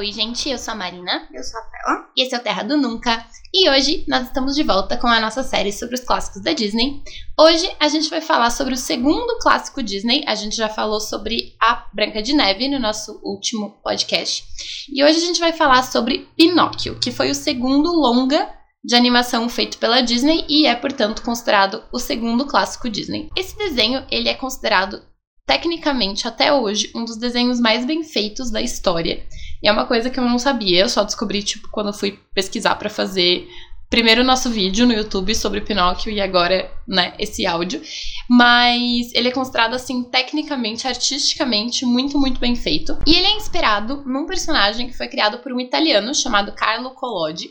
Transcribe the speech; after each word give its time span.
Oi, 0.00 0.12
gente, 0.12 0.48
eu 0.48 0.56
sou 0.56 0.72
a 0.72 0.76
Marina. 0.78 1.28
Eu 1.30 1.44
sou 1.44 1.60
a 1.60 1.62
Rafaela. 1.62 2.08
E 2.16 2.22
esse 2.22 2.34
é 2.34 2.38
o 2.38 2.40
Terra 2.40 2.62
do 2.62 2.74
Nunca. 2.74 3.22
E 3.52 3.68
hoje 3.68 4.02
nós 4.08 4.28
estamos 4.28 4.54
de 4.54 4.62
volta 4.62 4.96
com 4.96 5.06
a 5.06 5.20
nossa 5.20 5.42
série 5.42 5.70
sobre 5.70 5.94
os 5.94 6.00
clássicos 6.00 6.40
da 6.40 6.54
Disney. 6.54 7.02
Hoje 7.38 7.70
a 7.78 7.86
gente 7.86 8.08
vai 8.08 8.22
falar 8.22 8.48
sobre 8.48 8.72
o 8.72 8.78
segundo 8.78 9.38
clássico 9.40 9.82
Disney. 9.82 10.24
A 10.26 10.34
gente 10.34 10.56
já 10.56 10.70
falou 10.70 11.00
sobre 11.00 11.54
a 11.60 11.86
Branca 11.92 12.22
de 12.22 12.32
Neve 12.32 12.66
no 12.66 12.78
nosso 12.78 13.20
último 13.22 13.78
podcast. 13.84 14.42
E 14.90 15.04
hoje 15.04 15.18
a 15.18 15.26
gente 15.26 15.38
vai 15.38 15.52
falar 15.52 15.82
sobre 15.82 16.26
Pinóquio, 16.34 16.98
que 16.98 17.12
foi 17.12 17.30
o 17.30 17.34
segundo 17.34 17.92
longa 17.92 18.50
de 18.82 18.96
animação 18.96 19.50
feito 19.50 19.76
pela 19.76 20.00
Disney 20.00 20.46
e 20.48 20.66
é, 20.66 20.74
portanto, 20.74 21.20
considerado 21.20 21.84
o 21.92 21.98
segundo 21.98 22.46
clássico 22.46 22.88
Disney. 22.88 23.28
Esse 23.36 23.54
desenho, 23.54 24.06
ele 24.10 24.30
é 24.30 24.34
considerado 24.34 25.02
tecnicamente 25.46 26.28
até 26.28 26.52
hoje 26.52 26.92
um 26.94 27.04
dos 27.04 27.16
desenhos 27.16 27.58
mais 27.58 27.84
bem 27.84 28.04
feitos 28.04 28.50
da 28.50 28.62
história. 28.62 29.26
E 29.62 29.68
é 29.68 29.72
uma 29.72 29.86
coisa 29.86 30.10
que 30.10 30.18
eu 30.18 30.24
não 30.24 30.38
sabia, 30.38 30.80
eu 30.80 30.88
só 30.88 31.04
descobri 31.04 31.42
tipo 31.42 31.68
quando 31.70 31.88
eu 31.88 31.92
fui 31.92 32.18
pesquisar 32.34 32.76
para 32.76 32.88
fazer 32.88 33.46
primeiro 33.90 34.22
nosso 34.22 34.48
vídeo 34.48 34.86
no 34.86 34.92
YouTube 34.92 35.34
sobre 35.34 35.60
Pinóquio 35.60 36.12
e 36.12 36.20
agora, 36.20 36.70
né, 36.86 37.12
esse 37.18 37.44
áudio. 37.44 37.82
Mas 38.28 39.12
ele 39.12 39.28
é 39.28 39.32
considerado 39.32 39.74
assim 39.74 40.04
tecnicamente, 40.04 40.86
artisticamente 40.86 41.84
muito, 41.84 42.16
muito 42.16 42.38
bem 42.38 42.54
feito. 42.54 42.96
E 43.04 43.14
ele 43.14 43.26
é 43.26 43.36
inspirado 43.36 44.04
num 44.06 44.26
personagem 44.26 44.86
que 44.86 44.96
foi 44.96 45.08
criado 45.08 45.38
por 45.38 45.52
um 45.52 45.58
italiano 45.58 46.14
chamado 46.14 46.52
Carlo 46.52 46.94
Collodi. 46.94 47.50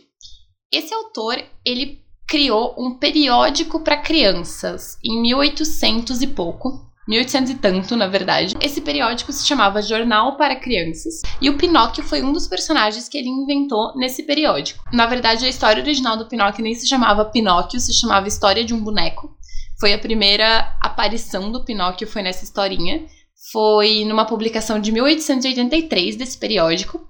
Esse 0.71 0.93
autor, 0.93 1.43
ele 1.65 1.99
criou 2.25 2.75
um 2.77 2.97
periódico 2.97 3.81
para 3.81 3.97
crianças 3.97 4.97
em 5.03 5.21
1800 5.21 6.21
e 6.21 6.27
pouco. 6.27 6.88
1800 7.09 7.51
e 7.51 7.55
tanto, 7.55 7.95
na 7.95 8.07
verdade. 8.07 8.55
Esse 8.61 8.79
periódico 8.79 9.33
se 9.33 9.45
chamava 9.45 9.81
Jornal 9.81 10.37
para 10.37 10.55
Crianças, 10.55 11.21
e 11.41 11.49
o 11.49 11.57
Pinóquio 11.57 12.03
foi 12.03 12.21
um 12.21 12.31
dos 12.31 12.47
personagens 12.47 13.09
que 13.09 13.17
ele 13.17 13.27
inventou 13.27 13.95
nesse 13.95 14.23
periódico. 14.23 14.83
Na 14.93 15.07
verdade, 15.07 15.45
a 15.45 15.49
história 15.49 15.81
original 15.81 16.15
do 16.15 16.27
Pinóquio 16.27 16.63
nem 16.63 16.75
se 16.75 16.87
chamava 16.87 17.25
Pinóquio, 17.25 17.79
se 17.79 17.99
chamava 17.99 18.27
História 18.27 18.63
de 18.63 18.73
um 18.73 18.83
Boneco. 18.83 19.35
Foi 19.79 19.93
a 19.93 19.99
primeira 19.99 20.77
aparição 20.81 21.51
do 21.51 21.65
Pinóquio, 21.65 22.07
foi 22.07 22.21
nessa 22.21 22.43
historinha. 22.43 23.05
Foi 23.51 24.05
numa 24.05 24.25
publicação 24.25 24.79
de 24.79 24.91
1883 24.91 26.15
desse 26.15 26.37
periódico. 26.37 27.07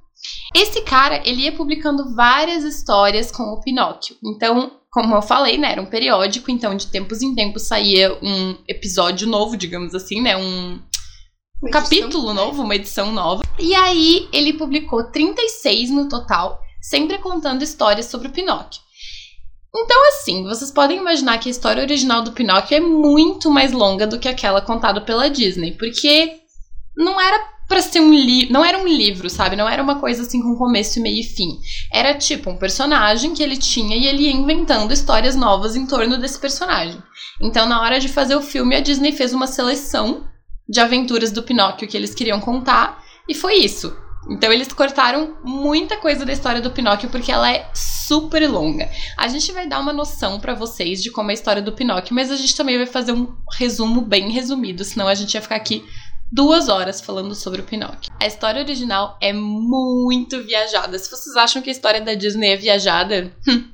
Esse 0.55 0.81
cara, 0.81 1.21
ele 1.27 1.41
ia 1.41 1.51
publicando 1.51 2.15
várias 2.15 2.63
histórias 2.63 3.31
com 3.31 3.43
o 3.43 3.59
Pinóquio. 3.59 4.15
Então, 4.23 4.78
como 4.91 5.15
eu 5.15 5.21
falei, 5.21 5.57
né, 5.57 5.71
era 5.73 5.81
um 5.81 5.85
periódico, 5.85 6.49
então 6.49 6.75
de 6.75 6.87
tempos 6.87 7.21
em 7.21 7.35
tempos 7.35 7.63
saía 7.63 8.17
um 8.23 8.57
episódio 8.67 9.27
novo, 9.27 9.55
digamos 9.55 9.93
assim, 9.93 10.21
né, 10.21 10.35
um, 10.35 10.79
um 11.63 11.69
capítulo 11.71 12.33
novo, 12.33 12.63
uma 12.63 12.75
edição 12.75 13.11
nova. 13.11 13.43
E 13.59 13.75
aí 13.75 14.27
ele 14.33 14.53
publicou 14.53 15.11
36 15.11 15.91
no 15.91 16.09
total, 16.09 16.59
sempre 16.81 17.19
contando 17.19 17.63
histórias 17.63 18.07
sobre 18.07 18.29
o 18.29 18.31
Pinóquio. 18.31 18.81
Então, 19.75 20.07
assim, 20.09 20.43
vocês 20.43 20.71
podem 20.71 20.97
imaginar 20.97 21.37
que 21.37 21.47
a 21.47 21.51
história 21.51 21.83
original 21.83 22.23
do 22.23 22.31
Pinóquio 22.31 22.75
é 22.75 22.79
muito 22.79 23.51
mais 23.51 23.71
longa 23.71 24.07
do 24.07 24.17
que 24.17 24.27
aquela 24.27 24.61
contada 24.61 24.99
pela 24.99 25.29
Disney, 25.29 25.77
porque 25.77 26.39
não 26.97 27.21
era 27.21 27.58
para 27.69 27.81
ser 27.83 27.99
um 28.01 28.11
livro. 28.11 28.51
Não 28.51 28.65
era 28.65 28.79
um 28.79 28.87
livro, 28.87 29.29
sabe? 29.29 29.55
Não 29.55 29.69
era 29.69 29.81
uma 29.81 29.99
coisa 29.99 30.23
assim 30.23 30.41
com 30.41 30.55
começo, 30.55 30.99
meio 30.99 31.21
e 31.21 31.23
fim. 31.23 31.59
Era 31.93 32.15
tipo 32.15 32.49
um 32.49 32.57
personagem 32.57 33.35
que 33.35 33.43
ele 33.43 33.55
tinha 33.55 33.95
e 33.95 34.07
ele 34.07 34.23
ia 34.23 34.31
inventando 34.31 34.91
histórias 34.91 35.35
novas 35.35 35.75
em 35.75 35.85
torno 35.85 36.17
desse 36.17 36.39
personagem. 36.39 37.01
Então, 37.39 37.67
na 37.67 37.79
hora 37.79 37.99
de 37.99 38.09
fazer 38.09 38.35
o 38.35 38.41
filme, 38.41 38.75
a 38.75 38.81
Disney 38.81 39.11
fez 39.11 39.33
uma 39.33 39.47
seleção 39.47 40.27
de 40.67 40.79
aventuras 40.79 41.31
do 41.31 41.43
Pinóquio 41.43 41.87
que 41.87 41.95
eles 41.95 42.15
queriam 42.15 42.39
contar 42.39 43.03
e 43.27 43.35
foi 43.35 43.55
isso. 43.57 43.95
Então 44.29 44.51
eles 44.51 44.71
cortaram 44.73 45.37
muita 45.43 45.97
coisa 45.97 46.25
da 46.25 46.33
história 46.33 46.61
do 46.61 46.69
Pinóquio 46.69 47.09
porque 47.09 47.31
ela 47.31 47.51
é 47.51 47.67
super 47.73 48.47
longa. 48.47 48.89
A 49.17 49.27
gente 49.27 49.51
vai 49.51 49.67
dar 49.67 49.79
uma 49.79 49.93
noção 49.93 50.39
para 50.39 50.53
vocês 50.53 51.01
de 51.01 51.09
como 51.09 51.31
é 51.31 51.33
a 51.33 51.35
história 51.35 51.61
do 51.61 51.71
Pinóquio, 51.71 52.13
mas 52.13 52.29
a 52.29 52.35
gente 52.35 52.55
também 52.55 52.77
vai 52.77 52.85
fazer 52.85 53.11
um 53.13 53.33
resumo 53.53 54.01
bem 54.01 54.29
resumido, 54.31 54.83
senão 54.83 55.07
a 55.07 55.13
gente 55.13 55.33
ia 55.33 55.41
ficar 55.41 55.55
aqui 55.55 55.83
duas 56.31 56.69
horas 56.69 57.01
falando 57.01 57.33
sobre 57.35 57.61
o 57.61 57.63
Pinóquio. 57.63 58.11
A 58.21 58.27
história 58.27 58.61
original 58.61 59.17
é 59.21 59.33
muito 59.33 60.43
viajada. 60.43 60.97
Se 60.97 61.09
vocês 61.09 61.35
acham 61.35 61.61
que 61.61 61.69
a 61.69 61.73
história 61.73 62.01
da 62.01 62.13
Disney 62.13 62.49
é 62.49 62.57
viajada, 62.57 63.33
hum, 63.47 63.69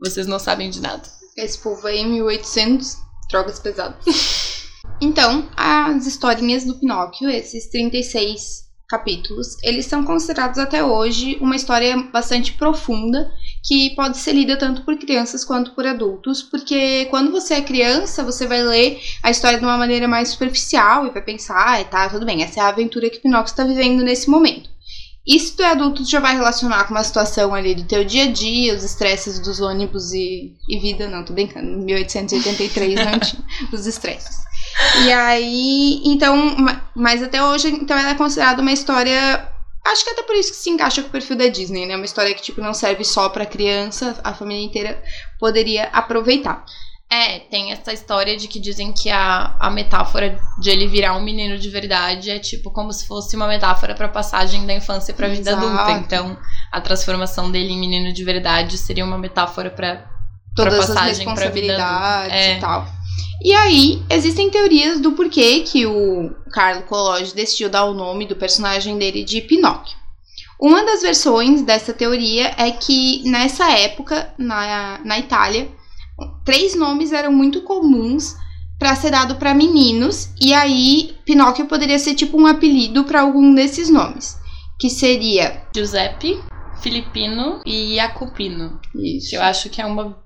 vocês 0.00 0.26
não 0.26 0.38
sabem 0.38 0.70
de 0.70 0.80
nada. 0.80 1.02
Esse 1.36 1.58
povo 1.58 1.86
aí, 1.86 2.04
1800, 2.04 2.96
drogas 3.30 3.58
pesadas. 3.58 4.04
então, 5.00 5.50
as 5.56 6.06
historinhas 6.06 6.64
do 6.64 6.78
Pinóquio, 6.78 7.28
esses 7.28 7.68
36 7.70 8.65
capítulos, 8.88 9.56
eles 9.62 9.86
são 9.86 10.04
considerados 10.04 10.58
até 10.58 10.82
hoje 10.84 11.36
uma 11.40 11.56
história 11.56 11.96
bastante 12.12 12.52
profunda 12.52 13.30
que 13.64 13.90
pode 13.96 14.16
ser 14.16 14.32
lida 14.32 14.56
tanto 14.56 14.82
por 14.82 14.96
crianças 14.96 15.44
quanto 15.44 15.72
por 15.72 15.86
adultos, 15.86 16.42
porque 16.42 17.06
quando 17.06 17.32
você 17.32 17.54
é 17.54 17.60
criança, 17.60 18.22
você 18.22 18.46
vai 18.46 18.62
ler 18.62 19.00
a 19.22 19.30
história 19.30 19.58
de 19.58 19.64
uma 19.64 19.76
maneira 19.76 20.06
mais 20.06 20.28
superficial 20.28 21.06
e 21.06 21.10
vai 21.10 21.22
pensar, 21.22 21.80
ah, 21.80 21.84
tá, 21.84 22.08
tudo 22.08 22.24
bem, 22.24 22.42
essa 22.42 22.60
é 22.60 22.62
a 22.62 22.68
aventura 22.68 23.10
que 23.10 23.18
Pinóquio 23.18 23.50
está 23.50 23.64
vivendo 23.64 24.04
nesse 24.04 24.30
momento. 24.30 24.70
E 25.26 25.40
se 25.40 25.56
tu 25.56 25.62
é 25.62 25.72
adulto, 25.72 26.04
tu 26.04 26.08
já 26.08 26.20
vai 26.20 26.36
relacionar 26.36 26.84
com 26.84 26.94
uma 26.94 27.02
situação 27.02 27.52
ali 27.52 27.74
do 27.74 27.82
teu 27.82 28.04
dia 28.04 28.24
a 28.24 28.30
dia, 28.30 28.76
os 28.76 28.84
estresses 28.84 29.40
dos 29.40 29.60
ônibus 29.60 30.12
e, 30.12 30.54
e 30.68 30.78
vida, 30.78 31.08
não, 31.08 31.24
tô 31.24 31.32
brincando, 31.32 31.78
1883 31.78 32.94
não 32.94 33.18
tinha 33.18 33.44
os 33.72 33.86
estresses. 33.88 34.45
E 35.04 35.12
aí, 35.12 36.02
então, 36.04 36.56
mas 36.94 37.22
até 37.22 37.42
hoje, 37.42 37.68
então 37.68 37.96
ela 37.96 38.10
é 38.10 38.14
considerada 38.14 38.60
uma 38.60 38.72
história 38.72 39.50
Acho 39.86 40.04
que 40.04 40.10
até 40.10 40.22
por 40.22 40.34
isso 40.34 40.50
que 40.50 40.56
se 40.56 40.68
encaixa 40.68 41.00
com 41.00 41.08
o 41.08 41.12
perfil 41.12 41.36
da 41.36 41.46
Disney, 41.46 41.86
né? 41.86 41.94
Uma 41.94 42.04
história 42.04 42.34
que, 42.34 42.42
tipo, 42.42 42.60
não 42.60 42.74
serve 42.74 43.04
só 43.04 43.28
pra 43.28 43.46
criança, 43.46 44.18
a 44.24 44.34
família 44.34 44.64
inteira 44.64 45.00
poderia 45.38 45.84
aproveitar. 45.92 46.64
É, 47.08 47.38
tem 47.38 47.70
essa 47.70 47.92
história 47.92 48.36
de 48.36 48.48
que 48.48 48.58
dizem 48.58 48.92
que 48.92 49.08
a, 49.08 49.54
a 49.60 49.70
metáfora 49.70 50.40
de 50.60 50.70
ele 50.70 50.88
virar 50.88 51.16
um 51.16 51.22
menino 51.22 51.56
de 51.56 51.70
verdade 51.70 52.30
é 52.30 52.38
tipo 52.40 52.68
como 52.72 52.92
se 52.92 53.06
fosse 53.06 53.36
uma 53.36 53.46
metáfora 53.46 53.94
pra 53.94 54.08
passagem 54.08 54.66
da 54.66 54.74
infância 54.74 55.14
pra 55.14 55.28
vida 55.28 55.50
Exato. 55.50 55.66
adulta. 55.66 55.92
Então, 55.92 56.36
a 56.72 56.80
transformação 56.80 57.48
dele 57.52 57.72
em 57.72 57.78
menino 57.78 58.12
de 58.12 58.24
verdade 58.24 58.76
seria 58.76 59.04
uma 59.04 59.16
metáfora 59.16 59.70
pra, 59.70 60.04
Todas 60.56 60.74
pra 60.74 60.94
passagem 60.94 61.28
as 61.28 61.38
pra 61.38 61.48
vida 61.50 61.76
adulta. 61.76 62.34
É. 62.34 62.56
e 62.56 62.60
tal. 62.60 62.95
E 63.42 63.52
aí, 63.52 64.02
existem 64.10 64.50
teorias 64.50 65.00
do 65.00 65.12
porquê 65.12 65.60
que 65.60 65.86
o 65.86 66.30
Carlo 66.50 66.82
Collodi 66.82 67.34
decidiu 67.34 67.68
dar 67.68 67.84
o 67.84 67.94
nome 67.94 68.26
do 68.26 68.34
personagem 68.34 68.98
dele 68.98 69.22
de 69.22 69.40
Pinóquio. 69.40 69.96
Uma 70.60 70.84
das 70.84 71.02
versões 71.02 71.62
dessa 71.62 71.92
teoria 71.92 72.54
é 72.56 72.70
que 72.70 73.22
nessa 73.28 73.70
época, 73.70 74.34
na, 74.38 75.00
na 75.04 75.18
Itália, 75.18 75.70
três 76.44 76.74
nomes 76.74 77.12
eram 77.12 77.30
muito 77.30 77.62
comuns 77.62 78.34
para 78.78 78.96
ser 78.96 79.10
dado 79.10 79.36
para 79.36 79.54
meninos, 79.54 80.30
e 80.40 80.52
aí 80.52 81.16
Pinóquio 81.24 81.66
poderia 81.66 81.98
ser 81.98 82.14
tipo 82.14 82.38
um 82.40 82.46
apelido 82.46 83.04
para 83.04 83.22
algum 83.22 83.54
desses 83.54 83.88
nomes, 83.88 84.36
que 84.78 84.90
seria 84.90 85.62
Giuseppe, 85.74 86.42
Filipino 86.82 87.60
e 87.64 87.96
Jacopino. 87.96 88.80
Isso. 88.94 89.34
Eu 89.34 89.42
acho 89.42 89.70
que 89.70 89.80
é 89.80 89.86
uma 89.86 90.16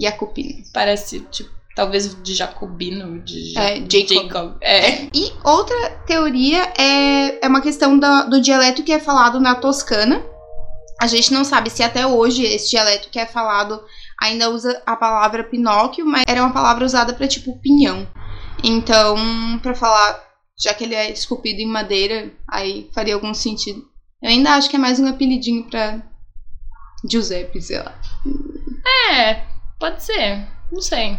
Jacopino. 0.00 0.62
Parece 0.72 1.20
tipo 1.30 1.50
Talvez 1.74 2.22
de 2.22 2.34
Jacobino, 2.34 3.20
de 3.20 3.58
é, 3.58 3.76
Jacob. 3.76 4.08
Jacob. 4.08 4.56
É. 4.60 5.06
E 5.12 5.32
outra 5.42 5.90
teoria 6.06 6.72
é, 6.78 7.44
é 7.44 7.48
uma 7.48 7.60
questão 7.60 7.98
do, 7.98 8.30
do 8.30 8.40
dialeto 8.40 8.84
que 8.84 8.92
é 8.92 9.00
falado 9.00 9.40
na 9.40 9.56
Toscana. 9.56 10.24
A 11.00 11.08
gente 11.08 11.32
não 11.32 11.44
sabe 11.44 11.70
se 11.70 11.82
até 11.82 12.06
hoje 12.06 12.44
esse 12.44 12.70
dialeto 12.70 13.10
que 13.10 13.18
é 13.18 13.26
falado 13.26 13.82
ainda 14.22 14.50
usa 14.50 14.80
a 14.86 14.94
palavra 14.94 15.42
Pinóquio, 15.42 16.06
mas 16.06 16.22
era 16.28 16.40
uma 16.40 16.52
palavra 16.52 16.84
usada 16.84 17.12
para 17.12 17.26
tipo 17.26 17.58
pinhão. 17.60 18.06
Então, 18.62 19.58
para 19.60 19.74
falar, 19.74 20.22
já 20.56 20.72
que 20.72 20.84
ele 20.84 20.94
é 20.94 21.10
esculpido 21.10 21.60
em 21.60 21.66
madeira, 21.66 22.32
aí 22.48 22.88
faria 22.94 23.14
algum 23.14 23.34
sentido. 23.34 23.82
Eu 24.22 24.30
ainda 24.30 24.52
acho 24.52 24.70
que 24.70 24.76
é 24.76 24.78
mais 24.78 25.00
um 25.00 25.06
apelidinho 25.06 25.64
pra 25.64 26.00
Giuseppe, 27.10 27.60
sei 27.60 27.78
lá. 27.78 27.94
É, 29.10 29.44
pode 29.78 30.02
ser. 30.02 30.46
Não 30.72 30.80
sei. 30.80 31.18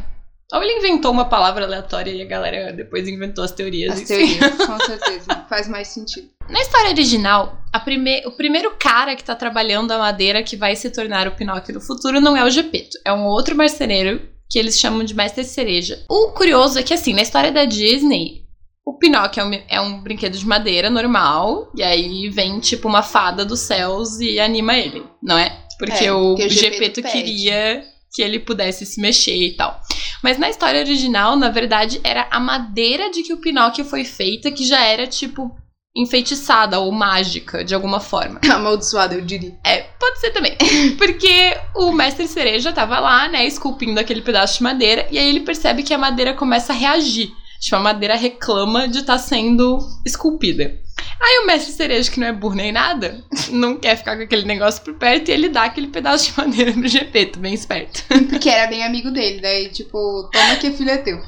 Ou 0.55 0.63
ele 0.63 0.77
inventou 0.77 1.11
uma 1.11 1.25
palavra 1.25 1.65
aleatória 1.65 2.11
e 2.11 2.21
a 2.21 2.25
galera 2.25 2.71
depois 2.71 3.07
inventou 3.07 3.43
as 3.43 3.51
teorias. 3.51 3.93
As 3.93 4.07
teorias, 4.07 4.55
com 4.55 4.79
certeza. 4.79 5.45
Faz 5.49 5.67
mais 5.67 5.89
sentido. 5.89 6.29
Na 6.49 6.61
história 6.61 6.91
original, 6.91 7.57
prime 7.83 8.21
o 8.25 8.31
primeiro 8.31 8.75
cara 8.79 9.15
que 9.15 9.23
tá 9.23 9.35
trabalhando 9.35 9.91
a 9.91 9.97
madeira 9.97 10.43
que 10.43 10.55
vai 10.55 10.75
se 10.75 10.89
tornar 10.89 11.27
o 11.27 11.31
Pinóquio 11.35 11.73
no 11.73 11.81
futuro 11.81 12.21
não 12.21 12.37
é 12.37 12.43
o 12.45 12.49
Gepeto. 12.49 12.97
É 13.03 13.11
um 13.11 13.25
outro 13.25 13.55
marceneiro 13.55 14.21
que 14.49 14.57
eles 14.57 14.79
chamam 14.79 15.03
de 15.03 15.13
Mestre 15.13 15.43
Cereja. 15.43 16.03
O 16.09 16.31
curioso 16.31 16.79
é 16.79 16.83
que, 16.83 16.93
assim, 16.93 17.13
na 17.13 17.21
história 17.21 17.51
da 17.51 17.65
Disney, 17.65 18.45
o 18.85 18.97
Pinóquio 18.97 19.41
é 19.41 19.45
um, 19.45 19.63
é 19.67 19.81
um 19.81 20.01
brinquedo 20.01 20.37
de 20.37 20.45
madeira 20.45 20.89
normal, 20.89 21.71
e 21.75 21.83
aí 21.83 22.29
vem, 22.29 22.59
tipo, 22.59 22.87
uma 22.87 23.01
fada 23.01 23.43
dos 23.43 23.59
céus 23.61 24.19
e 24.19 24.39
anima 24.39 24.77
ele, 24.77 25.03
não 25.21 25.37
é? 25.37 25.65
Porque 25.77 26.05
é, 26.05 26.13
o, 26.13 26.35
o 26.35 26.49
Gepeto 26.49 27.01
queria 27.01 27.83
que 28.13 28.21
ele 28.21 28.39
pudesse 28.39 28.85
se 28.85 29.01
mexer 29.01 29.35
e 29.35 29.57
tal. 29.57 29.81
Mas 30.23 30.37
na 30.37 30.49
história 30.49 30.81
original, 30.81 31.35
na 31.35 31.49
verdade, 31.49 31.99
era 32.03 32.27
a 32.31 32.39
madeira 32.39 33.09
de 33.11 33.23
que 33.23 33.33
o 33.33 33.37
Pinóquio 33.37 33.85
foi 33.85 34.03
feita 34.03 34.51
que 34.51 34.65
já 34.65 34.83
era 34.83 35.07
tipo 35.07 35.55
enfeitiçada 35.95 36.79
ou 36.79 36.91
mágica 36.91 37.63
de 37.63 37.73
alguma 37.73 37.99
forma. 37.99 38.39
Amaldiçoada, 38.51 39.15
eu 39.15 39.21
diria. 39.21 39.57
É, 39.63 39.83
pode 39.99 40.19
ser 40.19 40.31
também. 40.31 40.57
Porque 40.97 41.57
o 41.73 41.91
mestre 41.91 42.27
cereja 42.27 42.73
tava 42.73 42.99
lá, 42.99 43.29
né, 43.29 43.45
esculpindo 43.45 43.99
aquele 43.99 44.21
pedaço 44.21 44.57
de 44.57 44.63
madeira, 44.63 45.07
e 45.09 45.17
aí 45.17 45.29
ele 45.29 45.41
percebe 45.41 45.83
que 45.83 45.93
a 45.93 45.97
madeira 45.97 46.33
começa 46.33 46.73
a 46.73 46.75
reagir. 46.75 47.31
Tipo, 47.65 47.77
a 47.77 47.79
madeira 47.79 48.15
reclama 48.15 48.87
de 48.87 48.99
estar 48.99 49.13
tá 49.13 49.19
sendo 49.19 49.79
esculpida. 50.05 50.79
Aí 51.19 51.39
o 51.41 51.47
mestre 51.47 51.73
cereja, 51.73 52.11
que 52.11 52.19
não 52.19 52.27
é 52.27 52.31
burro 52.31 52.53
nem 52.53 52.71
nada, 52.71 53.23
não 53.49 53.75
quer 53.75 53.97
ficar 53.97 54.15
com 54.15 54.21
aquele 54.21 54.45
negócio 54.45 54.83
por 54.83 54.93
perto 54.93 55.29
e 55.29 55.31
ele 55.31 55.49
dá 55.49 55.63
aquele 55.63 55.87
pedaço 55.87 56.31
de 56.31 56.37
madeira 56.37 56.71
pro 56.71 56.87
GP, 56.87 57.31
bem 57.37 57.55
esperto. 57.55 58.03
Porque 58.29 58.49
era 58.49 58.69
bem 58.69 58.83
amigo 58.83 59.09
dele, 59.09 59.41
daí 59.41 59.69
tipo, 59.69 60.29
toma 60.31 60.57
que 60.57 60.69
filho 60.73 60.91
é 60.91 60.97
teu. 60.97 61.19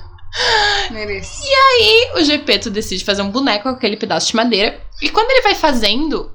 Merece. 0.92 1.42
E 1.44 1.52
aí 1.52 2.22
o 2.22 2.24
Gepeto 2.24 2.70
decide 2.70 3.04
fazer 3.04 3.24
um 3.24 3.32
boneco 3.32 3.64
com 3.64 3.70
aquele 3.70 3.98
pedaço 3.98 4.28
de 4.28 4.36
madeira. 4.36 4.80
E 5.02 5.10
quando 5.10 5.32
ele 5.32 5.42
vai 5.42 5.56
fazendo, 5.56 6.32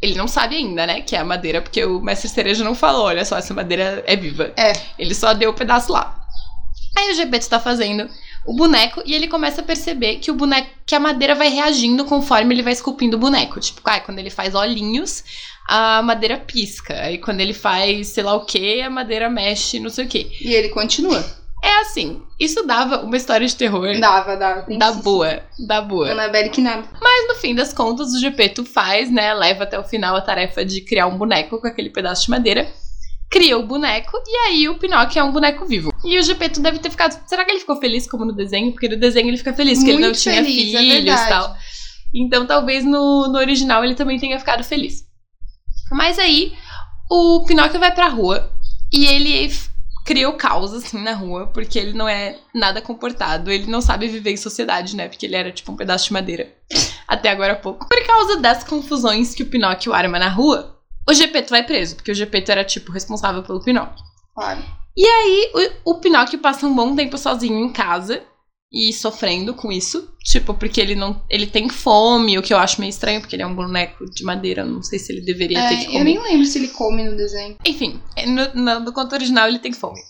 ele 0.00 0.14
não 0.14 0.26
sabe 0.26 0.56
ainda, 0.56 0.86
né, 0.86 1.02
que 1.02 1.14
é 1.14 1.18
a 1.18 1.24
madeira, 1.26 1.60
porque 1.60 1.84
o 1.84 2.00
mestre 2.00 2.30
cereja 2.30 2.64
não 2.64 2.74
falou, 2.74 3.04
olha 3.04 3.26
só, 3.26 3.36
essa 3.36 3.52
madeira 3.52 4.02
é 4.06 4.16
viva. 4.16 4.50
É. 4.56 4.72
Ele 4.98 5.14
só 5.14 5.34
deu 5.34 5.50
o 5.50 5.52
um 5.52 5.56
pedaço 5.56 5.92
lá. 5.92 6.18
Aí 6.96 7.10
o 7.10 7.14
Gepeto 7.14 7.44
está 7.44 7.60
fazendo 7.60 8.08
o 8.46 8.54
boneco 8.54 9.02
e 9.06 9.14
ele 9.14 9.28
começa 9.28 9.60
a 9.60 9.64
perceber 9.64 10.16
que 10.16 10.30
o 10.30 10.34
boneco, 10.34 10.68
que 10.86 10.94
a 10.94 11.00
madeira 11.00 11.34
vai 11.34 11.48
reagindo 11.48 12.04
conforme 12.04 12.54
ele 12.54 12.62
vai 12.62 12.72
esculpindo 12.72 13.16
o 13.16 13.20
boneco. 13.20 13.60
Tipo, 13.60 13.80
ah, 13.84 14.00
quando 14.00 14.18
ele 14.18 14.30
faz 14.30 14.54
olhinhos, 14.54 15.24
a 15.68 16.02
madeira 16.02 16.38
pisca. 16.38 16.94
Aí 16.94 17.18
quando 17.18 17.40
ele 17.40 17.54
faz 17.54 18.08
sei 18.08 18.24
lá 18.24 18.34
o 18.34 18.44
que, 18.44 18.80
a 18.82 18.90
madeira 18.90 19.30
mexe, 19.30 19.78
não 19.78 19.90
sei 19.90 20.04
o 20.04 20.08
que. 20.08 20.30
E 20.40 20.52
ele 20.54 20.68
continua. 20.70 21.24
É 21.64 21.80
assim, 21.80 22.20
isso 22.40 22.66
dava 22.66 23.02
uma 23.02 23.16
história 23.16 23.46
de 23.46 23.54
terror. 23.54 23.96
Dava, 24.00 24.36
dava. 24.36 24.66
Da 24.76 24.90
boa, 24.90 25.42
da 25.64 25.80
boa. 25.80 26.10
Annabelle 26.10 26.50
que 26.50 26.60
nada. 26.60 26.82
Mas 27.00 27.28
no 27.28 27.36
fim 27.36 27.54
das 27.54 27.72
contas, 27.72 28.12
o 28.12 28.18
Gepeto 28.18 28.64
faz, 28.64 29.08
né? 29.12 29.32
Leva 29.32 29.62
até 29.62 29.78
o 29.78 29.84
final 29.84 30.16
a 30.16 30.20
tarefa 30.20 30.64
de 30.64 30.80
criar 30.80 31.06
um 31.06 31.16
boneco 31.16 31.60
com 31.60 31.68
aquele 31.68 31.90
pedaço 31.90 32.24
de 32.24 32.30
madeira. 32.30 32.68
Cria 33.32 33.56
o 33.56 33.66
boneco 33.66 34.18
e 34.26 34.36
aí 34.46 34.68
o 34.68 34.78
Pinóquio 34.78 35.18
é 35.18 35.24
um 35.24 35.32
boneco 35.32 35.64
vivo. 35.64 35.90
E 36.04 36.18
o 36.18 36.22
Gepeto 36.22 36.60
deve 36.60 36.78
ter 36.78 36.90
ficado. 36.90 37.18
Será 37.26 37.46
que 37.46 37.50
ele 37.50 37.60
ficou 37.60 37.76
feliz 37.76 38.06
como 38.06 38.26
no 38.26 38.32
desenho? 38.34 38.72
Porque 38.72 38.90
no 38.90 38.96
desenho 38.96 39.28
ele 39.28 39.38
fica 39.38 39.54
feliz, 39.54 39.78
porque 39.78 39.90
ele 39.90 40.02
não 40.02 40.12
tinha 40.12 40.44
feliz, 40.44 40.74
é 40.74 40.78
filhos 40.78 41.04
e 41.06 41.08
é 41.08 41.28
tal. 41.28 41.56
Então 42.14 42.46
talvez 42.46 42.84
no, 42.84 43.28
no 43.28 43.38
original 43.38 43.82
ele 43.82 43.94
também 43.94 44.18
tenha 44.18 44.38
ficado 44.38 44.62
feliz. 44.62 45.04
Mas 45.90 46.18
aí 46.18 46.52
o 47.10 47.42
Pinóquio 47.46 47.80
vai 47.80 47.94
pra 47.94 48.08
rua 48.08 48.52
e 48.92 49.06
ele 49.06 49.50
criou 50.04 50.34
caos, 50.34 50.74
assim, 50.74 51.02
na 51.02 51.14
rua, 51.14 51.46
porque 51.46 51.78
ele 51.78 51.94
não 51.94 52.08
é 52.08 52.36
nada 52.54 52.82
comportado. 52.82 53.50
Ele 53.50 53.70
não 53.70 53.80
sabe 53.80 54.08
viver 54.08 54.32
em 54.32 54.36
sociedade, 54.36 54.94
né? 54.94 55.08
Porque 55.08 55.24
ele 55.24 55.36
era 55.36 55.50
tipo 55.50 55.72
um 55.72 55.76
pedaço 55.76 56.06
de 56.06 56.12
madeira. 56.12 56.52
Até 57.08 57.30
agora 57.30 57.54
há 57.54 57.56
pouco. 57.56 57.88
Por 57.88 58.06
causa 58.06 58.36
das 58.36 58.62
confusões 58.62 59.34
que 59.34 59.42
o 59.42 59.46
Pinóquio 59.46 59.94
arma 59.94 60.18
na 60.18 60.28
rua, 60.28 60.81
o 61.08 61.14
Gepeto 61.14 61.50
vai 61.50 61.62
preso, 61.62 61.96
porque 61.96 62.12
o 62.12 62.14
Gepeto 62.14 62.52
era, 62.52 62.64
tipo, 62.64 62.92
responsável 62.92 63.42
pelo 63.42 63.62
Pinóquio. 63.62 64.04
Claro. 64.34 64.62
E 64.96 65.06
aí, 65.06 65.50
o, 65.84 65.92
o 65.92 65.94
Pinóquio 66.00 66.38
passa 66.38 66.66
um 66.66 66.74
bom 66.74 66.94
tempo 66.94 67.16
sozinho 67.16 67.58
em 67.58 67.72
casa 67.72 68.22
e 68.72 68.92
sofrendo 68.92 69.54
com 69.54 69.70
isso. 69.70 70.08
Tipo, 70.24 70.54
porque 70.54 70.80
ele 70.80 70.94
não. 70.94 71.22
Ele 71.28 71.46
tem 71.46 71.68
fome, 71.68 72.38
o 72.38 72.42
que 72.42 72.54
eu 72.54 72.58
acho 72.58 72.80
meio 72.80 72.90
estranho, 72.90 73.20
porque 73.20 73.36
ele 73.36 73.42
é 73.42 73.46
um 73.46 73.54
boneco 73.54 74.08
de 74.10 74.24
madeira. 74.24 74.64
Não 74.64 74.82
sei 74.82 74.98
se 74.98 75.12
ele 75.12 75.20
deveria 75.20 75.58
é, 75.58 75.68
ter 75.68 75.76
que 75.76 75.86
comer. 75.86 75.98
Eu 75.98 76.04
nem 76.04 76.22
lembro 76.22 76.46
se 76.46 76.58
ele 76.58 76.68
come 76.68 77.04
no 77.04 77.16
desenho. 77.16 77.56
Enfim, 77.66 78.00
no, 78.26 78.62
no, 78.62 78.80
no 78.80 78.92
conto 78.92 79.14
original 79.14 79.48
ele 79.48 79.58
tem 79.58 79.72
fome. 79.72 80.00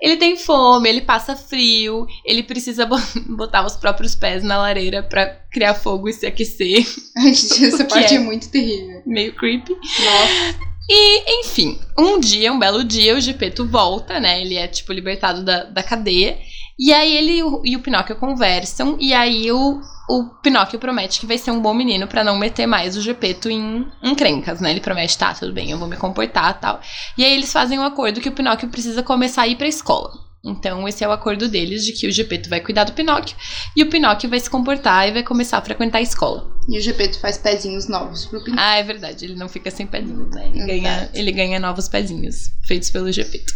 Ele 0.00 0.16
tem 0.16 0.36
fome, 0.36 0.88
ele 0.88 1.00
passa 1.00 1.34
frio, 1.34 2.06
ele 2.24 2.42
precisa 2.42 2.86
botar 3.28 3.64
os 3.64 3.76
próprios 3.76 4.14
pés 4.14 4.42
na 4.42 4.58
lareira 4.58 5.02
para 5.02 5.26
criar 5.50 5.74
fogo 5.74 6.08
e 6.08 6.12
se 6.12 6.26
aquecer. 6.26 6.86
Essa 7.26 7.84
parte 7.86 8.14
é, 8.14 8.16
é 8.16 8.20
muito 8.20 8.48
terrível. 8.48 9.02
Meio 9.04 9.34
creepy. 9.34 9.72
Nossa. 9.72 10.66
E, 10.88 11.40
enfim, 11.40 11.80
um 11.98 12.20
dia, 12.20 12.52
um 12.52 12.58
belo 12.58 12.84
dia, 12.84 13.16
o 13.16 13.20
Gepeto 13.20 13.66
volta, 13.66 14.20
né? 14.20 14.40
Ele 14.40 14.54
é, 14.54 14.68
tipo, 14.68 14.92
libertado 14.92 15.44
da, 15.44 15.64
da 15.64 15.82
cadeia. 15.82 16.38
E 16.78 16.92
aí 16.92 17.16
ele 17.16 17.40
e 17.64 17.74
o 17.74 17.80
Pinóquio 17.80 18.16
conversam, 18.16 18.96
e 19.00 19.14
aí 19.14 19.50
o, 19.50 19.80
o 20.10 20.24
Pinóquio 20.42 20.78
promete 20.78 21.18
que 21.18 21.26
vai 21.26 21.38
ser 21.38 21.50
um 21.50 21.60
bom 21.60 21.72
menino 21.72 22.06
para 22.06 22.22
não 22.22 22.38
meter 22.38 22.66
mais 22.66 22.96
o 22.96 23.00
Gepeto 23.00 23.48
em 23.48 23.86
encrencas, 24.02 24.60
né? 24.60 24.70
Ele 24.70 24.80
promete, 24.80 25.16
tá, 25.16 25.32
tudo 25.32 25.54
bem, 25.54 25.70
eu 25.70 25.78
vou 25.78 25.88
me 25.88 25.96
comportar 25.96 26.60
tal. 26.60 26.80
E 27.16 27.24
aí 27.24 27.32
eles 27.32 27.52
fazem 27.52 27.78
um 27.78 27.82
acordo 27.82 28.20
que 28.20 28.28
o 28.28 28.32
Pinóquio 28.32 28.68
precisa 28.68 29.02
começar 29.02 29.42
a 29.42 29.48
ir 29.48 29.56
pra 29.56 29.66
escola. 29.66 30.26
Então, 30.44 30.86
esse 30.86 31.02
é 31.02 31.08
o 31.08 31.12
acordo 31.12 31.48
deles 31.48 31.84
de 31.84 31.92
que 31.92 32.06
o 32.06 32.12
Gepeto 32.12 32.48
vai 32.48 32.60
cuidar 32.60 32.84
do 32.84 32.92
Pinóquio 32.92 33.36
e 33.74 33.82
o 33.82 33.90
Pinóquio 33.90 34.30
vai 34.30 34.38
se 34.38 34.48
comportar 34.48 35.08
e 35.08 35.12
vai 35.12 35.22
começar 35.24 35.58
a 35.58 35.62
frequentar 35.62 35.98
a 35.98 36.02
escola. 36.02 36.48
E 36.68 36.78
o 36.78 36.80
Gepeto 36.80 37.18
faz 37.18 37.36
pezinhos 37.36 37.88
novos 37.88 38.26
pro 38.26 38.44
Pinóquio. 38.44 38.64
Ah, 38.64 38.76
é 38.76 38.82
verdade, 38.82 39.24
ele 39.24 39.34
não 39.34 39.48
fica 39.48 39.70
sem 39.70 39.86
pezinhos, 39.86 40.30
né? 40.30 40.48
Ele, 40.54 40.66
ganha, 40.66 41.10
ele 41.14 41.32
ganha 41.32 41.58
novos 41.58 41.88
pezinhos 41.88 42.52
feitos 42.64 42.90
pelo 42.90 43.10
Gepeto. 43.10 43.54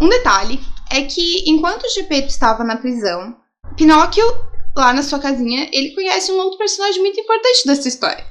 Um 0.00 0.08
detalhe 0.08 0.60
é 0.90 1.02
que 1.02 1.50
enquanto 1.50 1.84
o 1.84 1.90
Gepeto 1.90 2.28
estava 2.28 2.64
na 2.64 2.76
prisão, 2.76 3.36
Pinóquio, 3.76 4.24
lá 4.76 4.92
na 4.92 5.02
sua 5.02 5.18
casinha, 5.18 5.68
ele 5.72 5.94
conhece 5.94 6.32
um 6.32 6.38
outro 6.38 6.58
personagem 6.58 7.00
muito 7.00 7.20
importante 7.20 7.66
dessa 7.66 7.88
história. 7.88 8.24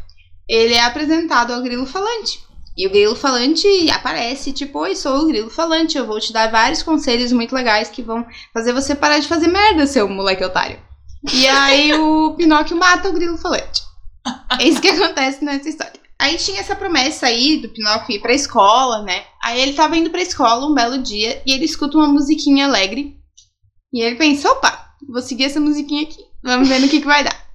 Ele 0.48 0.74
é 0.74 0.82
apresentado 0.82 1.54
ao 1.54 1.62
Grilo 1.62 1.86
Falante. 1.86 2.46
E 2.78 2.86
o 2.86 2.90
Grilo 2.90 3.16
Falante 3.16 3.68
aparece, 3.90 4.54
tipo, 4.54 4.80
oi, 4.80 4.96
sou 4.96 5.18
o 5.18 5.26
Grilo 5.26 5.50
Falante, 5.50 5.98
eu 5.98 6.06
vou 6.06 6.20
te 6.20 6.32
dar 6.32 6.52
vários 6.52 6.84
conselhos 6.84 7.32
muito 7.32 7.56
legais 7.56 7.90
que 7.90 8.04
vão 8.04 8.26
fazer 8.54 8.72
você 8.72 8.94
parar 8.94 9.20
de 9.20 9.28
fazer 9.28 9.48
merda, 9.48 9.88
seu 9.88 10.08
moleque 10.08 10.44
otário. 10.44 10.80
E 11.34 11.48
aí 11.48 11.94
o 11.94 12.36
Pinóquio 12.36 12.78
mata 12.78 13.10
o 13.10 13.14
Grilo 13.14 13.38
Falante. 13.38 13.82
É 14.60 14.64
isso 14.64 14.80
que 14.80 14.90
acontece 14.90 15.44
nessa 15.44 15.68
história. 15.68 15.97
Aí 16.20 16.38
tinha 16.38 16.60
essa 16.60 16.76
promessa 16.76 17.28
aí 17.28 17.58
do 17.58 17.70
Pinóquio 17.70 18.16
ir 18.16 18.20
pra 18.20 18.34
escola, 18.34 19.04
né? 19.04 19.24
Aí 19.44 19.62
ele 19.62 19.74
tava 19.74 19.96
indo 19.96 20.10
pra 20.10 20.22
escola 20.22 20.66
um 20.66 20.74
belo 20.74 20.98
dia 20.98 21.42
e 21.46 21.52
ele 21.52 21.66
escuta 21.66 21.98
uma 21.98 22.08
musiquinha 22.08 22.66
alegre. 22.66 23.16
E 23.94 24.02
ele 24.02 24.16
pensa, 24.16 24.52
opa, 24.52 24.92
vou 25.08 25.22
seguir 25.22 25.46
essa 25.46 25.60
musiquinha 25.60 26.04
aqui. 26.04 26.24
Vamos 26.44 26.68
ver 26.68 26.80
no 26.80 26.90
que, 26.90 27.00
que 27.00 27.06
vai 27.06 27.24
dar. 27.24 27.48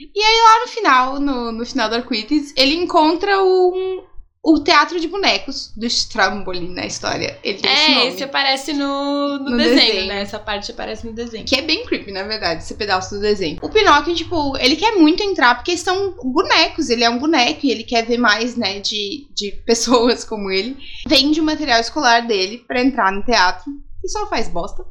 E 0.00 0.20
aí 0.20 0.42
lá 0.42 0.60
no 0.60 0.68
final, 0.68 1.20
no, 1.20 1.52
no 1.52 1.66
final 1.66 1.88
do 1.88 1.96
arco-íris, 1.96 2.52
ele 2.56 2.74
encontra 2.74 3.42
um, 3.42 4.02
o 4.42 4.60
teatro 4.60 5.00
de 5.00 5.08
bonecos 5.08 5.72
do 5.76 5.86
Stromboli 5.86 6.68
na 6.68 6.86
história. 6.86 7.38
Ele 7.42 7.58
tem 7.58 7.70
é, 7.70 7.74
esse, 7.74 7.94
nome. 7.94 8.06
esse 8.08 8.24
aparece 8.24 8.72
no, 8.72 9.38
no, 9.38 9.50
no 9.50 9.56
desenho, 9.56 9.76
desenho, 9.76 10.06
né? 10.06 10.20
Essa 10.22 10.38
parte 10.38 10.70
aparece 10.70 11.06
no 11.06 11.12
desenho. 11.12 11.44
Que 11.44 11.56
é 11.56 11.62
bem 11.62 11.84
creepy, 11.84 12.12
na 12.12 12.22
verdade, 12.22 12.62
esse 12.62 12.74
pedaço 12.74 13.16
do 13.16 13.20
desenho. 13.20 13.58
O 13.60 13.68
Pinóquio, 13.68 14.14
tipo, 14.14 14.56
ele 14.58 14.76
quer 14.76 14.92
muito 14.92 15.22
entrar 15.22 15.56
porque 15.56 15.76
são 15.76 16.14
bonecos. 16.22 16.88
Ele 16.88 17.04
é 17.04 17.10
um 17.10 17.18
boneco 17.18 17.66
e 17.66 17.70
ele 17.70 17.84
quer 17.84 18.06
ver 18.06 18.18
mais, 18.18 18.56
né, 18.56 18.80
de, 18.80 19.28
de 19.34 19.52
pessoas 19.66 20.24
como 20.24 20.50
ele. 20.50 20.76
Vende 21.06 21.40
o 21.40 21.44
material 21.44 21.80
escolar 21.80 22.26
dele 22.26 22.64
para 22.66 22.80
entrar 22.80 23.12
no 23.12 23.24
teatro. 23.24 23.70
E 24.02 24.08
só 24.08 24.26
faz 24.28 24.48
bosta. 24.48 24.84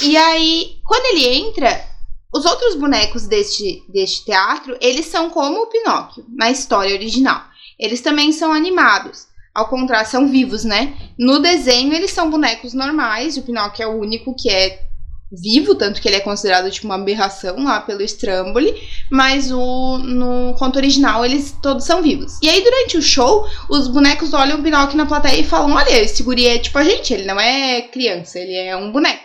E 0.00 0.16
aí, 0.16 0.78
quando 0.86 1.04
ele 1.06 1.26
entra, 1.26 1.84
os 2.32 2.44
outros 2.46 2.76
bonecos 2.76 3.26
deste, 3.26 3.82
deste 3.88 4.24
teatro, 4.24 4.76
eles 4.80 5.06
são 5.06 5.28
como 5.28 5.62
o 5.62 5.66
Pinóquio, 5.66 6.24
na 6.28 6.50
história 6.50 6.94
original 6.94 7.44
eles 7.78 8.00
também 8.00 8.32
são 8.32 8.52
animados. 8.52 9.26
Ao 9.54 9.68
contrário, 9.68 10.08
são 10.08 10.28
vivos, 10.28 10.64
né? 10.64 10.94
No 11.18 11.38
desenho, 11.38 11.94
eles 11.94 12.10
são 12.10 12.30
bonecos 12.30 12.74
normais. 12.74 13.36
O 13.36 13.42
Pinóquio 13.42 13.82
é 13.82 13.86
o 13.86 13.98
único 13.98 14.34
que 14.36 14.50
é 14.50 14.86
vivo, 15.30 15.74
tanto 15.74 16.00
que 16.00 16.08
ele 16.08 16.16
é 16.16 16.20
considerado 16.20 16.70
tipo 16.70 16.86
uma 16.86 16.94
aberração 16.94 17.64
lá 17.64 17.80
pelo 17.80 18.02
Stramboli, 18.02 18.74
mas 19.10 19.50
o 19.50 19.98
no 19.98 20.54
conto 20.58 20.76
original 20.76 21.24
eles 21.24 21.56
todos 21.62 21.84
são 21.84 22.02
vivos. 22.02 22.38
E 22.42 22.48
aí 22.48 22.62
durante 22.62 22.96
o 22.96 23.02
show, 23.02 23.46
os 23.68 23.88
bonecos 23.88 24.32
olham 24.32 24.60
o 24.60 24.62
Pinóquio 24.62 24.96
na 24.96 25.06
plateia 25.06 25.40
e 25.40 25.44
falam: 25.44 25.74
"Olha, 25.74 25.90
esse 25.90 26.22
guri 26.22 26.46
é 26.46 26.58
tipo 26.58 26.78
a 26.78 26.84
gente, 26.84 27.12
ele 27.12 27.24
não 27.24 27.40
é 27.40 27.82
criança, 27.82 28.38
ele 28.38 28.54
é 28.54 28.76
um 28.76 28.92
boneco". 28.92 29.24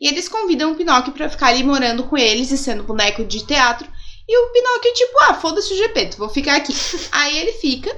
E 0.00 0.06
eles 0.08 0.28
convidam 0.28 0.72
o 0.72 0.74
Pinóquio 0.74 1.12
para 1.12 1.28
ficar 1.28 1.48
ali 1.48 1.64
morando 1.64 2.04
com 2.04 2.16
eles 2.16 2.50
e 2.50 2.58
sendo 2.58 2.84
boneco 2.84 3.24
de 3.24 3.44
teatro 3.46 3.88
e 4.28 4.38
o 4.38 4.52
Pinóquio, 4.52 4.92
tipo, 4.92 5.18
ah, 5.22 5.34
foda-se 5.34 5.72
o 5.72 5.76
Gepeto, 5.76 6.18
vou 6.18 6.28
ficar 6.28 6.56
aqui. 6.56 6.74
aí 7.10 7.38
ele 7.38 7.52
fica. 7.52 7.96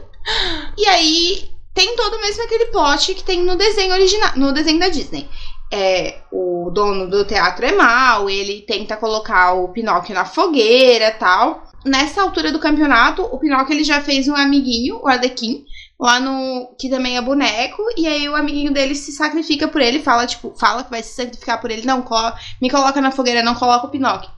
E 0.78 0.87
aí 0.87 1.50
tem 1.75 1.96
todo 1.96 2.20
mesmo 2.20 2.44
aquele 2.44 2.66
plot 2.66 3.14
que 3.14 3.25
tem 3.25 3.42
no 3.42 3.56
desenho 3.56 3.92
original, 3.92 4.32
no 4.37 4.52
desenho 4.52 4.78
da 4.78 4.88
Disney. 4.88 5.28
É, 5.72 6.22
o 6.32 6.70
dono 6.72 7.08
do 7.08 7.25
teatro 7.25 7.64
é 7.64 7.72
mau, 7.72 8.28
ele 8.28 8.62
tenta 8.62 8.96
colocar 8.96 9.54
o 9.54 9.68
Pinóquio 9.68 10.14
na 10.14 10.25
fogueira 10.25 11.10
tal. 11.12 11.64
Nessa 11.84 12.22
altura 12.22 12.52
do 12.52 12.58
campeonato, 12.58 13.22
o 13.22 13.38
Pinóquio 13.38 13.75
ele 13.75 13.84
já 13.84 14.00
fez 14.00 14.28
um 14.28 14.37
amiguinho, 14.37 15.00
o 15.02 15.08
Arlequim, 15.08 15.64
lá 15.99 16.20
no. 16.20 16.75
que 16.78 16.88
também 16.88 17.16
é 17.16 17.22
boneco, 17.22 17.82
e 17.96 18.06
aí 18.06 18.28
o 18.28 18.37
amiguinho 18.37 18.72
dele 18.72 18.94
se 18.94 19.12
sacrifica 19.12 19.66
por 19.66 19.80
ele, 19.80 20.00
fala, 20.00 20.26
tipo, 20.26 20.54
fala 20.58 20.84
que 20.84 20.90
vai 20.90 21.02
se 21.02 21.14
sacrificar 21.14 21.60
por 21.60 21.70
ele, 21.70 21.87
não, 21.87 22.04
me 22.60 22.70
coloca 22.70 23.00
na 23.00 23.10
fogueira, 23.10 23.42
não 23.42 23.54
coloca 23.54 23.87
o 23.87 23.90
Pinóquio. 23.90 24.30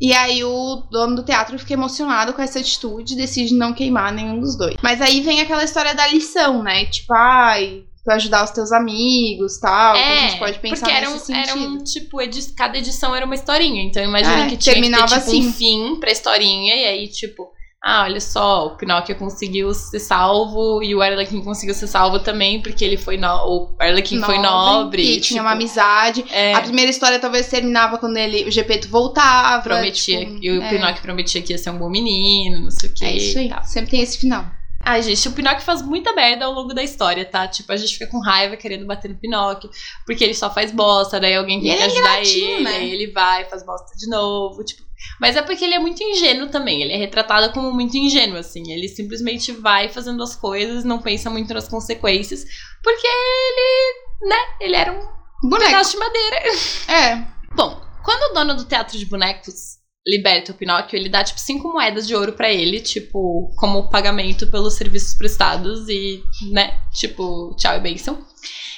E 0.00 0.12
aí 0.12 0.44
o 0.44 0.82
dono 0.90 1.16
do 1.16 1.24
teatro 1.24 1.58
fica 1.58 1.72
emocionado 1.72 2.32
com 2.32 2.40
essa 2.40 2.60
atitude 2.60 3.14
e 3.14 3.16
decide 3.16 3.54
não 3.54 3.74
queimar 3.74 4.12
nenhum 4.12 4.38
dos 4.38 4.56
dois. 4.56 4.76
Mas 4.82 5.00
aí 5.00 5.20
vem 5.20 5.40
aquela 5.40 5.64
história 5.64 5.94
da 5.94 6.06
lição, 6.06 6.62
né? 6.62 6.84
Tipo, 6.86 7.12
ai, 7.14 7.84
tu 8.04 8.10
ajudar 8.12 8.44
os 8.44 8.50
teus 8.50 8.70
amigos 8.70 9.58
tal. 9.58 9.96
É, 9.96 10.18
a 10.18 10.28
gente 10.28 10.38
pode 10.38 10.58
pensar 10.60 10.86
porque 10.86 10.92
era 10.92 11.10
um, 11.10 11.34
era 11.34 11.54
um, 11.54 11.78
tipo, 11.84 12.20
edi 12.20 12.52
cada 12.52 12.78
edição 12.78 13.14
era 13.14 13.26
uma 13.26 13.34
historinha. 13.34 13.82
Então 13.82 14.02
imagina 14.02 14.44
é, 14.44 14.48
que 14.48 14.56
tinha 14.56 14.74
terminava 14.74 15.06
que 15.06 15.14
ter, 15.14 15.20
tipo, 15.20 15.30
assim. 15.30 15.48
um 15.48 15.52
fim 15.52 15.96
pra 16.00 16.12
historinha. 16.12 16.76
E 16.76 16.84
aí, 16.84 17.08
tipo, 17.08 17.50
ah, 17.82 18.02
olha 18.02 18.20
só, 18.20 18.66
o 18.66 18.76
Pinóquio 18.76 19.14
conseguiu 19.16 19.72
ser 19.72 20.00
salvo 20.00 20.82
e 20.82 20.94
o 20.96 21.00
Arlequim 21.00 21.40
conseguiu 21.40 21.74
ser 21.74 21.86
salvo 21.86 22.18
também 22.18 22.60
porque 22.60 22.84
ele 22.84 22.96
foi 22.96 23.16
no... 23.16 23.28
o 23.28 23.76
Arlequim 23.78 24.20
foi 24.20 24.38
nobre 24.38 25.00
e 25.02 25.12
tipo, 25.14 25.26
tinha 25.26 25.42
uma 25.42 25.52
amizade. 25.52 26.24
é, 26.30 26.54
A 26.54 26.60
primeira 26.60 26.90
história 26.90 27.20
talvez 27.20 27.48
terminava 27.48 27.96
quando 27.96 28.16
ele, 28.16 28.48
o 28.48 28.50
Gepeto 28.50 28.88
voltava. 28.88 29.62
prometia 29.62 30.26
tipo, 30.26 30.38
e 30.42 30.58
o 30.58 30.62
é. 30.62 30.68
Pinóquio 30.68 31.02
prometia 31.02 31.40
que 31.40 31.52
ia 31.52 31.58
ser 31.58 31.70
um 31.70 31.78
bom 31.78 31.88
menino, 31.88 32.62
não 32.62 32.70
sei 32.70 32.90
o 32.90 32.92
que. 32.92 33.04
É 33.04 33.16
isso 33.16 33.38
aí. 33.38 33.50
Sempre 33.64 33.92
tem 33.92 34.02
esse 34.02 34.18
final. 34.18 34.44
Ai, 34.80 35.02
gente, 35.02 35.28
o 35.28 35.32
Pinóquio 35.32 35.62
faz 35.62 35.82
muita 35.82 36.12
merda 36.14 36.46
ao 36.46 36.52
longo 36.52 36.72
da 36.72 36.82
história, 36.82 37.24
tá? 37.24 37.46
Tipo, 37.46 37.72
a 37.72 37.76
gente 37.76 37.92
fica 37.92 38.10
com 38.10 38.20
raiva 38.20 38.56
querendo 38.56 38.86
bater 38.86 39.08
no 39.08 39.16
Pinóquio, 39.16 39.70
porque 40.06 40.24
ele 40.24 40.34
só 40.34 40.52
faz 40.52 40.72
bosta, 40.72 41.20
daí 41.20 41.34
alguém 41.34 41.60
tem 41.60 41.70
que 41.70 41.76
ele 41.76 41.82
é 41.82 41.86
ajudar 41.86 42.00
ingratinho, 42.00 42.50
ele, 42.50 42.64
né? 42.64 42.76
aí 42.76 42.92
ele 42.92 43.12
vai, 43.12 43.44
faz 43.44 43.64
bosta 43.64 43.96
de 43.96 44.08
novo, 44.08 44.64
tipo. 44.64 44.87
Mas 45.20 45.36
é 45.36 45.42
porque 45.42 45.64
ele 45.64 45.74
é 45.74 45.78
muito 45.78 46.02
ingênuo 46.02 46.48
também, 46.48 46.82
ele 46.82 46.92
é 46.92 46.96
retratado 46.96 47.52
como 47.52 47.72
muito 47.72 47.96
ingênuo, 47.96 48.38
assim. 48.38 48.70
Ele 48.72 48.88
simplesmente 48.88 49.52
vai 49.52 49.88
fazendo 49.88 50.22
as 50.22 50.34
coisas, 50.36 50.84
não 50.84 51.00
pensa 51.00 51.30
muito 51.30 51.52
nas 51.52 51.68
consequências, 51.68 52.44
porque 52.82 53.06
ele, 53.06 54.28
né, 54.28 54.36
ele 54.60 54.76
era 54.76 54.92
um 54.92 55.48
Boneco. 55.48 55.70
pedaço 55.70 55.92
de 55.92 55.98
madeira. 55.98 56.36
É. 56.88 57.26
Bom, 57.54 57.80
quando 58.04 58.30
o 58.30 58.34
dono 58.34 58.54
do 58.54 58.64
teatro 58.64 58.98
de 58.98 59.06
bonecos 59.06 59.78
liberta 60.06 60.52
o 60.52 60.54
Pinóquio, 60.54 60.96
ele 60.96 61.08
dá, 61.08 61.22
tipo, 61.22 61.38
cinco 61.38 61.68
moedas 61.70 62.06
de 62.06 62.14
ouro 62.14 62.32
pra 62.32 62.50
ele, 62.50 62.80
tipo, 62.80 63.52
como 63.56 63.90
pagamento 63.90 64.46
pelos 64.46 64.74
serviços 64.74 65.14
prestados 65.14 65.86
e, 65.88 66.22
né, 66.50 66.80
tipo, 66.98 67.54
tchau 67.56 67.76
e 67.76 67.80
bênção. 67.80 68.24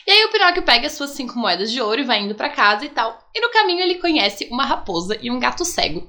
E 0.06 0.10
aí 0.10 0.24
o 0.24 0.30
Pinóquio 0.30 0.62
pega 0.62 0.86
as 0.86 0.92
suas 0.92 1.10
cinco 1.10 1.38
moedas 1.38 1.70
de 1.70 1.80
ouro 1.80 2.00
e 2.00 2.04
vai 2.04 2.20
indo 2.20 2.34
pra 2.34 2.48
casa 2.48 2.84
e 2.84 2.88
tal. 2.88 3.18
E 3.34 3.40
no 3.40 3.50
caminho 3.50 3.80
ele 3.80 3.96
conhece 3.96 4.48
uma 4.50 4.64
raposa 4.64 5.18
e 5.20 5.30
um 5.30 5.38
gato 5.38 5.64
cego. 5.64 6.08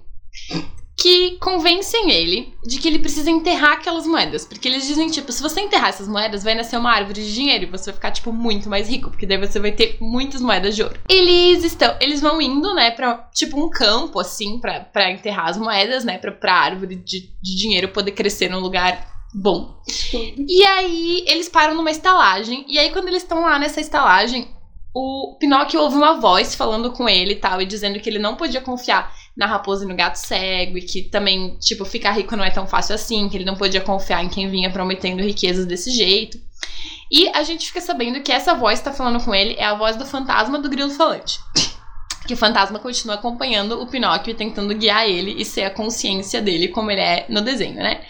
Que 0.98 1.38
convencem 1.38 2.12
ele 2.12 2.54
de 2.64 2.78
que 2.78 2.88
ele 2.88 3.00
precisa 3.00 3.32
enterrar 3.32 3.74
aquelas 3.74 4.06
moedas. 4.06 4.46
Porque 4.46 4.68
eles 4.68 4.86
dizem, 4.86 5.08
tipo, 5.08 5.32
se 5.32 5.42
você 5.42 5.62
enterrar 5.62 5.90
essas 5.90 6.08
moedas, 6.08 6.44
vai 6.44 6.54
nascer 6.54 6.78
uma 6.78 6.92
árvore 6.92 7.24
de 7.24 7.34
dinheiro 7.34 7.64
e 7.64 7.68
você 7.68 7.86
vai 7.86 7.96
ficar, 7.96 8.12
tipo, 8.12 8.32
muito 8.32 8.70
mais 8.70 8.88
rico. 8.88 9.10
Porque 9.10 9.26
daí 9.26 9.38
você 9.38 9.60
vai 9.60 9.72
ter 9.72 9.98
muitas 10.00 10.42
moedas 10.42 10.76
de 10.76 10.84
ouro. 10.84 11.00
Eles 11.10 11.64
estão. 11.64 11.96
Eles 12.00 12.22
vão 12.22 12.40
indo, 12.40 12.76
né, 12.76 12.92
pra, 12.92 13.30
tipo, 13.34 13.60
um 13.60 13.70
campo, 13.70 14.20
assim, 14.20 14.60
pra, 14.60 14.82
pra 14.82 15.12
enterrar 15.12 15.50
as 15.50 15.58
moedas, 15.58 16.04
né? 16.04 16.20
Pra, 16.20 16.32
pra 16.32 16.54
árvore 16.54 16.98
de, 16.98 17.32
de 17.42 17.58
dinheiro 17.58 17.88
poder 17.88 18.12
crescer 18.12 18.50
num 18.50 18.60
lugar 18.60 19.11
bom. 19.34 19.82
E 20.48 20.64
aí 20.64 21.24
eles 21.28 21.50
param 21.50 21.76
numa 21.76 21.92
estalagem. 21.92 22.66
E 22.68 22.78
aí, 22.78 22.92
quando 22.92 23.08
eles 23.08 23.24
estão 23.24 23.42
lá 23.42 23.58
nessa 23.58 23.80
estalagem, 23.80 24.48
o 24.94 25.38
Pinóquio 25.40 25.80
ouve 25.80 25.96
uma 25.96 26.20
voz 26.20 26.54
falando 26.54 26.92
com 26.92 27.08
ele 27.08 27.34
e 27.34 27.38
tal, 27.38 27.62
e 27.62 27.66
dizendo 27.66 28.00
que 28.00 28.10
ele 28.10 28.20
não 28.20 28.36
podia 28.36 28.60
confiar 28.60 29.14
na 29.36 29.46
raposa 29.46 29.86
e 29.86 29.88
no 29.88 29.96
gato 29.96 30.16
cego, 30.16 30.78
e 30.78 30.82
que 30.82 31.04
também, 31.04 31.56
tipo, 31.60 31.86
ficar 31.86 32.12
rico 32.12 32.36
não 32.36 32.44
é 32.44 32.52
tão 32.52 32.68
fácil 32.68 32.96
assim, 32.96 33.30
que 33.30 33.38
ele 33.38 33.46
não 33.46 33.56
podia 33.56 33.80
confiar 33.80 34.24
em 34.24 34.30
quem 34.30 34.50
vinha 34.50 34.72
prometendo 34.72 35.22
riquezas 35.22 35.66
desse 35.66 35.92
jeito. 35.92 36.38
E 37.10 37.30
a 37.30 37.44
gente 37.44 37.68
fica 37.68 37.82
sabendo 37.82 38.22
que 38.22 38.32
essa 38.32 38.54
voz 38.54 38.80
que 38.80 38.86
tá 38.86 38.94
falando 38.94 39.24
com 39.24 39.34
ele 39.34 39.56
é 39.58 39.66
a 39.66 39.76
voz 39.76 39.96
do 39.96 40.06
fantasma 40.06 40.60
do 40.60 40.70
grilo 40.70 40.90
falante. 40.90 41.40
Que 42.28 42.36
o 42.36 42.38
fantasma 42.38 42.78
continua 42.78 43.16
acompanhando 43.16 43.82
o 43.82 43.88
Pinóquio 43.88 44.32
e 44.32 44.36
tentando 44.36 44.76
guiar 44.76 45.10
ele 45.10 45.42
e 45.42 45.44
ser 45.44 45.64
a 45.64 45.72
consciência 45.72 46.40
dele 46.40 46.68
como 46.68 46.92
ele 46.92 47.02
é 47.02 47.26
no 47.28 47.42
desenho, 47.42 47.78
né? 47.78 48.06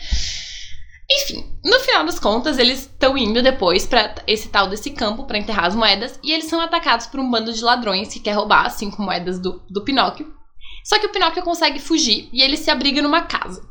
Enfim, 1.13 1.45
no 1.63 1.79
final 1.81 2.05
das 2.05 2.19
contas, 2.19 2.57
eles 2.57 2.81
estão 2.81 3.17
indo 3.17 3.41
depois 3.41 3.85
pra 3.85 4.15
esse 4.25 4.47
tal 4.47 4.67
desse 4.67 4.91
campo 4.91 5.25
pra 5.25 5.37
enterrar 5.37 5.65
as 5.65 5.75
moedas 5.75 6.17
e 6.23 6.31
eles 6.31 6.45
são 6.45 6.61
atacados 6.61 7.07
por 7.07 7.19
um 7.19 7.29
bando 7.29 7.51
de 7.51 7.63
ladrões 7.63 8.13
que 8.13 8.19
quer 8.19 8.31
roubar 8.31 8.65
as 8.65 8.73
cinco 8.73 9.01
moedas 9.01 9.37
do, 9.37 9.61
do 9.69 9.83
Pinóquio. 9.83 10.33
Só 10.85 10.97
que 10.99 11.07
o 11.07 11.11
Pinóquio 11.11 11.43
consegue 11.43 11.79
fugir 11.79 12.29
e 12.31 12.41
ele 12.41 12.55
se 12.55 12.71
abriga 12.71 13.01
numa 13.01 13.23
casa. 13.23 13.61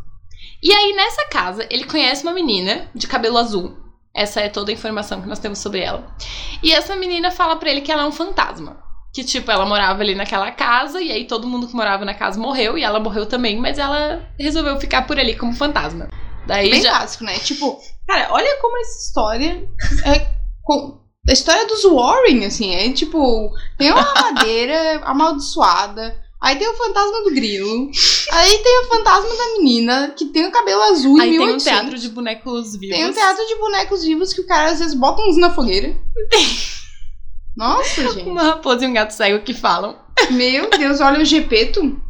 E 0.62 0.70
aí, 0.70 0.92
nessa 0.92 1.26
casa, 1.28 1.66
ele 1.70 1.84
conhece 1.84 2.22
uma 2.22 2.34
menina 2.34 2.90
de 2.94 3.06
cabelo 3.06 3.38
azul. 3.38 3.76
Essa 4.14 4.40
é 4.40 4.48
toda 4.48 4.70
a 4.70 4.74
informação 4.74 5.22
que 5.22 5.28
nós 5.28 5.38
temos 5.38 5.58
sobre 5.58 5.80
ela. 5.80 6.14
E 6.62 6.72
essa 6.72 6.94
menina 6.94 7.30
fala 7.30 7.56
pra 7.56 7.70
ele 7.70 7.80
que 7.80 7.90
ela 7.90 8.02
é 8.02 8.06
um 8.06 8.12
fantasma. 8.12 8.82
Que, 9.14 9.24
tipo, 9.24 9.50
ela 9.50 9.64
morava 9.64 10.02
ali 10.02 10.14
naquela 10.14 10.50
casa, 10.52 11.00
e 11.00 11.10
aí 11.10 11.26
todo 11.26 11.48
mundo 11.48 11.66
que 11.66 11.74
morava 11.74 12.04
na 12.04 12.14
casa 12.14 12.38
morreu, 12.38 12.76
e 12.76 12.84
ela 12.84 13.00
morreu 13.00 13.24
também, 13.24 13.58
mas 13.58 13.78
ela 13.78 14.28
resolveu 14.38 14.78
ficar 14.78 15.06
por 15.06 15.18
ali 15.18 15.34
como 15.34 15.54
fantasma. 15.54 16.08
Daí 16.50 16.68
Bem 16.68 16.82
já. 16.82 16.98
básico, 16.98 17.22
né? 17.22 17.38
Tipo, 17.38 17.80
cara, 18.08 18.28
olha 18.32 18.56
como 18.60 18.76
essa 18.78 19.06
história 19.06 19.68
é. 20.04 20.26
com- 20.64 20.98
a 21.28 21.32
história 21.32 21.64
dos 21.66 21.84
Warren, 21.84 22.44
assim, 22.44 22.74
é 22.74 22.92
tipo, 22.92 23.52
tem 23.78 23.92
uma 23.92 24.02
madeira 24.14 25.00
amaldiçoada, 25.04 26.20
aí 26.42 26.56
tem 26.56 26.66
o 26.66 26.74
fantasma 26.74 27.22
do 27.22 27.30
grilo, 27.32 27.88
aí 28.32 28.58
tem 28.58 28.80
o 28.80 28.88
fantasma 28.88 29.28
da 29.28 29.52
menina 29.58 30.12
que 30.16 30.24
tem 30.26 30.44
o 30.46 30.50
cabelo 30.50 30.82
azul 30.82 31.20
Aí 31.20 31.30
tem 31.30 31.38
um 31.38 31.44
1800. 31.46 31.62
teatro 31.64 31.98
de 31.98 32.08
bonecos 32.08 32.76
vivos. 32.76 32.96
Tem 32.96 33.06
um 33.06 33.12
teatro 33.12 33.46
de 33.46 33.54
bonecos 33.56 34.02
vivos 34.02 34.32
que 34.32 34.40
o 34.40 34.46
cara 34.46 34.70
às 34.72 34.80
vezes 34.80 34.94
bota 34.94 35.22
uns 35.22 35.36
na 35.36 35.54
fogueira. 35.54 35.94
Nossa, 37.56 38.02
gente. 38.12 38.28
Uma 38.28 38.42
raposa 38.42 38.84
e 38.84 38.88
um 38.88 38.92
gato 38.92 39.12
cego 39.12 39.44
que 39.44 39.52
falam. 39.54 39.96
Meu 40.30 40.68
Deus, 40.70 41.00
olha 41.00 41.20
o 41.20 41.24
Gepeto. 41.24 42.00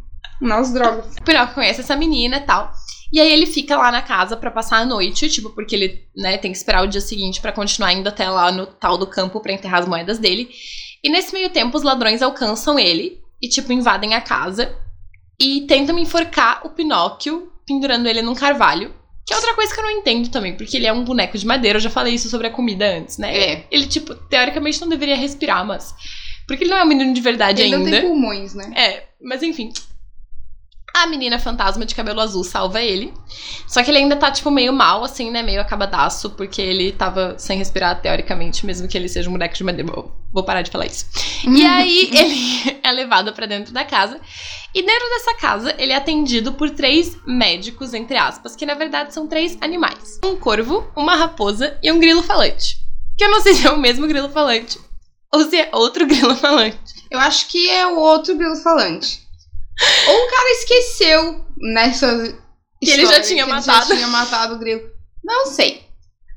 Nas 0.41 0.73
drogas. 0.73 1.17
O 1.21 1.23
Pinóquio 1.23 1.55
conhece 1.55 1.81
essa 1.83 1.95
menina 1.95 2.39
e 2.39 2.41
tal. 2.41 2.73
E 3.13 3.19
aí 3.21 3.33
ele 3.33 3.47
fica 3.47 3.77
lá 3.77 3.91
na 3.91 4.03
casa 4.03 4.37
pra 4.37 4.51
passar 4.51 4.79
a 4.79 4.87
noite, 4.87 5.29
tipo, 5.29 5.51
porque 5.51 5.75
ele, 5.75 6.05
né, 6.17 6.39
tem 6.39 6.53
que 6.53 6.57
esperar 6.59 6.85
o 6.85 6.87
dia 6.87 7.01
seguinte 7.01 7.41
pra 7.41 7.53
continuar 7.53 7.93
indo 7.93 8.09
até 8.09 8.29
lá 8.29 8.53
no 8.53 8.67
tal 8.67 8.97
do 8.97 9.07
campo 9.07 9.41
pra 9.41 9.53
enterrar 9.53 9.81
as 9.81 9.89
moedas 9.89 10.19
dele. 10.19 10.49
E 11.03 11.11
nesse 11.11 11.33
meio 11.33 11.51
tempo 11.51 11.77
os 11.77 11.83
ladrões 11.83 12.23
alcançam 12.23 12.79
ele 12.79 13.21
e 13.43 13.49
tipo 13.49 13.73
invadem 13.73 14.15
a 14.15 14.21
casa 14.21 14.77
e 15.41 15.63
tentam 15.63 15.99
enforcar 15.99 16.61
o 16.65 16.71
Pinóquio 16.71 17.51
pendurando 17.67 18.07
ele 18.07 18.23
num 18.23 18.35
carvalho. 18.35 18.95
Que 19.27 19.33
é 19.33 19.37
outra 19.37 19.55
coisa 19.55 19.73
que 19.73 19.81
eu 19.81 19.85
não 19.85 19.91
entendo 19.91 20.29
também, 20.29 20.57
porque 20.57 20.77
ele 20.77 20.87
é 20.87 20.93
um 20.93 21.05
boneco 21.05 21.39
de 21.39 21.47
madeira, 21.47 21.77
eu 21.79 21.83
já 21.83 21.91
falei 21.91 22.15
isso 22.15 22.29
sobre 22.29 22.49
a 22.49 22.51
comida 22.51 22.97
antes, 22.97 23.17
né? 23.17 23.37
É. 23.37 23.67
Ele, 23.71 23.87
tipo, 23.87 24.15
teoricamente 24.15 24.81
não 24.81 24.89
deveria 24.89 25.17
respirar, 25.17 25.65
mas. 25.65 25.95
Porque 26.49 26.65
ele 26.65 26.71
não 26.71 26.79
é 26.79 26.83
um 26.85 26.89
menino 26.89 27.15
de 27.15 27.21
verdade 27.21 27.63
Ele 27.63 27.77
não 27.77 27.85
ainda. 27.85 28.01
tem 28.01 28.09
pulmões, 28.09 28.55
né? 28.55 28.73
É, 28.75 29.05
mas 29.23 29.43
enfim. 29.43 29.73
A 30.93 31.07
menina 31.07 31.39
fantasma 31.39 31.87
de 31.87 31.95
cabelo 31.95 32.21
azul 32.21 32.43
salva 32.45 32.83
ele. 32.83 33.15
Só 33.67 33.83
que 33.83 33.91
ele 33.91 33.99
ainda 33.99 34.17
tá, 34.17 34.31
tipo, 34.31 34.51
meio 34.51 34.73
mal, 34.73 35.05
assim, 35.05 35.31
né? 35.31 35.43
Meio 35.43 35.61
acabadaço, 35.61 36.31
porque 36.31 36.61
ele 36.61 36.93
tava 36.93 37.37
sem 37.39 37.57
respirar, 37.59 38.01
teoricamente, 38.01 38.67
mesmo 38.67 38.89
que 38.89 38.99
ele 38.99 39.09
seja 39.09 39.29
um 39.29 39.33
boneco 39.33 39.55
de 39.55 39.65
madeira. 39.65 39.91
Vou- 40.33 40.45
parar 40.45 40.63
de 40.63 40.71
falar 40.71 40.87
isso. 40.87 41.07
E 41.47 41.65
aí 41.67 42.11
ele 42.13 42.81
é 42.83 42.93
levado 42.93 43.33
pra 43.33 43.47
dentro 43.47 43.73
da 43.73 43.85
casa. 43.85 44.21
E 44.75 44.83
dentro 44.83 45.09
dessa 45.11 45.35
casa, 45.35 45.75
ele 45.79 45.93
é 45.93 45.97
atendido 45.97 46.53
por 46.53 46.71
três 46.71 47.17
médicos, 47.27 47.95
entre 47.95 48.17
aspas, 48.17 48.55
que 48.57 48.65
na 48.67 48.75
verdade 48.75 49.13
são 49.15 49.27
três 49.27 49.57
animais: 49.61 50.21
um 50.25 50.37
corvo, 50.37 50.87
uma 50.97 51.17
raposa 51.17 51.77
e 51.83 51.91
um 51.91 51.99
grilo 51.99 52.23
falante. 52.23 52.77
Que 53.19 53.25
eu 53.25 53.31
não 53.31 53.41
sei 53.41 53.55
se 53.55 53.67
é 53.67 53.71
o 53.71 53.79
mesmo 53.79 54.07
grilo 54.07 54.29
falante 54.31 54.79
ou 55.33 55.45
se 55.45 55.57
é 55.57 55.71
outro 55.73 56.07
grilo 56.09 56.35
falante. 56.37 56.79
Eu 57.11 57.19
acho 57.19 57.47
que 57.49 57.69
é 57.69 57.87
o 57.87 57.97
outro 57.99 58.37
grilo 58.37 58.57
falante. 58.57 59.29
Ou 60.09 60.25
o 60.25 60.31
cara 60.31 60.51
esqueceu 60.51 61.45
nessa. 61.59 62.39
Que 62.83 62.91
ele 62.91 63.07
já 63.07 63.21
tinha 63.21 63.45
que 63.45 63.51
matado. 63.51 63.79
Ele 63.79 63.89
já 63.89 63.97
tinha 63.97 64.07
matado 64.09 64.55
o 64.55 64.59
grilo. 64.59 64.83
Não 65.23 65.47
sei. 65.47 65.87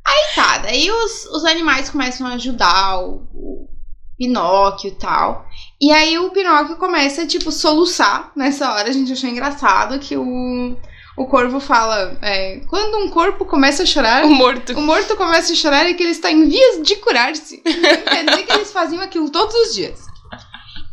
Aí 0.06 0.36
tá, 0.36 0.58
daí 0.58 0.92
os, 0.92 1.26
os 1.28 1.46
animais 1.46 1.90
começam 1.90 2.28
a 2.28 2.34
ajudar 2.34 3.00
o, 3.00 3.26
o 3.34 3.70
Pinóquio 4.18 4.90
e 4.90 4.96
tal. 4.96 5.46
E 5.82 5.92
aí 5.92 6.18
o 6.20 6.30
Pinóquio 6.32 6.76
começa, 6.76 7.26
tipo, 7.26 7.52
soluçar 7.52 8.32
nessa 8.36 8.74
hora. 8.74 8.90
A 8.90 8.92
gente 8.92 9.14
achou 9.14 9.30
engraçado 9.30 10.00
que 10.00 10.18
o, 10.18 10.78
o 11.18 11.26
corvo 11.28 11.60
fala: 11.60 12.18
é, 12.22 12.62
quando 12.70 12.98
um 12.98 13.10
corpo 13.10 13.46
começa 13.46 13.84
a 13.84 13.86
chorar, 13.86 14.26
O 14.26 14.30
morto. 14.30 14.74
o 14.74 14.82
morto 14.82 15.16
começa 15.16 15.54
a 15.54 15.56
chorar 15.56 15.90
e 15.90 15.94
que 15.94 16.04
ele 16.04 16.12
está 16.12 16.30
em 16.30 16.50
vias 16.50 16.82
de 16.82 16.98
curar-se. 16.98 17.58
Quer 17.64 18.26
dizer 18.26 18.44
que 18.44 18.52
eles 18.52 18.72
faziam 18.74 19.02
aquilo 19.02 19.30
todos 19.30 19.56
os 19.56 19.74
dias. 19.74 20.02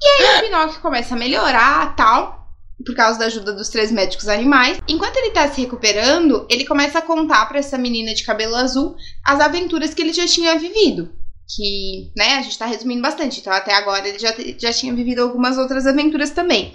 E 0.02 0.22
aí 0.22 0.38
o 0.38 0.40
Pinóquio 0.42 0.80
começa 0.80 1.14
a 1.14 1.18
melhorar 1.18 1.94
tal, 1.94 2.39
por 2.84 2.94
causa 2.94 3.18
da 3.18 3.26
ajuda 3.26 3.52
dos 3.52 3.68
três 3.68 3.90
médicos 3.90 4.28
animais. 4.28 4.78
Enquanto 4.88 5.16
ele 5.16 5.30
tá 5.30 5.48
se 5.50 5.60
recuperando, 5.60 6.46
ele 6.48 6.64
começa 6.64 6.98
a 6.98 7.02
contar 7.02 7.46
pra 7.46 7.58
essa 7.58 7.78
menina 7.78 8.14
de 8.14 8.24
cabelo 8.24 8.56
azul 8.56 8.96
as 9.24 9.40
aventuras 9.40 9.94
que 9.94 10.02
ele 10.02 10.12
já 10.12 10.26
tinha 10.26 10.58
vivido. 10.58 11.10
Que, 11.56 12.12
né, 12.16 12.36
a 12.36 12.42
gente 12.42 12.58
tá 12.58 12.66
resumindo 12.66 13.02
bastante. 13.02 13.40
Então, 13.40 13.52
até 13.52 13.74
agora 13.74 14.08
ele 14.08 14.18
já, 14.18 14.34
já 14.58 14.72
tinha 14.72 14.94
vivido 14.94 15.20
algumas 15.20 15.58
outras 15.58 15.86
aventuras 15.86 16.30
também. 16.30 16.74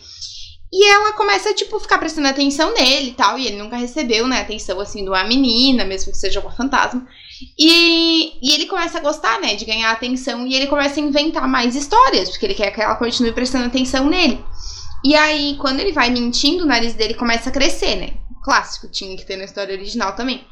E 0.71 0.91
ela 0.91 1.13
começa, 1.13 1.53
tipo, 1.53 1.79
ficar 1.79 1.97
prestando 1.97 2.27
atenção 2.27 2.73
nele 2.73 3.11
e 3.11 3.13
tal. 3.13 3.39
E 3.39 3.47
ele 3.47 3.55
nunca 3.55 3.77
recebeu, 3.77 4.27
né, 4.27 4.41
atenção, 4.41 4.79
assim, 4.81 5.03
de 5.03 5.09
uma 5.09 5.23
menina, 5.23 5.85
mesmo 5.85 6.11
que 6.11 6.17
seja 6.17 6.41
uma 6.41 6.51
fantasma. 6.51 7.07
E, 7.57 8.33
e 8.41 8.53
ele 8.53 8.65
começa 8.65 8.97
a 8.97 9.01
gostar, 9.01 9.39
né, 9.39 9.55
de 9.55 9.63
ganhar 9.63 9.91
atenção. 9.91 10.45
E 10.45 10.53
ele 10.53 10.67
começa 10.67 10.99
a 10.99 11.03
inventar 11.03 11.47
mais 11.47 11.75
histórias, 11.75 12.29
porque 12.29 12.45
ele 12.45 12.55
quer 12.55 12.71
que 12.71 12.81
ela 12.81 12.95
continue 12.95 13.31
prestando 13.31 13.65
atenção 13.65 14.09
nele. 14.09 14.43
E 15.05 15.13
aí, 15.15 15.55
quando 15.61 15.79
ele 15.81 15.91
vai 15.91 16.09
mentindo, 16.09 16.63
o 16.63 16.67
nariz 16.67 16.95
dele 16.95 17.13
começa 17.13 17.49
a 17.49 17.51
crescer, 17.51 17.95
né? 17.95 18.15
Clássico, 18.43 18.89
tinha 18.89 19.15
que 19.15 19.23
ter 19.23 19.37
na 19.37 19.43
história 19.45 19.75
original 19.75 20.15
também. 20.15 20.43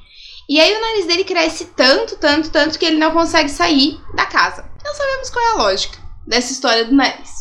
E 0.48 0.60
aí 0.60 0.76
o 0.76 0.80
nariz 0.80 1.08
dele 1.08 1.24
cresce 1.24 1.66
tanto, 1.76 2.18
tanto, 2.18 2.52
tanto 2.52 2.78
que 2.78 2.86
ele 2.86 2.98
não 2.98 3.10
consegue 3.12 3.50
sair 3.50 4.00
da 4.14 4.28
casa. 4.28 4.70
Não 4.86 4.94
sabemos 4.94 5.32
qual 5.32 5.44
é 5.44 5.52
a 5.54 5.64
lógica 5.64 5.98
dessa 6.28 6.52
história 6.52 6.86
do 6.86 6.94
nariz. 6.94 7.32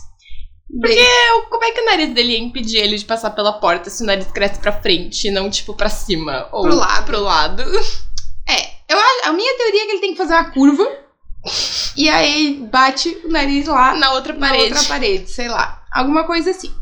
Porque 0.80 1.06
como 1.50 1.62
é 1.64 1.70
que 1.72 1.80
o 1.82 1.84
nariz 1.84 2.14
dele 2.14 2.32
ia 2.32 2.38
impedir 2.38 2.78
ele 2.78 2.96
de 2.96 3.04
passar 3.04 3.28
pela 3.32 3.52
porta 3.52 3.90
se 3.90 4.02
o 4.02 4.06
nariz 4.06 4.26
cresce 4.28 4.58
pra 4.58 4.72
frente 4.80 5.28
e 5.28 5.30
não, 5.30 5.50
tipo, 5.50 5.74
pra 5.74 5.90
cima? 5.90 6.48
Ou 6.50 6.62
Pro 6.62 6.76
lado. 6.76 7.04
Pro 7.04 7.20
lado. 7.20 7.62
É, 8.48 8.70
eu, 8.92 8.98
a 9.24 9.32
minha 9.32 9.56
teoria 9.56 9.82
é 9.82 9.86
que 9.86 9.92
ele 9.92 10.00
tem 10.00 10.10
que 10.12 10.18
fazer 10.18 10.34
uma 10.34 10.50
curva 10.50 10.84
e 11.96 12.08
aí 12.08 12.66
bate 12.72 13.08
o 13.24 13.28
nariz 13.28 13.68
lá 13.68 13.94
Na 13.94 14.14
outra 14.14 14.32
na 14.32 14.48
parede. 14.48 14.72
outra 14.72 14.88
parede, 14.88 15.30
sei 15.30 15.46
lá. 15.46 15.80
Alguma 15.92 16.24
coisa 16.24 16.50
assim. 16.50 16.74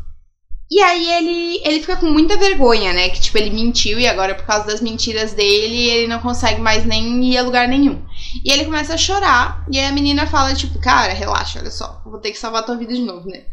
E 0.71 0.81
aí 0.81 1.11
ele, 1.11 1.61
ele 1.65 1.81
fica 1.81 1.97
com 1.97 2.05
muita 2.05 2.37
vergonha, 2.37 2.93
né? 2.93 3.09
Que, 3.09 3.19
tipo, 3.19 3.37
ele 3.37 3.49
mentiu 3.49 3.99
e 3.99 4.07
agora, 4.07 4.33
por 4.33 4.45
causa 4.45 4.67
das 4.67 4.79
mentiras 4.79 5.33
dele, 5.33 5.89
ele 5.89 6.07
não 6.07 6.21
consegue 6.21 6.61
mais 6.61 6.85
nem 6.85 7.21
ir 7.25 7.37
a 7.37 7.43
lugar 7.43 7.67
nenhum. 7.67 8.01
E 8.45 8.49
ele 8.49 8.63
começa 8.63 8.93
a 8.93 8.97
chorar. 8.97 9.65
E 9.69 9.77
aí 9.77 9.87
a 9.87 9.91
menina 9.91 10.25
fala, 10.25 10.55
tipo, 10.55 10.79
cara, 10.79 11.11
relaxa, 11.11 11.59
olha 11.59 11.69
só. 11.69 12.01
Vou 12.05 12.19
ter 12.19 12.31
que 12.31 12.39
salvar 12.39 12.65
tua 12.65 12.77
vida 12.77 12.93
de 12.93 13.01
novo, 13.01 13.27
né? 13.27 13.43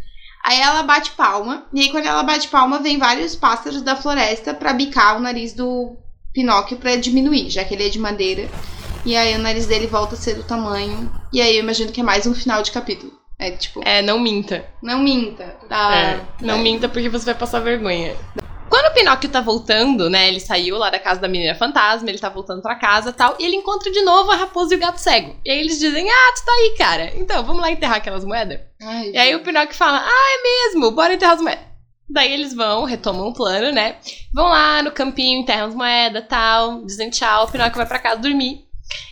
Aí 0.46 0.60
ela 0.60 0.84
bate 0.84 1.10
palma. 1.10 1.66
E 1.74 1.80
aí, 1.80 1.90
quando 1.90 2.06
ela 2.06 2.22
bate 2.22 2.46
palma, 2.46 2.78
vem 2.78 2.98
vários 2.98 3.34
pássaros 3.34 3.82
da 3.82 3.96
floresta 3.96 4.54
pra 4.54 4.72
bicar 4.72 5.16
o 5.16 5.20
nariz 5.20 5.52
do 5.52 5.96
Pinóquio 6.32 6.76
pra 6.76 6.94
diminuir, 6.94 7.50
já 7.50 7.64
que 7.64 7.74
ele 7.74 7.84
é 7.84 7.88
de 7.88 7.98
madeira. 7.98 8.48
E 9.04 9.16
aí 9.16 9.34
o 9.34 9.40
nariz 9.40 9.66
dele 9.66 9.88
volta 9.88 10.14
a 10.14 10.18
ser 10.18 10.34
do 10.34 10.44
tamanho. 10.44 11.10
E 11.32 11.40
aí 11.40 11.56
eu 11.56 11.64
imagino 11.64 11.90
que 11.90 12.00
é 12.00 12.04
mais 12.04 12.26
um 12.28 12.34
final 12.34 12.62
de 12.62 12.70
capítulo. 12.70 13.17
É 13.38 13.50
tipo, 13.52 13.80
É, 13.84 14.02
não 14.02 14.18
minta. 14.18 14.64
não 14.82 14.98
minta. 14.98 15.44
Tá. 15.68 15.94
É, 15.94 16.20
não 16.40 16.58
minta 16.58 16.88
porque 16.88 17.08
você 17.08 17.26
vai 17.26 17.34
passar 17.34 17.60
vergonha. 17.60 18.16
Quando 18.68 18.86
o 18.90 18.94
Pinóquio 18.94 19.30
tá 19.30 19.40
voltando, 19.40 20.10
né? 20.10 20.28
Ele 20.28 20.40
saiu 20.40 20.76
lá 20.76 20.90
da 20.90 20.98
casa 20.98 21.20
da 21.20 21.28
menina 21.28 21.54
fantasma, 21.54 22.08
ele 22.10 22.18
tá 22.18 22.28
voltando 22.28 22.60
pra 22.60 22.74
casa 22.74 23.10
e 23.10 23.12
tal, 23.14 23.34
e 23.38 23.44
ele 23.44 23.56
encontra 23.56 23.90
de 23.90 24.02
novo 24.02 24.30
a 24.30 24.36
raposa 24.36 24.74
e 24.74 24.76
o 24.76 24.80
gato 24.80 24.98
cego. 24.98 25.36
E 25.44 25.50
aí 25.50 25.58
eles 25.60 25.78
dizem: 25.78 26.10
Ah, 26.10 26.32
tu 26.36 26.44
tá 26.44 26.52
aí, 26.52 26.74
cara. 26.76 27.12
Então, 27.16 27.42
vamos 27.44 27.62
lá 27.62 27.70
enterrar 27.70 27.96
aquelas 27.96 28.24
moedas? 28.24 28.60
Ai, 28.82 29.10
E 29.12 29.16
aí 29.16 29.34
o 29.34 29.40
Pinóquio 29.42 29.74
fala: 29.74 30.02
Ah, 30.04 30.38
é 30.38 30.42
mesmo, 30.42 30.90
bora 30.90 31.14
enterrar 31.14 31.36
as 31.36 31.40
moedas. 31.40 31.64
Daí 32.10 32.32
eles 32.32 32.52
vão, 32.54 32.84
retomam 32.84 33.28
o 33.28 33.34
plano, 33.34 33.70
né? 33.72 33.96
Vão 34.34 34.48
lá 34.48 34.82
no 34.82 34.90
campinho, 34.92 35.40
enterram 35.40 35.68
as 35.68 35.74
moedas 35.74 36.24
tal, 36.28 36.84
dizem 36.84 37.08
tchau, 37.10 37.44
o 37.44 37.50
Pinóquio 37.50 37.76
vai 37.76 37.86
pra 37.86 37.98
casa 37.98 38.20
dormir. 38.20 38.64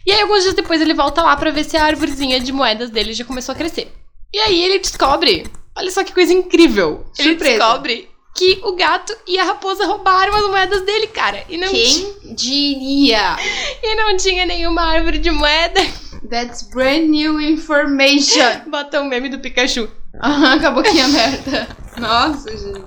E 0.07 0.13
aí, 0.13 0.21
alguns 0.21 0.43
dias 0.43 0.55
depois, 0.55 0.81
ele 0.83 0.95
volta 0.95 1.23
lá 1.23 1.37
pra 1.37 1.51
ver 1.51 1.65
se 1.65 1.77
a 1.77 1.85
árvorezinha 1.85 2.41
de 2.41 2.53
moedas 2.53 2.91
dele 2.91 3.13
já 3.15 3.25
começou 3.25 3.53
a 3.55 3.57
crescer. 3.57 3.91
E 4.37 4.39
aí 4.39 4.63
ele 4.65 4.79
descobre, 4.79 5.47
olha 5.75 5.91
só 5.91 6.05
que 6.05 6.13
coisa 6.13 6.31
incrível. 6.31 7.07
Ele 7.19 7.31
Surpresa. 7.31 7.57
descobre 7.57 8.11
que 8.37 8.61
o 8.65 8.77
gato 8.77 9.17
e 9.27 9.39
a 9.39 9.45
raposa 9.45 9.87
roubaram 9.87 10.35
as 10.35 10.47
moedas 10.47 10.83
dele, 10.83 11.07
cara. 11.07 11.43
E 11.49 11.57
não, 11.57 11.71
Quem 11.71 12.35
diria? 12.35 13.35
e 13.83 13.95
não 13.95 14.15
tinha 14.19 14.45
nenhuma 14.45 14.83
árvore 14.83 15.17
de 15.17 15.31
moeda. 15.31 15.81
That's 16.29 16.69
brand 16.69 17.09
new 17.09 17.41
information. 17.41 18.61
Bota 18.69 19.01
o 19.01 19.05
meme 19.07 19.31
do 19.31 19.39
Pikachu. 19.39 19.89
Aham, 20.23 20.61
com 20.61 20.67
a 20.67 20.71
boquinha 20.71 21.07
aberta. 21.07 21.69
Nossa, 21.97 22.55
gente. 22.55 22.85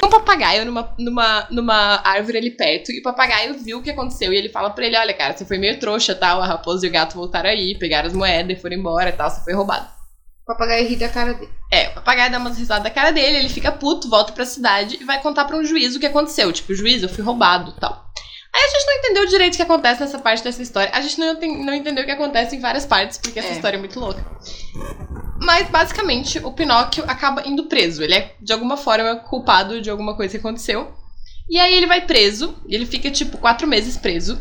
um 0.00 0.08
papagaio 0.08 0.64
numa, 0.64 0.94
numa, 0.96 1.46
numa 1.50 2.00
árvore 2.04 2.38
ali 2.38 2.52
perto. 2.52 2.92
E 2.92 3.00
o 3.00 3.02
papagaio 3.02 3.54
viu 3.58 3.78
o 3.78 3.82
que 3.82 3.90
aconteceu. 3.90 4.32
E 4.32 4.36
ele 4.36 4.48
fala 4.48 4.70
pra 4.70 4.86
ele: 4.86 4.96
Olha, 4.96 5.12
cara, 5.12 5.36
você 5.36 5.44
foi 5.44 5.58
meio 5.58 5.76
trouxa, 5.80 6.14
tal. 6.14 6.40
A 6.40 6.46
raposa 6.46 6.86
e 6.86 6.88
o 6.88 6.92
gato 6.92 7.16
voltaram 7.16 7.50
aí, 7.50 7.76
pegaram 7.76 8.06
as 8.06 8.14
moedas 8.14 8.56
e 8.56 8.60
foram 8.60 8.76
embora 8.76 9.10
tal. 9.10 9.28
Você 9.28 9.42
foi 9.42 9.54
roubado. 9.54 9.93
O 10.44 10.46
papagaio 10.52 10.86
ri 10.86 10.96
da 10.96 11.08
cara 11.08 11.32
dele. 11.34 11.50
É, 11.72 11.88
o 11.88 11.94
papagaio 11.94 12.30
dá 12.30 12.38
umas 12.38 12.58
risadas 12.58 12.84
da 12.84 12.90
cara 12.90 13.10
dele, 13.12 13.38
ele 13.38 13.48
fica 13.48 13.72
puto, 13.72 14.10
volta 14.10 14.32
pra 14.32 14.44
cidade 14.44 14.98
e 15.00 15.04
vai 15.04 15.20
contar 15.22 15.46
pra 15.46 15.56
um 15.56 15.64
juiz 15.64 15.96
o 15.96 16.00
que 16.00 16.06
aconteceu. 16.06 16.52
Tipo, 16.52 16.74
juiz, 16.74 17.02
eu 17.02 17.08
fui 17.08 17.24
roubado 17.24 17.72
tal. 17.80 18.04
Aí 18.54 18.62
a 18.62 18.68
gente 18.68 18.86
não 18.86 18.94
entendeu 18.98 19.26
direito 19.26 19.54
o 19.54 19.56
que 19.56 19.62
acontece 19.62 20.00
nessa 20.02 20.18
parte 20.18 20.44
dessa 20.44 20.62
história. 20.62 20.90
A 20.94 21.00
gente 21.00 21.18
não, 21.18 21.34
tem- 21.36 21.64
não 21.64 21.74
entendeu 21.74 22.02
o 22.04 22.06
que 22.06 22.12
acontece 22.12 22.54
em 22.54 22.60
várias 22.60 22.84
partes, 22.86 23.18
porque 23.18 23.38
essa 23.38 23.48
É. 23.48 23.52
história 23.52 23.76
é 23.76 23.80
muito 23.80 23.98
louca. 23.98 24.22
Mas, 25.40 25.68
basicamente, 25.68 26.38
o 26.38 26.52
Pinóquio 26.52 27.04
acaba 27.08 27.46
indo 27.48 27.64
preso. 27.64 28.02
Ele 28.02 28.14
é, 28.14 28.34
de 28.40 28.52
alguma 28.52 28.76
forma, 28.76 29.16
culpado 29.16 29.80
de 29.80 29.90
alguma 29.90 30.14
coisa 30.14 30.32
que 30.32 30.38
aconteceu. 30.38 30.92
E 31.50 31.58
aí 31.58 31.74
ele 31.74 31.86
vai 31.86 32.02
preso, 32.02 32.54
e 32.68 32.74
ele 32.74 32.86
fica, 32.86 33.10
tipo, 33.10 33.38
quatro 33.38 33.66
meses 33.66 33.96
preso. 33.96 34.40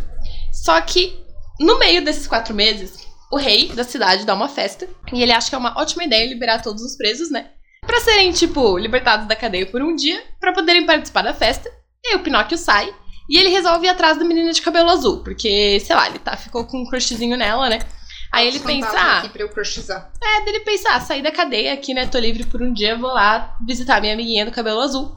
Só 0.64 0.80
que, 0.82 1.20
no 1.60 1.80
meio 1.80 2.04
desses 2.06 2.28
quatro 2.28 2.54
meses, 2.54 2.94
o 3.34 3.36
rei 3.36 3.70
da 3.70 3.84
cidade 3.84 4.26
dá 4.26 4.36
uma 4.36 4.48
festa. 4.48 4.88
E 5.12 5.22
ele 5.22 5.32
acha 5.32 5.50
que 5.50 5.56
é 5.56 5.58
uma 5.58 5.76
ótima 5.80 6.04
ideia 6.04 6.30
liberar 6.30 6.62
todos 6.62 6.84
os 6.84 6.96
presos, 6.96 7.32
né? 7.32 7.50
Pra 7.82 8.00
serem, 8.00 8.32
tipo, 8.32 8.78
libertados 8.78 9.28
da 9.28 9.36
cadeia 9.36 9.66
por 9.66 9.82
um 9.82 9.96
dia, 9.96 10.24
pra 10.40 10.54
poderem 10.54 10.86
participar 10.86 11.24
da 11.24 11.34
festa. 11.34 11.68
E 12.06 12.10
aí 12.10 12.16
o 12.16 12.20
Pinóquio 12.20 12.58
sai. 12.58 12.94
E 13.28 13.40
ele 13.40 13.50
resolve 13.50 13.88
ir 13.88 13.90
atrás 13.90 14.20
da 14.20 14.24
menina 14.24 14.52
de 14.52 14.62
cabelo 14.62 14.90
azul, 14.90 15.24
porque, 15.24 15.80
sei 15.80 15.96
lá, 15.96 16.08
ele 16.08 16.20
tá, 16.20 16.38
ficou 16.38 16.66
com 16.66 16.84
um 16.84 16.86
crushzinho 16.86 17.36
nela, 17.36 17.70
né? 17.70 17.80
Aí 18.32 18.48
ele 18.48 18.60
pensa, 18.60 18.92
ah, 18.92 19.20
aqui 19.20 19.30
pra 19.30 19.42
eu 19.42 19.50
crushizar. 19.50 20.12
é, 20.24 20.42
dele 20.42 20.60
pensar, 20.60 20.96
ah, 20.96 21.02
sair 21.02 21.24
da 21.24 21.32
cadeia 21.32 21.74
aqui, 21.74 21.94
né? 21.94 22.06
Tô 22.06 22.20
livre 22.20 22.44
por 22.44 22.62
um 22.62 22.72
dia, 22.72 22.96
vou 22.96 23.12
lá 23.12 23.58
visitar 23.66 24.00
minha 24.00 24.14
amiguinha 24.14 24.46
do 24.46 24.52
cabelo 24.52 24.80
azul. 24.80 25.16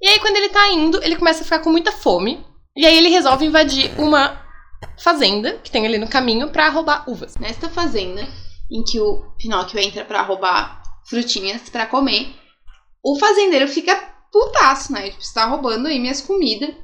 E 0.00 0.08
aí, 0.08 0.20
quando 0.20 0.36
ele 0.36 0.50
tá 0.50 0.68
indo, 0.68 1.02
ele 1.02 1.16
começa 1.16 1.40
a 1.40 1.44
ficar 1.44 1.58
com 1.58 1.70
muita 1.70 1.90
fome. 1.90 2.44
E 2.76 2.86
aí 2.86 2.96
ele 2.96 3.08
resolve 3.08 3.46
invadir 3.46 3.90
uma 3.98 4.45
fazenda 4.98 5.54
que 5.62 5.70
tem 5.70 5.86
ali 5.86 5.98
no 5.98 6.08
caminho 6.08 6.50
pra 6.50 6.68
roubar 6.68 7.08
uvas. 7.08 7.36
Nesta 7.36 7.68
fazenda, 7.68 8.26
em 8.70 8.82
que 8.82 9.00
o 9.00 9.24
Pinóquio 9.38 9.78
entra 9.78 10.04
pra 10.04 10.22
roubar 10.22 10.82
frutinhas 11.08 11.68
pra 11.68 11.86
comer, 11.86 12.34
o 13.02 13.18
fazendeiro 13.18 13.68
fica 13.68 13.94
putaço, 14.32 14.92
né? 14.92 15.10
Tipo, 15.10 15.22
você 15.22 15.34
tá 15.34 15.46
roubando 15.46 15.86
aí 15.86 15.98
minhas 15.98 16.20
comidas. 16.20 16.74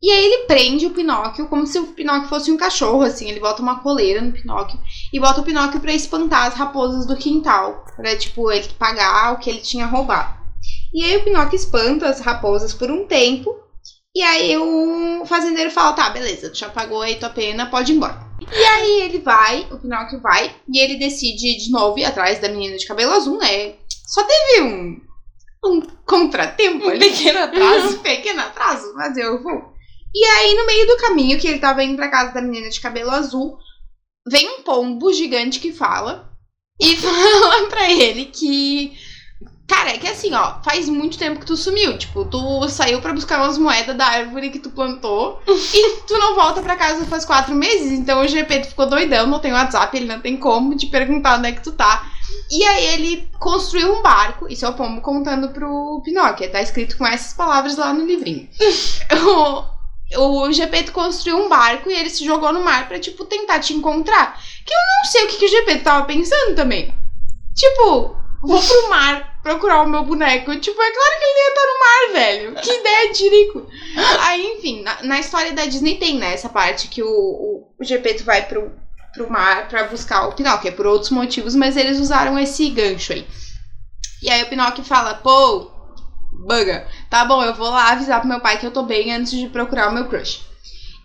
E 0.00 0.10
aí 0.10 0.24
ele 0.24 0.44
prende 0.46 0.86
o 0.86 0.90
Pinóquio 0.90 1.48
como 1.48 1.66
se 1.66 1.78
o 1.78 1.88
Pinóquio 1.88 2.28
fosse 2.28 2.52
um 2.52 2.56
cachorro, 2.56 3.02
assim. 3.02 3.28
Ele 3.28 3.40
bota 3.40 3.62
uma 3.62 3.80
coleira 3.80 4.20
no 4.20 4.32
Pinóquio 4.32 4.78
e 5.12 5.18
bota 5.18 5.40
o 5.40 5.44
Pinóquio 5.44 5.80
pra 5.80 5.92
espantar 5.92 6.46
as 6.46 6.54
raposas 6.54 7.06
do 7.06 7.16
quintal. 7.16 7.84
Pra, 7.96 8.16
tipo, 8.16 8.50
ele 8.50 8.68
pagar 8.78 9.32
o 9.32 9.38
que 9.38 9.50
ele 9.50 9.60
tinha 9.60 9.86
roubado. 9.86 10.38
E 10.92 11.04
aí 11.04 11.16
o 11.16 11.24
Pinóquio 11.24 11.56
espanta 11.56 12.08
as 12.08 12.20
raposas 12.20 12.72
por 12.74 12.90
um 12.90 13.06
tempo. 13.06 13.54
E 14.18 14.22
aí 14.22 14.58
o 14.58 15.24
fazendeiro 15.26 15.70
fala, 15.70 15.92
tá, 15.92 16.10
beleza, 16.10 16.50
tu 16.50 16.58
já 16.58 16.68
pagou 16.68 17.02
aí 17.02 17.14
tua 17.14 17.30
pena, 17.30 17.70
pode 17.70 17.92
ir 17.92 17.94
embora. 17.94 18.18
E 18.52 18.64
aí 18.64 19.02
ele 19.02 19.20
vai, 19.20 19.64
o 19.70 19.78
Pinóquio 19.78 20.20
vai, 20.20 20.56
e 20.68 20.80
ele 20.80 20.96
decide 20.96 21.56
de 21.56 21.70
novo 21.70 22.00
ir 22.00 22.04
atrás 22.04 22.40
da 22.40 22.48
menina 22.48 22.76
de 22.76 22.84
cabelo 22.84 23.12
azul, 23.12 23.38
né? 23.38 23.74
Só 24.08 24.24
teve 24.24 24.62
um, 24.62 25.00
um 25.64 25.80
contratempo 26.04 26.86
Um 26.86 26.90
ali. 26.90 26.98
pequeno 26.98 27.38
atraso. 27.38 27.94
Um 27.98 28.02
pequeno 28.02 28.40
atraso, 28.40 28.92
mas 28.96 29.16
eu 29.16 29.40
vou. 29.40 29.72
E 30.12 30.24
aí, 30.24 30.54
no 30.56 30.66
meio 30.66 30.84
do 30.88 30.96
caminho 30.96 31.38
que 31.38 31.46
ele 31.46 31.60
tava 31.60 31.84
indo 31.84 31.94
pra 31.94 32.10
casa 32.10 32.34
da 32.34 32.42
menina 32.42 32.68
de 32.68 32.80
cabelo 32.80 33.12
azul, 33.12 33.56
vem 34.28 34.48
um 34.48 34.62
pombo 34.64 35.12
gigante 35.12 35.60
que 35.60 35.72
fala 35.72 36.28
e 36.80 36.96
fala 36.98 37.68
pra 37.68 37.88
ele 37.88 38.24
que. 38.24 38.98
Cara, 39.68 39.90
é 39.90 39.98
que 39.98 40.08
assim, 40.08 40.34
ó, 40.34 40.54
faz 40.64 40.88
muito 40.88 41.18
tempo 41.18 41.40
que 41.40 41.46
tu 41.46 41.54
sumiu. 41.54 41.98
Tipo, 41.98 42.24
tu 42.24 42.66
saiu 42.70 43.02
pra 43.02 43.12
buscar 43.12 43.42
umas 43.42 43.58
moedas 43.58 43.94
da 43.94 44.06
árvore 44.06 44.48
que 44.48 44.58
tu 44.58 44.70
plantou 44.70 45.42
e 45.46 45.96
tu 46.06 46.18
não 46.18 46.34
volta 46.34 46.62
pra 46.62 46.74
casa 46.74 47.04
faz 47.04 47.26
quatro 47.26 47.54
meses. 47.54 47.92
Então 47.92 48.22
o 48.22 48.26
GP 48.26 48.64
ficou 48.64 48.86
doidão, 48.86 49.26
não 49.26 49.38
tem 49.38 49.52
WhatsApp, 49.52 49.94
ele 49.94 50.06
não 50.06 50.20
tem 50.20 50.38
como 50.38 50.74
te 50.74 50.86
perguntar 50.86 51.38
onde 51.38 51.48
é 51.48 51.52
que 51.52 51.62
tu 51.62 51.72
tá. 51.72 52.10
E 52.50 52.64
aí 52.64 52.86
ele 52.94 53.30
construiu 53.38 53.92
um 53.92 54.02
barco, 54.02 54.50
isso 54.50 54.64
é 54.64 54.68
o 54.68 54.74
pombo 54.74 55.02
contando 55.02 55.50
pro 55.50 56.00
Pinóquio, 56.02 56.50
tá 56.50 56.62
escrito 56.62 56.96
com 56.96 57.06
essas 57.06 57.34
palavras 57.34 57.76
lá 57.76 57.92
no 57.92 58.06
livrinho. 58.06 58.48
o, 60.16 60.44
o 60.46 60.52
Gepeto 60.52 60.92
construiu 60.92 61.44
um 61.44 61.48
barco 61.48 61.90
e 61.90 61.94
ele 61.94 62.08
se 62.08 62.24
jogou 62.24 62.54
no 62.54 62.64
mar 62.64 62.88
pra, 62.88 62.98
tipo, 62.98 63.26
tentar 63.26 63.60
te 63.60 63.74
encontrar. 63.74 64.40
Que 64.64 64.72
eu 64.72 64.78
não 64.78 65.10
sei 65.10 65.24
o 65.24 65.28
que, 65.28 65.36
que 65.36 65.44
o 65.44 65.50
Gepeto 65.50 65.84
tava 65.84 66.06
pensando 66.06 66.54
também. 66.54 66.94
Tipo, 67.54 68.16
vou 68.42 68.62
pro 68.62 68.88
mar 68.88 69.37
procurar 69.48 69.82
o 69.82 69.88
meu 69.88 70.04
boneco. 70.04 70.54
Tipo, 70.60 70.82
é 70.82 70.92
claro 70.92 71.18
que 71.18 71.24
ele 71.24 71.38
ia 71.38 71.48
estar 71.48 71.66
no 71.66 71.78
mar, 71.80 72.20
velho. 72.20 72.54
Que 72.56 72.70
ideia 72.70 73.12
de 73.12 73.28
rico. 73.28 73.66
Aí, 74.20 74.46
enfim, 74.52 74.82
na, 74.82 75.02
na 75.02 75.18
história 75.18 75.52
da 75.52 75.64
Disney 75.64 75.96
tem, 75.96 76.18
né, 76.18 76.34
essa 76.34 76.50
parte 76.50 76.88
que 76.88 77.02
o, 77.02 77.08
o, 77.08 77.74
o 77.80 77.84
Gepeto 77.84 78.24
vai 78.24 78.46
pro, 78.46 78.70
pro 79.14 79.30
mar 79.30 79.66
pra 79.68 79.84
buscar 79.84 80.28
o 80.28 80.34
Pinóquio. 80.34 80.68
É 80.68 80.72
por 80.72 80.86
outros 80.86 81.10
motivos, 81.10 81.54
mas 81.54 81.76
eles 81.76 81.98
usaram 81.98 82.38
esse 82.38 82.68
gancho 82.68 83.14
aí. 83.14 83.26
E 84.22 84.30
aí 84.30 84.42
o 84.42 84.48
Pinóquio 84.48 84.84
fala, 84.84 85.14
pô, 85.14 85.70
buga, 86.46 86.86
tá 87.08 87.24
bom, 87.24 87.42
eu 87.42 87.54
vou 87.54 87.70
lá 87.70 87.92
avisar 87.92 88.20
pro 88.20 88.28
meu 88.28 88.40
pai 88.40 88.58
que 88.58 88.66
eu 88.66 88.70
tô 88.72 88.82
bem 88.82 89.14
antes 89.14 89.32
de 89.32 89.48
procurar 89.48 89.88
o 89.88 89.94
meu 89.94 90.08
crush. 90.08 90.46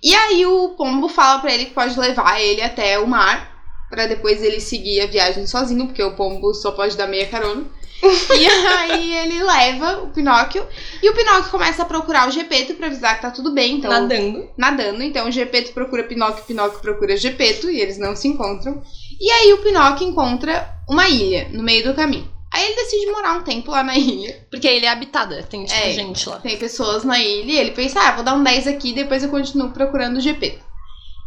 E 0.04 0.14
aí 0.14 0.46
o 0.46 0.70
Pombo 0.70 1.08
fala 1.08 1.40
pra 1.40 1.54
ele 1.54 1.66
que 1.66 1.74
pode 1.74 1.98
levar 1.98 2.42
ele 2.42 2.62
até 2.62 3.00
o 3.00 3.08
mar, 3.08 3.52
pra 3.90 4.06
depois 4.06 4.44
ele 4.44 4.60
seguir 4.60 5.00
a 5.00 5.08
viagem 5.08 5.48
sozinho, 5.48 5.86
porque 5.86 6.04
o 6.04 6.16
Pombo 6.16 6.54
só 6.54 6.72
pode 6.72 6.98
dar 6.98 7.08
meia 7.08 7.28
carona. 7.28 7.66
e 8.38 8.48
aí 8.48 9.18
ele 9.18 9.44
leva 9.44 10.04
o 10.04 10.10
Pinóquio, 10.10 10.66
e 11.02 11.10
o 11.10 11.13
Pinóquio 11.13 11.50
começa 11.50 11.84
a 11.84 11.86
procurar 11.86 12.28
o 12.28 12.32
Gepeto 12.32 12.74
pra 12.74 12.88
avisar 12.88 13.16
que 13.16 13.22
tá 13.22 13.32
tudo 13.32 13.52
bem, 13.52 13.78
então 13.78 13.89
Nadando. 13.89 14.50
nadando. 14.58 15.02
Então 15.02 15.28
o 15.28 15.32
Gepeto 15.32 15.72
procura 15.72 16.04
Pinóquio, 16.04 16.44
Pinóquio 16.44 16.80
procura 16.80 17.16
Gepeto 17.16 17.70
e 17.70 17.80
eles 17.80 17.98
não 17.98 18.16
se 18.16 18.28
encontram. 18.28 18.82
E 19.20 19.32
aí 19.32 19.54
o 19.54 19.60
Pinóquio 19.60 20.08
encontra 20.08 20.70
uma 20.89 21.08
ilha 21.08 21.48
no 21.52 21.63
meio 21.63 21.84
do 21.84 21.94
caminho. 21.94 22.32
Aí 22.52 22.66
ele 22.66 22.76
decide 22.76 23.12
morar 23.12 23.34
um 23.34 23.44
tempo 23.44 23.72
lá 23.72 23.84
na 23.84 23.98
ilha. 23.98 24.46
Porque 24.52 24.68
ele 24.68 24.86
é 24.86 24.89
habitada, 24.89 25.42
tem 25.44 25.66
tipo 25.66 25.80
É. 25.80 25.92
gente 25.92 26.30
lá. 26.30 26.38
Tem 26.39 26.56
pessoas 26.58 27.04
na 27.04 27.18
ilha 27.18 27.52
e 27.52 27.58
ele 27.58 27.72
pensa, 27.72 28.00
ah, 28.00 28.12
vou 28.12 28.24
dar 28.24 28.36
um 28.36 28.44
10 28.44 28.68
aqui 28.68 28.94
depois 28.94 29.24
eu 29.24 29.30
continuo 29.30 29.72
procurando 29.72 30.18
o 30.18 30.22
Gepeto. 30.22 30.63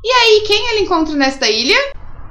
E 0.04 0.08
aí 0.08 0.44
quem 0.46 0.68
ele 0.70 0.80
encontra 0.82 1.16
nesta 1.16 1.48
ilha? 1.50 1.76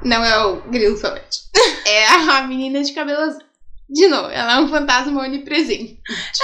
Não 0.02 0.24
é 0.24 0.46
o 0.46 0.62
Grilo 0.70 0.96
Falante. 0.96 1.40
é 1.84 2.06
a 2.06 2.42
menina 2.42 2.82
de 2.82 2.92
cabelo 2.92 3.20
azul. 3.20 3.45
De 3.88 4.08
novo, 4.08 4.28
ela 4.28 4.54
é 4.54 4.60
um 4.60 4.68
fantasma 4.68 5.22
onipresente. 5.22 6.00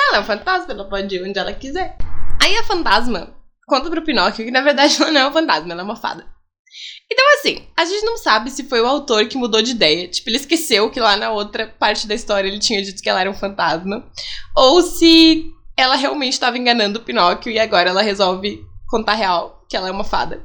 Ela 0.09 0.19
é 0.19 0.21
um 0.21 0.25
fantasma, 0.25 0.73
ela 0.73 0.89
pode 0.89 1.15
ir 1.15 1.23
onde 1.23 1.39
ela 1.39 1.53
quiser. 1.53 1.97
Aí 2.41 2.57
a 2.57 2.65
fantasma 2.65 3.35
conta 3.67 3.91
pro 3.91 4.05
Pinóquio 4.05 4.45
que 4.45 4.51
na 4.51 4.61
verdade 4.61 4.97
ela 5.01 5.11
não 5.11 5.21
é 5.21 5.29
um 5.29 5.33
fantasma, 5.33 5.73
ela 5.73 5.83
é 5.83 5.85
uma 5.85 5.97
fada. 5.97 6.27
Então, 7.11 7.25
assim, 7.35 7.67
a 7.77 7.85
gente 7.85 8.05
não 8.05 8.17
sabe 8.17 8.51
se 8.51 8.65
foi 8.65 8.81
o 8.81 8.87
autor 8.87 9.27
que 9.27 9.37
mudou 9.37 9.61
de 9.61 9.73
ideia. 9.73 10.09
Tipo, 10.09 10.31
ele 10.31 10.39
esqueceu 10.39 10.91
que 10.91 10.99
lá 10.99 11.17
na 11.17 11.31
outra 11.31 11.67
parte 11.67 12.07
da 12.07 12.15
história 12.15 12.49
ele 12.49 12.59
tinha 12.59 12.83
dito 12.83 13.03
que 13.03 13.09
ela 13.09 13.21
era 13.21 13.31
um 13.31 13.35
fantasma. 13.35 14.05
Ou 14.57 14.81
se 14.81 15.45
ela 15.77 15.97
realmente 15.97 16.33
estava 16.33 16.57
enganando 16.57 16.99
o 16.99 17.03
Pinóquio 17.03 17.53
e 17.53 17.59
agora 17.59 17.91
ela 17.91 18.03
resolve 18.03 18.65
contar 18.89 19.15
real 19.15 19.67
que 19.69 19.77
ela 19.77 19.89
é 19.89 19.93
uma 19.93 20.05
fada. 20.05 20.43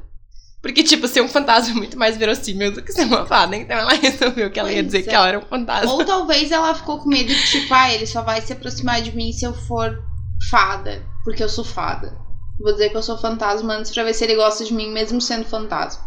Porque, 0.60 0.82
tipo, 0.82 1.06
ser 1.06 1.20
um 1.20 1.28
fantasma 1.28 1.72
é 1.72 1.76
muito 1.76 1.98
mais 1.98 2.16
verossímil 2.16 2.72
do 2.72 2.82
que 2.82 2.92
ser 2.92 3.04
uma 3.04 3.24
fada. 3.24 3.54
Então 3.56 3.78
ela 3.78 3.94
resolveu 4.00 4.50
que 4.50 4.58
ela 4.58 4.72
ia 4.72 4.82
dizer 4.82 5.00
é. 5.00 5.02
que 5.02 5.14
ela 5.14 5.28
era 5.28 5.38
um 5.38 5.46
fantasma. 5.46 5.92
Ou 5.92 6.04
talvez 6.04 6.50
ela 6.50 6.74
ficou 6.74 6.98
com 6.98 7.08
medo 7.08 7.32
de, 7.32 7.50
tipo, 7.50 7.72
ah, 7.72 7.92
ele 7.92 8.06
só 8.06 8.22
vai 8.22 8.40
se 8.40 8.52
aproximar 8.52 9.00
de 9.00 9.14
mim 9.14 9.32
se 9.32 9.44
eu 9.44 9.54
for 9.54 10.02
fada. 10.50 11.02
Porque 11.24 11.42
eu 11.42 11.48
sou 11.48 11.64
fada. 11.64 12.18
Vou 12.60 12.72
dizer 12.72 12.90
que 12.90 12.96
eu 12.96 13.02
sou 13.02 13.16
fantasma 13.16 13.74
antes 13.74 13.92
pra 13.92 14.02
ver 14.02 14.14
se 14.14 14.24
ele 14.24 14.34
gosta 14.34 14.64
de 14.64 14.74
mim, 14.74 14.90
mesmo 14.90 15.20
sendo 15.20 15.44
fantasma. 15.44 16.04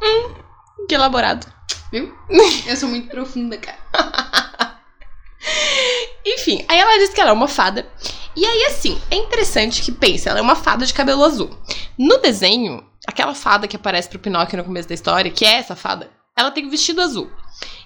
Que 0.88 0.96
elaborado. 0.96 1.48
Viu? 1.92 2.14
Eu 2.68 2.76
sou 2.76 2.90
muito 2.90 3.10
profunda, 3.10 3.58
cara. 3.58 3.78
Enfim, 6.26 6.66
aí 6.68 6.80
ela 6.80 6.98
diz 6.98 7.14
que 7.14 7.22
ela 7.22 7.32
é 7.32 7.34
uma 7.34 7.48
fada. 7.48 7.86
E 8.36 8.46
aí, 8.46 8.66
assim, 8.66 9.00
é 9.10 9.16
interessante 9.16 9.82
que 9.82 9.92
pensa, 9.92 10.30
ela 10.30 10.40
é 10.40 10.42
uma 10.42 10.56
fada 10.56 10.86
de 10.86 10.94
cabelo 10.94 11.24
azul. 11.24 11.50
No 11.98 12.18
desenho, 12.18 12.84
aquela 13.08 13.34
fada 13.34 13.68
que 13.68 13.76
aparece 13.76 14.10
pro 14.10 14.20
Pinóquio 14.20 14.58
no 14.58 14.64
começo 14.64 14.88
da 14.88 14.96
história, 14.96 15.32
que 15.32 15.46
é 15.46 15.56
essa 15.56 15.76
fada, 15.76 16.10
ela 16.38 16.52
tem 16.52 16.66
um 16.66 16.70
vestido 16.70 17.02
azul. 17.02 17.30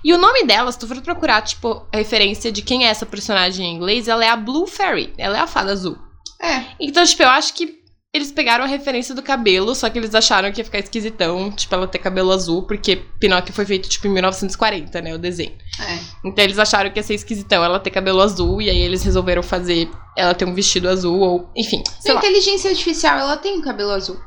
E 0.03 0.13
o 0.13 0.17
nome 0.17 0.43
dela, 0.45 0.71
se 0.71 0.77
tu 0.77 0.87
for 0.87 1.01
procurar, 1.01 1.41
tipo, 1.41 1.85
a 1.91 1.97
referência 1.97 2.51
de 2.51 2.61
quem 2.61 2.85
é 2.85 2.89
essa 2.89 3.05
personagem 3.05 3.65
em 3.65 3.75
inglês, 3.75 4.07
ela 4.07 4.23
é 4.23 4.29
a 4.29 4.35
Blue 4.35 4.67
Fairy. 4.67 5.13
Ela 5.17 5.37
é 5.37 5.41
a 5.41 5.47
fada 5.47 5.71
azul. 5.71 5.97
É. 6.41 6.63
Então, 6.79 7.03
tipo, 7.03 7.23
eu 7.23 7.29
acho 7.29 7.53
que 7.53 7.84
eles 8.15 8.31
pegaram 8.31 8.63
a 8.63 8.67
referência 8.67 9.13
do 9.13 9.21
cabelo, 9.21 9.75
só 9.75 9.89
que 9.89 9.97
eles 9.99 10.15
acharam 10.15 10.51
que 10.51 10.61
ia 10.61 10.65
ficar 10.65 10.79
esquisitão, 10.79 11.51
tipo, 11.51 11.73
ela 11.75 11.87
ter 11.87 11.99
cabelo 11.99 12.31
azul, 12.31 12.63
porque 12.63 12.95
Pinóquio 13.19 13.53
foi 13.53 13.65
feito, 13.65 13.89
tipo, 13.89 14.07
em 14.07 14.11
1940, 14.11 15.01
né, 15.01 15.13
o 15.13 15.17
desenho. 15.17 15.51
É. 15.79 15.99
Então 16.23 16.43
eles 16.43 16.57
acharam 16.57 16.89
que 16.89 16.99
ia 16.99 17.03
ser 17.03 17.13
esquisitão 17.15 17.63
ela 17.63 17.79
ter 17.79 17.91
cabelo 17.91 18.21
azul, 18.21 18.61
e 18.61 18.69
aí 18.69 18.79
eles 18.79 19.03
resolveram 19.03 19.43
fazer 19.43 19.89
ela 20.17 20.33
ter 20.33 20.45
um 20.45 20.53
vestido 20.53 20.87
azul, 20.89 21.19
ou, 21.19 21.49
enfim, 21.55 21.83
sei 21.99 22.11
A 22.11 22.15
lá. 22.15 22.19
inteligência 22.21 22.69
artificial, 22.71 23.19
ela 23.19 23.37
tem 23.37 23.57
um 23.57 23.61
cabelo 23.61 23.91
azul. 23.91 24.19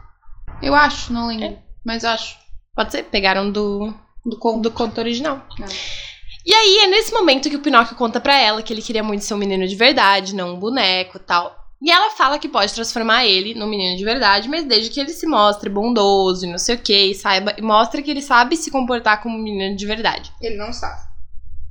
Eu 0.62 0.74
acho, 0.74 1.12
não 1.12 1.28
lembro. 1.28 1.58
Mas 1.84 2.04
acho. 2.04 2.36
Pode 2.74 2.92
ser, 2.92 3.04
pegaram 3.04 3.50
do, 3.50 3.92
Do 4.24 4.38
conto. 4.38 4.60
do 4.62 4.70
conto 4.70 4.98
original. 4.98 5.46
É. 5.62 5.64
E 6.46 6.54
aí 6.54 6.78
é 6.78 6.86
nesse 6.86 7.12
momento 7.12 7.50
que 7.50 7.56
o 7.56 7.60
Pinóquio 7.60 7.96
conta 7.96 8.20
pra 8.20 8.36
ela 8.38 8.62
que 8.62 8.72
ele 8.72 8.80
queria 8.82 9.02
muito 9.02 9.22
ser 9.24 9.34
um 9.34 9.38
menino 9.38 9.66
de 9.68 9.76
verdade, 9.76 10.34
não 10.34 10.54
um 10.54 10.58
boneco 10.58 11.16
e 11.18 11.20
tal. 11.20 11.54
E 11.80 11.90
ela 11.90 12.10
fala 12.10 12.38
que 12.38 12.48
pode 12.48 12.74
transformar 12.74 13.24
ele 13.24 13.54
num 13.54 13.68
menino 13.68 13.96
de 13.96 14.04
verdade, 14.04 14.48
mas 14.48 14.64
desde 14.64 14.90
que 14.90 14.98
ele 14.98 15.10
se 15.10 15.26
mostre 15.26 15.70
bondoso 15.70 16.44
e 16.44 16.50
não 16.50 16.58
sei 16.58 16.74
o 16.74 16.78
que, 16.78 16.96
e 16.96 17.14
saiba, 17.14 17.54
e 17.56 17.62
mostre 17.62 18.02
que 18.02 18.10
ele 18.10 18.20
sabe 18.22 18.56
se 18.56 18.70
comportar 18.70 19.22
como 19.22 19.38
um 19.38 19.42
menino 19.42 19.76
de 19.76 19.86
verdade. 19.86 20.32
Ele 20.40 20.56
não 20.56 20.72
sabe. 20.72 21.06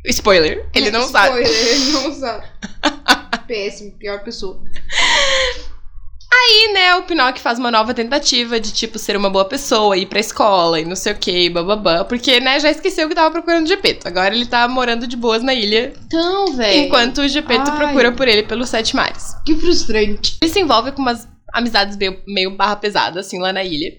Spoiler, 0.06 0.70
ele 0.74 0.92
não 0.92 1.06
sabe. 1.08 1.42
Spoiler, 1.42 1.68
ele 1.68 1.92
não 1.92 2.14
sabe. 2.16 2.48
Péssimo, 3.46 3.92
pior 3.98 4.24
pessoa. 4.24 4.62
Aí, 6.50 6.72
né, 6.74 6.96
o 6.96 7.04
Pinóquio 7.04 7.42
faz 7.42 7.60
uma 7.60 7.70
nova 7.70 7.94
tentativa 7.94 8.58
de, 8.58 8.72
tipo, 8.72 8.98
ser 8.98 9.18
uma 9.18 9.30
boa 9.30 9.44
pessoa, 9.44 9.98
ir 9.98 10.06
pra 10.06 10.20
escola 10.20 10.80
e 10.80 10.86
não 10.86 10.96
sei 10.96 11.12
o 11.12 11.18
que, 11.18 11.50
bababá. 11.50 12.06
Porque, 12.06 12.40
né, 12.40 12.58
já 12.60 12.72
esqueceu 12.72 13.10
que 13.10 13.16
tava 13.16 13.32
procurando 13.32 13.66
o 13.66 13.68
Gepeto. 13.68 14.08
Agora 14.08 14.34
ele 14.34 14.46
tá 14.46 14.66
morando 14.68 15.06
de 15.06 15.18
boas 15.18 15.44
na 15.44 15.54
ilha, 15.54 15.94
Então, 16.06 16.54
velho. 16.56 16.86
enquanto 16.86 17.18
o 17.20 17.28
Gepeto 17.28 17.72
procura 17.74 18.14
por 18.14 18.28
ele 18.30 18.44
pelos 18.44 18.70
sete 18.70 18.96
mares. 18.96 19.36
Que 19.46 19.56
frustrante. 19.56 20.38
Ele 20.42 20.52
se 20.52 20.60
envolve 20.62 20.94
com 20.94 21.02
umas 21.02 21.28
amizades 21.54 21.98
meio, 21.98 22.22
meio 22.26 22.52
barra 22.56 22.78
pesada, 22.78 23.20
assim, 23.20 23.40
lá 23.40 23.52
na 23.52 23.64
ilha. 23.64 23.92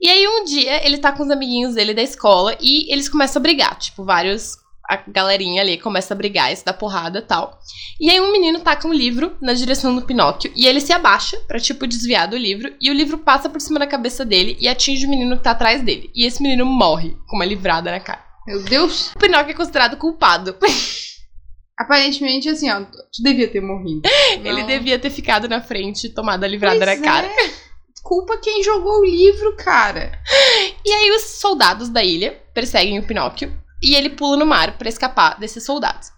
E 0.00 0.08
aí, 0.08 0.28
um 0.28 0.44
dia, 0.44 0.86
ele 0.86 0.98
tá 0.98 1.10
com 1.10 1.24
os 1.24 1.30
amiguinhos 1.30 1.74
dele 1.74 1.92
da 1.94 2.02
escola 2.02 2.56
e 2.60 2.92
eles 2.92 3.08
começam 3.08 3.40
a 3.40 3.42
brigar. 3.42 3.76
Tipo, 3.78 4.04
vários. 4.04 4.52
A 4.88 4.96
galerinha 5.08 5.62
ali 5.62 5.78
começa 5.78 6.14
a 6.14 6.16
brigar, 6.16 6.52
e 6.52 6.56
se 6.56 6.64
dá 6.64 6.72
porrada 6.72 7.18
e 7.18 7.22
tal. 7.22 7.58
E 8.00 8.08
aí, 8.10 8.20
um 8.20 8.30
menino 8.30 8.60
taca 8.60 8.86
um 8.86 8.92
livro 8.92 9.36
na 9.40 9.52
direção 9.52 9.94
do 9.96 10.02
Pinóquio 10.02 10.52
e 10.54 10.66
ele 10.66 10.80
se 10.80 10.92
abaixa 10.92 11.36
pra, 11.48 11.58
tipo, 11.58 11.86
desviar 11.86 12.28
do 12.28 12.36
livro. 12.36 12.72
E 12.80 12.90
o 12.90 12.94
livro 12.94 13.18
passa 13.18 13.48
por 13.48 13.60
cima 13.60 13.78
da 13.80 13.86
cabeça 13.86 14.24
dele 14.24 14.56
e 14.60 14.68
atinge 14.68 15.06
o 15.06 15.10
menino 15.10 15.36
que 15.36 15.42
tá 15.42 15.50
atrás 15.52 15.82
dele. 15.82 16.10
E 16.14 16.24
esse 16.24 16.42
menino 16.42 16.64
morre 16.64 17.16
com 17.26 17.36
uma 17.36 17.44
livrada 17.44 17.90
na 17.90 17.98
cara. 18.00 18.24
Meu 18.46 18.62
Deus. 18.62 19.10
O 19.16 19.18
Pinóquio 19.18 19.50
é 19.50 19.54
considerado 19.54 19.96
culpado. 19.96 20.56
Aparentemente, 21.78 22.48
assim, 22.48 22.70
ó, 22.70 22.80
tu 22.84 23.22
devia 23.22 23.48
ter 23.48 23.60
morrido. 23.60 24.02
Ele 24.44 24.60
Não. 24.60 24.66
devia 24.66 24.98
ter 24.98 25.10
ficado 25.10 25.48
na 25.48 25.60
frente 25.60 26.06
e 26.06 26.10
tomado 26.10 26.44
a 26.44 26.48
livrada 26.48 26.78
Pois 26.84 27.00
na 27.00 27.04
cara. 27.06 27.26
é. 27.26 27.66
Culpa 28.02 28.38
quem 28.38 28.62
jogou 28.62 29.00
o 29.00 29.04
livro, 29.04 29.56
cara. 29.56 30.12
E 30.86 30.92
aí 30.92 31.10
os 31.10 31.22
soldados 31.22 31.88
da 31.88 32.04
ilha 32.04 32.40
perseguem 32.54 32.98
o 33.00 33.02
Pinóquio 33.06 33.52
e 33.82 33.94
ele 33.94 34.10
pula 34.10 34.36
no 34.36 34.46
mar 34.46 34.76
pra 34.78 34.88
escapar 34.88 35.38
desses 35.38 35.64
soldados. 35.64 36.08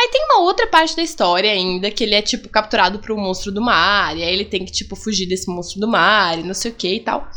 Aí 0.00 0.08
tem 0.08 0.24
uma 0.24 0.40
outra 0.42 0.66
parte 0.66 0.96
da 0.96 1.02
história 1.02 1.50
ainda 1.50 1.90
que 1.90 2.02
ele 2.02 2.14
é 2.14 2.22
tipo 2.22 2.48
capturado 2.48 2.98
por 2.98 3.12
um 3.12 3.20
monstro 3.20 3.52
do 3.52 3.60
mar 3.60 4.16
e 4.16 4.22
aí 4.22 4.32
ele 4.32 4.44
tem 4.46 4.64
que 4.64 4.72
tipo 4.72 4.96
fugir 4.96 5.26
desse 5.26 5.50
monstro 5.50 5.78
do 5.78 5.86
mar 5.88 6.38
e 6.38 6.42
não 6.42 6.54
sei 6.54 6.70
o 6.70 6.74
que 6.74 6.94
e 6.94 7.00
tal. 7.00 7.28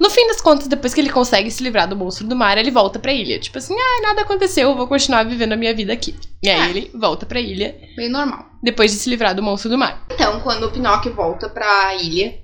No 0.00 0.10
fim 0.10 0.26
das 0.26 0.40
contas, 0.40 0.66
depois 0.66 0.92
que 0.92 1.00
ele 1.00 1.10
consegue 1.10 1.50
se 1.50 1.62
livrar 1.62 1.88
do 1.88 1.94
monstro 1.96 2.26
do 2.26 2.34
mar, 2.34 2.58
ele 2.58 2.70
volta 2.70 2.98
pra 2.98 3.12
ilha. 3.12 3.38
Tipo 3.38 3.58
assim, 3.58 3.74
ah, 3.78 4.02
nada 4.02 4.22
aconteceu, 4.22 4.70
eu 4.70 4.76
vou 4.76 4.88
continuar 4.88 5.24
vivendo 5.24 5.52
a 5.52 5.56
minha 5.56 5.74
vida 5.74 5.92
aqui. 5.92 6.14
E 6.42 6.48
aí 6.48 6.60
É. 6.60 6.70
ele 6.70 6.90
volta 6.94 7.24
pra 7.26 7.40
ilha 7.40 7.76
Bem 7.96 8.08
normal. 8.08 8.46
depois 8.62 8.90
de 8.90 8.96
se 8.98 9.08
livrar 9.10 9.34
do 9.34 9.42
monstro 9.42 9.70
do 9.70 9.78
mar. 9.78 10.04
Então, 10.10 10.40
quando 10.40 10.64
o 10.66 10.70
Pinóquio 10.72 11.14
volta 11.14 11.48
pra 11.48 11.94
ilha, 11.94 12.34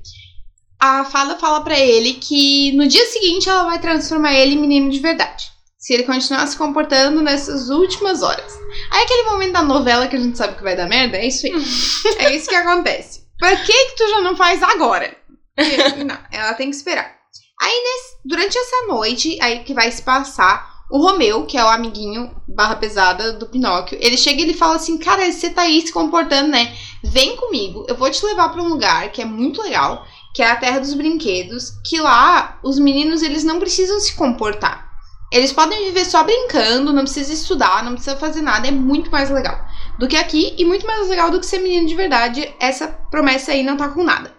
a 0.81 1.05
fada 1.05 1.37
fala 1.37 1.62
pra 1.62 1.79
ele 1.79 2.14
que 2.14 2.73
no 2.73 2.87
dia 2.87 3.05
seguinte 3.07 3.49
ela 3.49 3.64
vai 3.64 3.81
transformar 3.81 4.35
ele 4.35 4.55
em 4.55 4.59
menino 4.61 4.90
de 4.90 4.99
verdade. 5.01 5.47
Se 5.85 5.92
ele 5.92 6.05
continuar 6.05 6.47
se 6.47 6.57
comportando 6.57 7.20
nessas 7.20 7.68
últimas 7.68 8.23
horas. 8.23 8.59
Aí 8.90 9.03
aquele 9.03 9.25
momento 9.25 9.53
da 9.53 9.62
novela 9.62 10.09
que 10.09 10.16
a 10.16 10.18
gente 10.18 10.38
sabe 10.38 10.57
que 10.57 10.62
vai 10.62 10.75
dar 10.75 10.88
merda, 10.88 11.18
é 11.18 11.27
isso 11.27 11.44
aí. 11.44 11.53
é 12.25 12.35
isso 12.35 12.49
que 12.49 12.55
acontece. 12.55 13.20
Por 13.38 13.51
que 13.51 13.73
que 13.90 13.97
tu 13.97 14.09
já 14.09 14.23
não 14.23 14.35
faz 14.35 14.62
agora? 14.62 15.14
Porque, 15.55 15.77
Não, 16.03 16.16
ela 16.33 16.55
tem 16.55 16.70
que 16.70 16.77
esperar. 16.77 17.14
Aí, 17.61 17.83
nesse- 17.85 18.16
durante 18.25 18.57
essa 18.57 18.87
noite, 18.87 19.38
aí 19.42 19.59
que 19.62 19.75
vai 19.75 19.90
se 19.90 20.01
passar, 20.01 20.66
o 20.90 20.97
Romeu, 21.03 21.44
que 21.44 21.59
é 21.59 21.62
o 21.62 21.68
amiguinho 21.68 22.35
barra 22.49 22.77
pesada 22.77 23.35
do 23.35 23.47
Pinóquio, 23.47 23.99
ele 24.01 24.16
chega 24.16 24.40
e 24.40 24.44
ele 24.44 24.55
fala 24.55 24.77
assim, 24.77 24.97
cara, 24.97 25.31
você 25.31 25.51
tá 25.51 25.62
aí 25.62 25.83
se 25.87 25.92
comportando, 25.92 26.49
né? 26.49 26.75
Vem 27.03 27.37
comigo, 27.37 27.85
eu 27.88 27.94
vou 27.94 28.11
te 28.11 28.25
levar 28.25 28.49
pra 28.49 28.62
um 28.62 28.68
lugar 28.68 29.12
que 29.12 29.20
é 29.20 29.27
muito 29.27 29.61
legal, 29.61 30.07
que 30.35 30.42
é 30.42 30.51
a 30.51 30.57
Terra 30.57 30.79
dos 30.79 30.94
Brinquedos, 30.94 31.73
que 31.85 32.01
lá 32.01 32.59
os 32.64 32.79
meninos 32.79 33.20
eles 33.20 33.44
não 33.44 33.59
precisam 33.59 34.01
se 34.01 34.14
comportar. 34.14 34.93
Eles 35.35 35.53
podem 35.53 35.87
viver 35.87 36.05
só 36.05 36.23
brincando, 36.23 36.92
não 36.92 37.03
precisa 37.03 37.33
estudar, 37.33 37.83
não 37.83 37.94
precisa 37.94 38.14
fazer 38.14 38.40
nada, 38.40 38.68
é 38.68 38.70
muito 38.70 39.11
mais 39.11 39.31
legal 39.31 39.59
do 39.99 40.07
que 40.07 40.16
aqui 40.16 40.55
e 40.57 40.64
muito 40.64 40.87
mais 40.87 41.09
legal 41.09 41.29
do 41.29 41.40
que 41.40 41.47
ser 41.47 41.59
menino 41.59 41.88
de 41.88 41.94
verdade. 41.97 42.55
Essa 42.61 42.87
promessa 42.87 43.51
aí 43.51 43.64
não 43.64 43.77
tá 43.77 43.88
com 43.88 44.05
nada. 44.05 44.33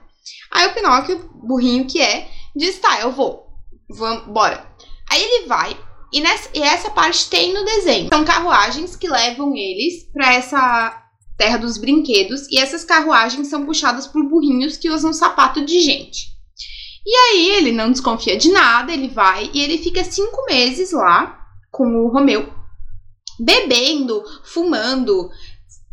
Aí 0.50 0.66
o 0.68 0.74
Pinóquio, 0.74 1.30
burrinho 1.34 1.86
que 1.86 2.02
é, 2.02 2.30
diz: 2.56 2.80
"Tá, 2.80 3.02
eu 3.02 3.12
vou. 3.12 3.46
Vamos, 3.90 4.24
bora". 4.28 4.66
Aí 5.12 5.22
ele 5.22 5.48
vai 5.48 5.78
e, 6.14 6.22
nessa, 6.22 6.50
e 6.54 6.62
essa 6.62 6.90
parte 6.90 7.30
tem 7.30 7.54
no 7.54 7.66
desenho. 7.66 8.08
São 8.08 8.24
carruagens 8.24 8.96
que 8.96 9.10
levam 9.10 9.54
eles 9.54 10.10
pra 10.14 10.34
essa 10.34 11.04
terra 11.38 11.58
dos 11.58 11.78
brinquedos 11.78 12.48
e 12.50 12.58
essas 12.58 12.86
carruagens 12.86 13.50
são 13.50 13.66
puxadas 13.66 14.08
por 14.08 14.24
burrinhos 14.24 14.78
que 14.78 14.90
usam 14.90 15.12
sapato 15.12 15.66
de 15.66 15.82
gente. 15.82 16.35
E 17.06 17.16
aí 17.16 17.52
ele 17.58 17.72
não 17.72 17.92
desconfia 17.92 18.36
de 18.38 18.50
nada, 18.52 18.92
ele 18.92 19.08
vai 19.10 19.50
e 19.54 19.62
ele 19.62 19.78
fica 19.78 20.04
cinco 20.04 20.44
meses 20.50 20.92
lá 20.92 21.40
com 21.72 21.84
o 22.04 22.08
Romeu, 22.12 22.50
bebendo, 23.40 24.24
fumando, 24.44 25.30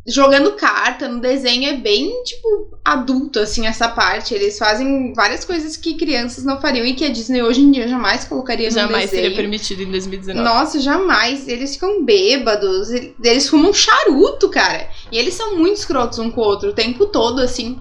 jogando 0.06 0.52
carta. 0.52 1.08
No 1.08 1.20
desenho 1.20 1.68
é 1.68 1.76
bem, 1.76 2.22
tipo, 2.24 2.78
adulto, 2.84 3.40
assim, 3.40 3.66
essa 3.66 3.88
parte. 3.88 4.32
Eles 4.32 4.58
fazem 4.58 5.12
várias 5.12 5.44
coisas 5.44 5.76
que 5.76 5.94
crianças 5.94 6.44
não 6.44 6.60
fariam 6.60 6.86
e 6.86 6.94
que 6.94 7.04
a 7.04 7.10
Disney 7.10 7.42
hoje 7.42 7.60
em 7.60 7.70
dia 7.72 7.88
jamais 7.88 8.24
colocaria 8.24 8.68
no 8.68 8.74
Jamais 8.74 9.10
desenho. 9.10 9.22
seria 9.24 9.36
permitido 9.36 9.82
em 9.82 9.90
2019. 9.90 10.48
Nossa, 10.48 10.80
jamais. 10.80 11.46
Eles 11.48 11.74
ficam 11.74 12.04
bêbados. 12.04 12.90
ele- 12.90 13.14
Eles 13.22 13.48
fumam 13.48 13.72
charuto, 13.72 14.48
cara. 14.48 14.88
E 15.10 15.18
eles 15.18 15.34
são 15.34 15.56
muito 15.56 15.76
escrotos 15.76 16.18
um 16.18 16.30
com 16.30 16.40
o 16.40 16.44
outro 16.44 16.70
o 16.70 16.74
tempo 16.74 17.06
todo, 17.06 17.40
assim. 17.40 17.78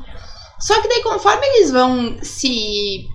Só 0.60 0.80
que 0.80 0.88
daí, 0.88 1.02
conforme 1.02 1.44
eles 1.56 1.72
vão 1.72 2.18
se 2.22 3.08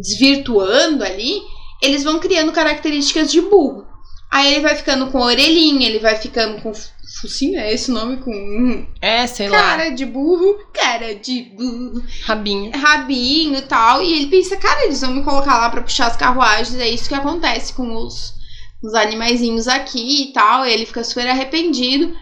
desvirtuando 0.00 1.04
ali, 1.04 1.40
eles 1.82 2.04
vão 2.04 2.18
criando 2.18 2.52
características 2.52 3.30
de 3.30 3.40
burro. 3.40 3.86
Aí 4.30 4.52
ele 4.52 4.60
vai 4.60 4.76
ficando 4.76 5.10
com 5.10 5.20
orelhinha, 5.20 5.88
ele 5.88 5.98
vai 5.98 6.16
ficando 6.16 6.60
com 6.60 6.72
focinho, 7.20 7.58
é 7.58 7.72
esse 7.72 7.90
o 7.90 7.94
nome? 7.94 8.18
Com 8.18 8.86
É, 9.00 9.26
sei 9.26 9.48
lá, 9.48 9.56
cara 9.56 9.88
de 9.90 10.04
burro, 10.04 10.58
cara 10.72 11.14
de 11.14 11.42
burro 11.56 12.02
rabinho. 12.24 12.70
rabinho 12.74 13.56
e 13.56 13.62
tal. 13.62 14.02
E 14.02 14.12
ele 14.12 14.26
pensa, 14.26 14.56
cara, 14.56 14.84
eles 14.84 15.00
vão 15.00 15.14
me 15.14 15.24
colocar 15.24 15.58
lá 15.58 15.70
pra 15.70 15.80
puxar 15.82 16.08
as 16.08 16.16
carruagens. 16.16 16.78
É 16.78 16.88
isso 16.88 17.08
que 17.08 17.14
acontece 17.14 17.72
com 17.72 17.96
os, 17.96 18.34
os 18.82 18.94
animaizinhos 18.94 19.66
aqui 19.66 20.24
e 20.24 20.32
tal. 20.32 20.66
E 20.66 20.72
ele 20.72 20.84
fica 20.84 21.02
super 21.02 21.26
arrependido. 21.26 22.14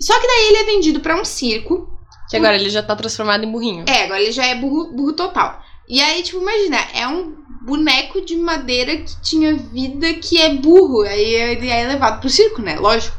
Só 0.00 0.18
que 0.20 0.26
daí 0.26 0.46
ele 0.48 0.58
é 0.58 0.64
vendido 0.64 1.00
pra 1.00 1.20
um 1.20 1.24
circo. 1.24 1.88
Que 2.30 2.36
agora 2.36 2.56
ele 2.56 2.70
já 2.70 2.82
tá 2.82 2.94
transformado 2.94 3.44
em 3.44 3.50
burrinho. 3.50 3.84
É, 3.88 4.04
agora 4.04 4.20
ele 4.20 4.32
já 4.32 4.44
é 4.44 4.54
burro, 4.54 4.92
burro 4.92 5.14
total. 5.14 5.60
E 5.88 6.00
aí, 6.00 6.22
tipo, 6.22 6.40
imagina, 6.40 6.76
é 6.92 7.08
um 7.08 7.34
boneco 7.64 8.20
de 8.24 8.36
madeira 8.36 8.96
que 8.98 9.20
tinha 9.22 9.54
vida 9.56 10.14
que 10.14 10.40
é 10.40 10.54
burro. 10.54 11.02
Aí 11.02 11.34
ele 11.34 11.68
é 11.68 11.86
levado 11.86 12.20
pro 12.20 12.28
circo, 12.28 12.60
né? 12.60 12.78
Lógico. 12.78 13.16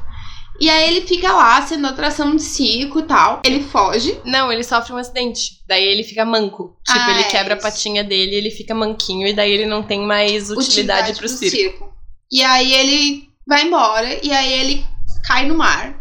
E 0.59 0.69
aí 0.69 0.89
ele 0.89 1.07
fica 1.07 1.31
lá 1.31 1.61
sendo 1.61 1.87
atração 1.87 2.35
de 2.35 2.41
circo 2.41 2.99
e 2.99 3.03
tal. 3.03 3.41
Ele 3.45 3.63
foge. 3.63 4.19
Não, 4.25 4.51
ele 4.51 4.63
sofre 4.63 4.91
um 4.91 4.97
acidente. 4.97 5.61
Daí 5.65 5.85
ele 5.85 6.03
fica 6.03 6.25
manco. 6.25 6.75
Tipo, 6.85 6.99
Ah, 6.99 7.11
ele 7.11 7.21
é 7.21 7.23
quebra 7.23 7.53
a 7.53 7.57
patinha 7.57 8.03
dele, 8.03 8.35
ele 8.35 8.51
fica 8.51 8.75
manquinho 8.75 9.25
e 9.25 9.33
daí 9.33 9.51
ele 9.51 9.65
não 9.65 9.81
tem 9.81 10.01
mais 10.01 10.51
utilidade, 10.51 11.17
pro 11.17 11.29
circo. 11.29 11.93
E 12.29 12.43
aí 12.43 12.73
ele 12.73 13.29
vai 13.47 13.63
embora 13.65 14.19
e 14.23 14.31
aí 14.31 14.51
ele 14.53 14.85
cai 15.25 15.47
no 15.47 15.55
mar. 15.55 15.97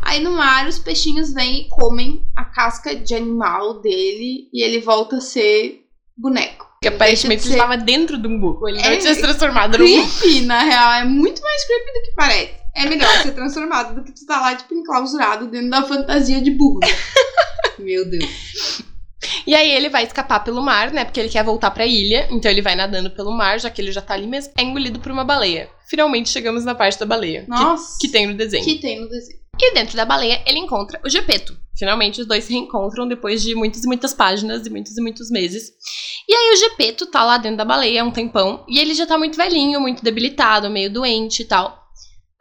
Aí 0.00 0.20
no 0.20 0.32
mar 0.32 0.66
os 0.66 0.78
peixinhos 0.78 1.32
vêm 1.32 1.60
e 1.62 1.68
comem 1.68 2.24
a 2.34 2.44
casca 2.44 2.94
de 2.96 3.14
animal 3.14 3.80
dele 3.80 4.48
e 4.52 4.64
ele 4.64 4.80
volta 4.80 5.16
a 5.16 5.20
ser 5.20 5.83
boneco. 6.16 6.66
Porque 6.74 6.88
aparentemente 6.88 7.42
de 7.42 7.48
ser- 7.48 7.54
estava 7.54 7.76
dentro 7.76 8.18
de 8.18 8.26
um 8.28 8.38
burro. 8.38 8.68
Ele 8.68 8.78
não 8.78 8.84
É, 8.84 8.96
tinha 8.98 9.14
se 9.14 9.20
transformado 9.20 9.78
num 9.78 9.86
burro. 9.86 10.18
Creepy, 10.20 10.40
na 10.42 10.62
real, 10.62 10.92
é 10.92 11.04
muito 11.04 11.40
mais 11.42 11.64
creepy 11.66 11.92
do 11.92 12.02
que 12.04 12.14
parece. 12.14 12.54
É 12.76 12.84
melhor 12.86 13.08
ser 13.22 13.32
transformado 13.32 13.94
do 13.94 14.04
que 14.04 14.12
tu 14.12 14.26
tá 14.26 14.40
lá, 14.40 14.54
tipo, 14.54 14.74
enclausurado 14.74 15.46
dentro 15.46 15.70
da 15.70 15.82
fantasia 15.84 16.40
de 16.42 16.50
burro. 16.50 16.80
Meu 17.78 18.08
Deus. 18.08 18.82
E 19.46 19.54
aí 19.54 19.70
ele 19.70 19.88
vai 19.88 20.04
escapar 20.04 20.40
pelo 20.40 20.60
mar, 20.62 20.90
né? 20.92 21.04
Porque 21.04 21.18
ele 21.20 21.28
quer 21.28 21.44
voltar 21.44 21.70
pra 21.70 21.86
ilha. 21.86 22.28
Então 22.30 22.50
ele 22.50 22.60
vai 22.62 22.74
nadando 22.74 23.10
pelo 23.10 23.30
mar, 23.32 23.58
já 23.60 23.70
que 23.70 23.80
ele 23.80 23.92
já 23.92 24.00
tá 24.02 24.14
ali 24.14 24.26
mesmo. 24.26 24.52
É 24.58 24.62
engolido 24.62 25.00
por 25.00 25.10
uma 25.12 25.24
baleia. 25.24 25.68
Finalmente 25.88 26.28
chegamos 26.30 26.64
na 26.64 26.74
parte 26.74 26.98
da 26.98 27.06
baleia. 27.06 27.42
que- 27.42 27.48
Nossa. 27.50 27.96
Que, 28.00 28.08
tem 28.08 28.26
no 28.26 28.34
desenho. 28.34 28.64
Que 28.64 28.78
tem 28.78 29.00
no 29.00 29.08
desenho. 29.08 29.38
E 29.60 29.74
dentro 29.74 29.96
da 29.96 30.04
baleia, 30.04 30.42
ele 30.46 30.58
encontra 30.58 31.00
o 31.04 31.08
Gepeto. 31.08 31.56
Finalmente, 31.76 32.20
os 32.20 32.26
dois 32.26 32.44
se 32.44 32.52
reencontram 32.52 33.06
depois 33.06 33.42
de 33.42 33.54
muitas 33.54 33.84
e 33.84 33.86
muitas 33.86 34.14
páginas 34.14 34.66
e 34.66 34.70
muitos 34.70 34.96
e 34.96 35.00
muitos 35.00 35.30
meses. 35.30 35.72
E 36.28 36.34
aí, 36.34 36.54
o 36.54 36.56
Gepeto 36.56 37.06
tá 37.06 37.24
lá 37.24 37.36
dentro 37.36 37.58
da 37.58 37.64
baleia 37.64 38.02
há 38.02 38.04
um 38.04 38.10
tempão. 38.10 38.64
E 38.68 38.78
ele 38.78 38.94
já 38.94 39.06
tá 39.06 39.18
muito 39.18 39.36
velhinho, 39.36 39.80
muito 39.80 40.02
debilitado, 40.02 40.70
meio 40.70 40.92
doente 40.92 41.42
e 41.42 41.44
tal. 41.44 41.84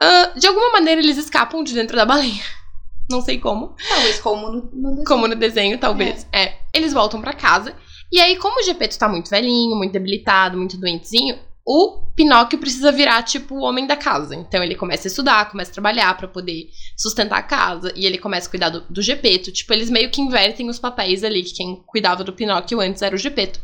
Ah, 0.02 0.34
de 0.36 0.48
alguma 0.48 0.72
maneira, 0.72 1.02
eles 1.02 1.18
escapam 1.18 1.64
de 1.64 1.74
dentro 1.74 1.96
da 1.96 2.06
baleia. 2.06 2.44
Não 3.10 3.22
sei 3.22 3.40
como. 3.40 3.76
Talvez 3.90 4.20
como 4.20 4.50
no, 4.50 4.70
no 4.72 4.90
desenho. 4.90 5.06
Como 5.06 5.28
no 5.28 5.36
desenho, 5.36 5.78
talvez. 5.78 6.28
É. 6.32 6.54
Eles 6.74 6.94
voltam 6.94 7.22
pra 7.22 7.34
casa. 7.34 7.76
E 8.12 8.20
aí, 8.20 8.38
como 8.38 8.60
o 8.60 8.64
Gepeto 8.64 8.98
tá 8.98 9.10
muito 9.10 9.30
velhinho, 9.30 9.76
muito 9.76 9.92
debilitado, 9.92 10.58
muito 10.58 10.78
doentezinho, 10.78 11.38
o 11.66 12.04
Pinóquio 12.16 12.60
precisa 12.60 12.92
virar, 12.92 13.24
tipo, 13.24 13.56
o 13.56 13.62
homem 13.64 13.88
da 13.88 13.96
casa. 13.96 14.36
Então 14.36 14.62
ele 14.64 14.76
começa 14.76 15.08
a 15.08 15.10
estudar, 15.10 15.50
começa 15.50 15.72
a 15.72 15.74
trabalhar 15.74 16.16
pra 16.18 16.28
poder 16.28 16.68
sustentar 16.98 17.38
a 17.40 17.44
casa. 17.44 17.92
E 17.96 18.06
ele 18.06 18.18
começa 18.18 18.48
a 18.48 18.50
cuidar 18.52 18.70
do, 18.70 18.82
do 18.90 19.02
Gepeto. 19.02 19.52
Tipo, 19.52 19.74
eles 19.74 19.90
meio 19.90 20.12
que 20.12 20.22
invertem 20.22 20.70
os 20.70 20.78
papéis 20.80 21.24
ali, 21.24 21.42
que 21.44 21.54
quem 21.54 21.82
cuidava 21.88 22.24
do 22.24 22.34
Pinóquio 22.34 22.80
antes 22.82 23.02
era 23.02 23.16
o 23.16 23.18
Gepeto. 23.20 23.60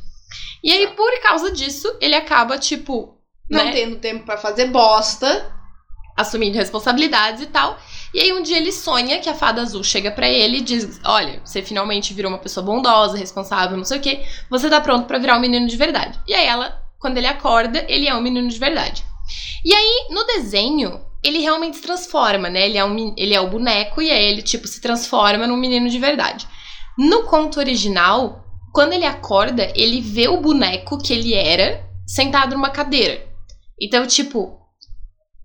E 0.63 0.71
aí, 0.71 0.87
por 0.87 1.21
causa 1.21 1.51
disso, 1.51 1.91
ele 2.01 2.15
acaba, 2.15 2.57
tipo, 2.57 3.17
Não 3.49 3.65
né, 3.65 3.71
tendo 3.71 3.97
tempo 3.97 4.25
pra 4.25 4.37
fazer 4.37 4.67
bosta. 4.67 5.55
assumindo 6.17 6.57
responsabilidades 6.57 7.41
e 7.43 7.47
tal. 7.47 7.77
E 8.13 8.19
aí 8.19 8.33
um 8.33 8.41
dia 8.41 8.57
ele 8.57 8.71
sonha 8.71 9.19
que 9.19 9.29
a 9.29 9.33
fada 9.35 9.61
azul 9.61 9.83
chega 9.83 10.11
pra 10.11 10.27
ele 10.27 10.57
e 10.57 10.61
diz: 10.61 10.99
"Olha, 11.05 11.41
você 11.45 11.61
finalmente 11.61 12.13
virou 12.13 12.31
uma 12.31 12.39
pessoa 12.39 12.65
bondosa, 12.65 13.17
responsável, 13.17 13.77
não 13.77 13.85
sei 13.85 13.99
o 13.99 14.01
quê. 14.01 14.25
Você 14.49 14.69
tá 14.69 14.81
pronto 14.81 15.05
pra 15.05 15.17
virar 15.19 15.37
um 15.37 15.41
menino 15.41 15.67
de 15.67 15.77
verdade". 15.77 16.19
E 16.27 16.33
aí 16.33 16.45
ela, 16.45 16.78
quando 16.99 17.17
ele 17.17 17.27
acorda, 17.27 17.85
ele 17.87 18.07
é 18.07 18.15
um 18.15 18.21
menino 18.21 18.47
de 18.47 18.59
verdade. 18.59 19.03
E 19.63 19.73
aí 19.73 20.07
no 20.09 20.23
desenho 20.25 21.01
ele 21.23 21.39
realmente 21.39 21.77
se 21.77 21.83
transforma, 21.83 22.49
né? 22.49 22.65
Ele 22.65 22.77
é 22.77 22.85
um 22.85 23.13
ele 23.17 23.33
é 23.33 23.41
o 23.41 23.49
boneco 23.49 24.01
e 24.01 24.09
aí 24.11 24.25
ele 24.25 24.41
tipo 24.41 24.67
se 24.67 24.81
transforma 24.81 25.47
num 25.47 25.57
menino 25.57 25.89
de 25.89 25.99
verdade. 25.99 26.47
No 26.97 27.23
conto 27.23 27.59
original, 27.59 28.45
quando 28.73 28.93
ele 28.93 29.05
acorda, 29.05 29.71
ele 29.75 30.01
vê 30.01 30.27
o 30.27 30.41
boneco 30.41 30.97
que 30.97 31.13
ele 31.13 31.33
era 31.33 31.87
sentado 32.05 32.55
numa 32.55 32.69
cadeira. 32.69 33.25
Então, 33.81 34.05
tipo, 34.05 34.58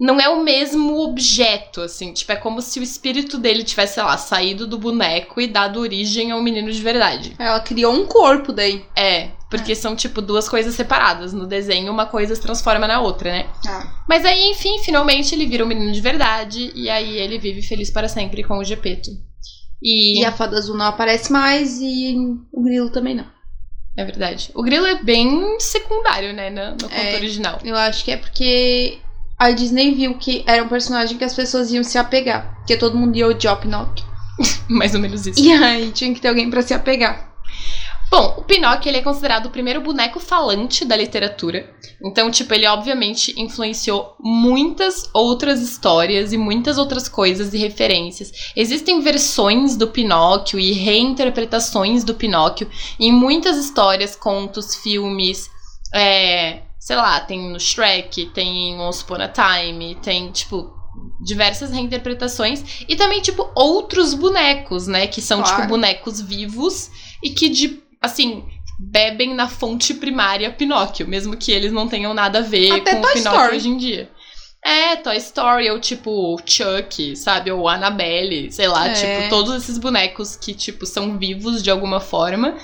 não 0.00 0.20
é 0.20 0.28
o 0.28 0.42
mesmo 0.42 0.98
objeto, 1.00 1.80
assim. 1.80 2.12
Tipo, 2.12 2.32
é 2.32 2.36
como 2.36 2.60
se 2.60 2.80
o 2.80 2.82
espírito 2.82 3.38
dele 3.38 3.62
tivesse, 3.62 3.94
sei 3.94 4.02
lá, 4.02 4.16
saído 4.16 4.66
do 4.66 4.78
boneco 4.78 5.40
e 5.40 5.46
dado 5.46 5.80
origem 5.80 6.30
ao 6.32 6.42
menino 6.42 6.70
de 6.72 6.82
verdade. 6.82 7.34
Ela 7.38 7.60
criou 7.60 7.92
um 7.94 8.04
corpo 8.06 8.52
daí. 8.52 8.84
É, 8.96 9.28
porque 9.48 9.74
são, 9.74 9.94
tipo, 9.94 10.20
duas 10.20 10.48
coisas 10.48 10.74
separadas. 10.74 11.32
No 11.32 11.46
desenho, 11.46 11.92
uma 11.92 12.06
coisa 12.06 12.34
se 12.34 12.42
transforma 12.42 12.88
na 12.88 13.00
outra, 13.00 13.30
né? 13.30 13.46
Ah. 13.66 14.04
Mas 14.08 14.24
aí, 14.24 14.50
enfim, 14.50 14.78
finalmente 14.84 15.34
ele 15.34 15.46
vira 15.46 15.64
um 15.64 15.68
menino 15.68 15.92
de 15.92 16.00
verdade. 16.00 16.72
E 16.74 16.90
aí 16.90 17.16
ele 17.18 17.38
vive 17.38 17.62
feliz 17.62 17.90
para 17.90 18.08
sempre 18.08 18.42
com 18.42 18.58
o 18.58 18.64
Gepeto. 18.64 19.10
E, 19.82 20.20
E 20.20 20.24
a 20.24 20.32
fada 20.32 20.56
azul 20.56 20.76
não 20.76 20.86
aparece 20.86 21.30
mais 21.30 21.78
e 21.80 22.16
o 22.52 22.62
grilo 22.62 22.90
também 22.90 23.14
não. 23.14 23.26
é 23.96 24.04
verdade. 24.04 24.50
O 24.54 24.62
grilo 24.62 24.86
é 24.86 25.02
bem 25.02 25.60
secundário, 25.60 26.32
né? 26.32 26.50
No, 26.50 26.70
no 26.72 26.78
conto 26.88 26.94
É. 26.94 27.14
original. 27.14 27.60
Eu 27.62 27.76
acho 27.76 28.04
que 28.04 28.10
é 28.10 28.16
porque 28.16 28.98
a 29.44 29.50
Disney 29.50 29.94
viu 29.94 30.14
que 30.14 30.42
era 30.46 30.62
um 30.64 30.68
personagem 30.68 31.18
que 31.18 31.24
as 31.24 31.34
pessoas 31.34 31.70
iam 31.70 31.84
se 31.84 31.98
apegar. 31.98 32.56
Porque 32.56 32.78
todo 32.78 32.96
mundo 32.96 33.14
ia 33.14 33.28
odiar 33.28 33.54
o 33.54 33.60
Pinóquio. 33.60 34.06
Mais 34.66 34.94
ou 34.94 35.00
menos 35.00 35.26
isso. 35.26 35.38
E 35.38 35.52
aí 35.52 35.90
tinha 35.90 36.14
que 36.14 36.20
ter 36.20 36.28
alguém 36.28 36.48
pra 36.48 36.62
se 36.62 36.72
apegar. 36.72 37.34
Bom, 38.10 38.36
o 38.38 38.42
Pinóquio 38.42 38.88
ele 38.88 38.98
é 38.98 39.02
considerado 39.02 39.46
o 39.46 39.50
primeiro 39.50 39.82
boneco 39.82 40.18
falante 40.18 40.82
da 40.86 40.96
literatura. 40.96 41.70
Então, 42.02 42.30
tipo, 42.30 42.54
ele 42.54 42.66
obviamente 42.66 43.34
influenciou 43.36 44.16
muitas 44.18 45.10
outras 45.12 45.60
histórias 45.60 46.32
e 46.32 46.38
muitas 46.38 46.78
outras 46.78 47.06
coisas 47.06 47.52
e 47.52 47.58
referências. 47.58 48.32
Existem 48.56 49.02
versões 49.02 49.76
do 49.76 49.88
Pinóquio 49.88 50.58
e 50.58 50.72
reinterpretações 50.72 52.02
do 52.02 52.14
Pinóquio 52.14 52.70
em 52.98 53.12
muitas 53.12 53.58
histórias, 53.58 54.16
contos, 54.16 54.74
filmes. 54.74 55.50
É, 55.94 56.62
sei 56.84 56.96
lá, 56.96 57.18
tem 57.20 57.50
no 57.50 57.58
Shrek, 57.58 58.26
tem 58.34 58.72
em 58.72 58.78
Once 58.78 59.02
Upon 59.02 59.14
a 59.22 59.28
Time, 59.28 59.94
tem, 60.02 60.30
tipo, 60.30 60.70
diversas 61.24 61.70
reinterpretações. 61.70 62.84
E 62.86 62.94
também, 62.94 63.22
tipo, 63.22 63.50
outros 63.54 64.12
bonecos, 64.12 64.86
né? 64.86 65.06
Que 65.06 65.22
são, 65.22 65.40
Claro. 65.40 65.56
tipo, 65.56 65.68
bonecos 65.68 66.20
vivos 66.20 66.90
e 67.22 67.30
que, 67.30 67.48
de, 67.48 67.82
assim, 68.02 68.44
bebem 68.78 69.34
na 69.34 69.48
fonte 69.48 69.94
primária 69.94 70.50
Pinóquio, 70.52 71.08
mesmo 71.08 71.38
que 71.38 71.50
eles 71.52 71.72
não 71.72 71.88
tenham 71.88 72.12
nada 72.12 72.40
a 72.40 72.42
ver 72.42 72.70
Até 72.72 72.96
com 72.96 73.00
Toy 73.00 73.10
o 73.10 73.14
Pinóquio 73.14 73.40
Story. 73.40 73.56
hoje 73.56 73.68
em 73.70 73.76
dia. 73.78 74.10
É, 74.62 74.96
Toy 74.96 75.16
Story, 75.16 75.70
ou 75.70 75.80
tipo 75.80 76.36
Chuck, 76.44 77.16
sabe? 77.16 77.50
Ou 77.50 77.66
Annabelle, 77.66 78.52
sei 78.52 78.68
lá, 78.68 78.88
É. 78.88 78.92
tipo, 78.92 79.30
todos 79.30 79.54
esses 79.54 79.78
bonecos 79.78 80.36
que, 80.36 80.52
tipo, 80.52 80.84
são 80.84 81.16
vivos 81.18 81.62
de 81.62 81.70
alguma 81.70 81.98
forma. 82.00 82.56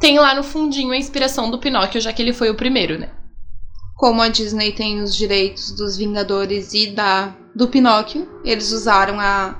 Tem 0.00 0.18
lá 0.18 0.34
no 0.34 0.42
fundinho 0.42 0.92
a 0.92 0.96
inspiração 0.96 1.50
do 1.50 1.58
Pinóquio, 1.58 2.00
já 2.00 2.12
que 2.14 2.22
ele 2.22 2.32
foi 2.32 2.48
o 2.48 2.54
primeiro, 2.54 2.98
né? 2.98 3.10
Como 3.98 4.22
a 4.22 4.28
Disney 4.28 4.70
tem 4.70 5.02
os 5.02 5.14
direitos 5.14 5.72
dos 5.72 5.96
Vingadores 5.96 6.72
e 6.72 6.86
da 6.86 7.36
do 7.52 7.66
Pinóquio, 7.66 8.28
eles 8.44 8.70
usaram 8.70 9.18
a, 9.18 9.58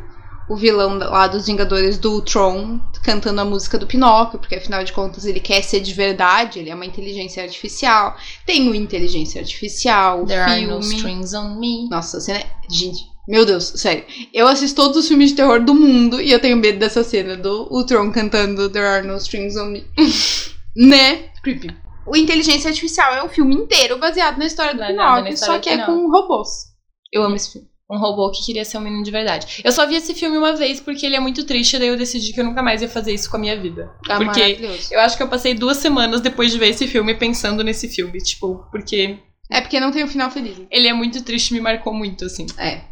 o 0.48 0.54
vilão 0.54 0.96
lá 0.96 1.26
dos 1.26 1.46
Vingadores 1.46 1.98
do 1.98 2.22
Tron 2.22 2.78
cantando 3.02 3.40
a 3.40 3.44
música 3.44 3.76
do 3.76 3.88
Pinóquio, 3.88 4.38
porque 4.38 4.54
afinal 4.54 4.84
de 4.84 4.92
contas 4.92 5.24
ele 5.24 5.40
quer 5.40 5.62
ser 5.62 5.80
de 5.80 5.92
verdade, 5.92 6.60
ele 6.60 6.70
é 6.70 6.74
uma 6.74 6.86
inteligência 6.86 7.42
artificial. 7.42 8.16
Tem 8.46 8.68
o 8.70 8.74
Inteligência 8.76 9.40
Artificial, 9.40 10.22
o 10.22 10.26
There 10.26 10.40
are 10.40 10.66
no 10.66 10.80
filme. 10.80 10.94
strings 10.94 11.34
on 11.34 11.58
me. 11.58 11.88
Nossa, 11.88 12.18
a 12.18 12.20
cena. 12.20 12.38
é- 12.38 12.46
Gente, 12.70 13.00
meu 13.26 13.44
Deus, 13.44 13.72
sério. 13.74 14.04
Eu 14.32 14.46
assisto 14.46 14.80
todos 14.80 14.96
os 14.98 15.08
filmes 15.08 15.30
de 15.30 15.36
terror 15.36 15.60
do 15.64 15.74
mundo 15.74 16.20
e 16.20 16.30
eu 16.30 16.38
tenho 16.38 16.56
medo 16.56 16.78
dessa 16.78 17.02
cena 17.02 17.36
do 17.36 17.66
o 17.70 17.82
Tron 17.84 18.12
cantando 18.12 18.68
There 18.70 18.86
Are 18.86 19.04
No 19.04 19.16
Strings 19.16 19.56
on 19.56 19.66
Me. 19.70 19.84
né? 20.76 21.24
Creepy. 21.42 21.74
O 22.10 22.16
Inteligência 22.16 22.68
Artificial 22.68 23.14
é 23.14 23.22
um 23.22 23.28
filme 23.28 23.54
inteiro 23.54 23.98
baseado 23.98 24.38
na 24.38 24.46
história 24.46 24.74
do 24.74 24.82
é 24.82 24.88
Pinóquio, 24.88 25.36
só 25.36 25.58
que 25.58 25.68
é 25.68 25.84
com 25.84 26.10
robôs. 26.10 26.68
Eu 27.12 27.22
amo 27.22 27.36
esse 27.36 27.52
filme. 27.52 27.68
Um 27.90 27.98
robô 27.98 28.30
que 28.30 28.44
queria 28.44 28.66
ser 28.66 28.76
um 28.76 28.82
menino 28.82 29.02
de 29.02 29.10
verdade. 29.10 29.62
Eu 29.64 29.72
só 29.72 29.86
vi 29.86 29.94
esse 29.94 30.14
filme 30.14 30.36
uma 30.36 30.54
vez 30.54 30.78
porque 30.78 31.06
ele 31.06 31.16
é 31.16 31.20
muito 31.20 31.44
triste, 31.44 31.78
daí 31.78 31.88
eu 31.88 31.96
decidi 31.96 32.34
que 32.34 32.40
eu 32.40 32.44
nunca 32.44 32.62
mais 32.62 32.82
ia 32.82 32.88
fazer 32.88 33.14
isso 33.14 33.30
com 33.30 33.38
a 33.38 33.40
minha 33.40 33.58
vida. 33.58 33.90
É 34.08 34.16
porque 34.16 34.58
eu 34.90 35.00
acho 35.00 35.16
que 35.16 35.22
eu 35.22 35.28
passei 35.28 35.54
duas 35.54 35.78
semanas 35.78 36.20
depois 36.20 36.52
de 36.52 36.58
ver 36.58 36.68
esse 36.68 36.86
filme 36.86 37.14
pensando 37.14 37.64
nesse 37.64 37.88
filme, 37.88 38.18
tipo, 38.18 38.66
porque 38.70 39.18
É 39.50 39.62
porque 39.62 39.80
não 39.80 39.90
tem 39.90 40.04
um 40.04 40.08
final 40.08 40.30
feliz. 40.30 40.60
ele 40.70 40.86
é 40.86 40.92
muito 40.92 41.22
triste 41.24 41.50
e 41.50 41.54
me 41.54 41.60
marcou 41.60 41.94
muito, 41.94 42.26
assim. 42.26 42.44
É. 42.58 42.82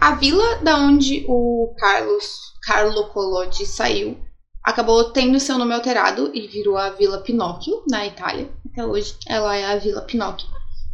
A 0.00 0.12
vila 0.12 0.56
da 0.62 0.78
onde 0.78 1.26
o 1.28 1.74
Carlos 1.78 2.24
Carlo 2.62 3.08
Collodi 3.08 3.66
saiu 3.66 4.16
acabou 4.62 5.04
tendo 5.10 5.40
seu 5.40 5.58
nome 5.58 5.74
alterado 5.74 6.30
e 6.34 6.46
virou 6.46 6.76
a 6.76 6.90
Vila 6.90 7.18
Pinóquio 7.18 7.82
na 7.88 8.06
Itália. 8.06 8.48
Até 8.70 8.84
hoje 8.84 9.14
ela 9.26 9.56
é 9.56 9.64
a 9.64 9.76
Vila 9.76 10.02
Pinóquio. 10.02 10.48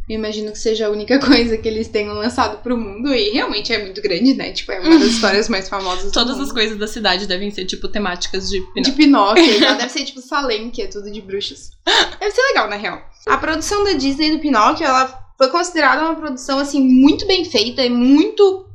Eu 0.09 0.15
imagino 0.15 0.53
que 0.53 0.57
seja 0.57 0.87
a 0.87 0.89
única 0.89 1.19
coisa 1.23 1.57
que 1.57 1.67
eles 1.67 1.89
tenham 1.89 2.15
lançado 2.15 2.61
pro 2.63 2.77
mundo 2.77 3.13
e 3.13 3.31
realmente 3.31 3.73
é 3.73 3.83
muito 3.83 4.01
grande, 4.01 4.33
né? 4.33 4.53
Tipo, 4.53 4.71
é 4.71 4.79
uma 4.79 4.97
das 4.97 5.09
histórias 5.11 5.49
mais 5.49 5.67
famosas 5.67 6.11
Todas 6.11 6.39
as 6.39 6.51
coisas 6.51 6.77
da 6.77 6.87
cidade 6.87 7.27
devem 7.27 7.51
ser, 7.51 7.65
tipo, 7.65 7.89
temáticas 7.89 8.49
de 8.49 8.59
De 8.81 8.91
Pinóquio. 8.93 9.43
Pinóquio, 9.43 9.65
ela 9.65 9.75
deve 9.77 9.91
ser 9.91 10.05
tipo 10.05 10.21
Salem, 10.21 10.69
que 10.69 10.81
é 10.81 10.87
tudo 10.87 11.11
de 11.11 11.21
bruxas. 11.21 11.71
Deve 12.19 12.31
ser 12.31 12.41
legal, 12.41 12.69
na 12.69 12.77
real. 12.77 13.01
A 13.25 13.37
produção 13.37 13.83
da 13.83 13.93
Disney 13.93 14.31
do 14.31 14.39
Pinóquio, 14.39 14.85
ela 14.85 15.27
foi 15.37 15.49
considerada 15.49 16.03
uma 16.03 16.15
produção, 16.15 16.57
assim, 16.57 16.81
muito 16.81 17.27
bem 17.27 17.43
feita 17.43 17.83
e 17.83 17.89
muito 17.89 18.66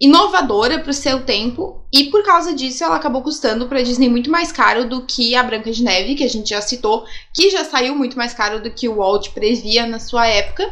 inovadora 0.00 0.78
para 0.78 0.90
o 0.90 0.94
seu 0.94 1.24
tempo 1.24 1.84
e 1.92 2.04
por 2.04 2.22
causa 2.22 2.54
disso 2.54 2.84
ela 2.84 2.96
acabou 2.96 3.22
custando 3.22 3.66
para 3.66 3.82
Disney 3.82 4.08
muito 4.08 4.30
mais 4.30 4.52
caro 4.52 4.88
do 4.88 5.02
que 5.02 5.34
a 5.34 5.42
Branca 5.42 5.72
de 5.72 5.82
Neve, 5.82 6.14
que 6.14 6.22
a 6.24 6.28
gente 6.28 6.50
já 6.50 6.60
citou, 6.60 7.04
que 7.34 7.50
já 7.50 7.64
saiu 7.64 7.94
muito 7.96 8.16
mais 8.16 8.32
caro 8.32 8.62
do 8.62 8.70
que 8.70 8.88
o 8.88 8.96
Walt 8.96 9.30
previa 9.30 9.86
na 9.86 9.98
sua 9.98 10.26
época. 10.26 10.70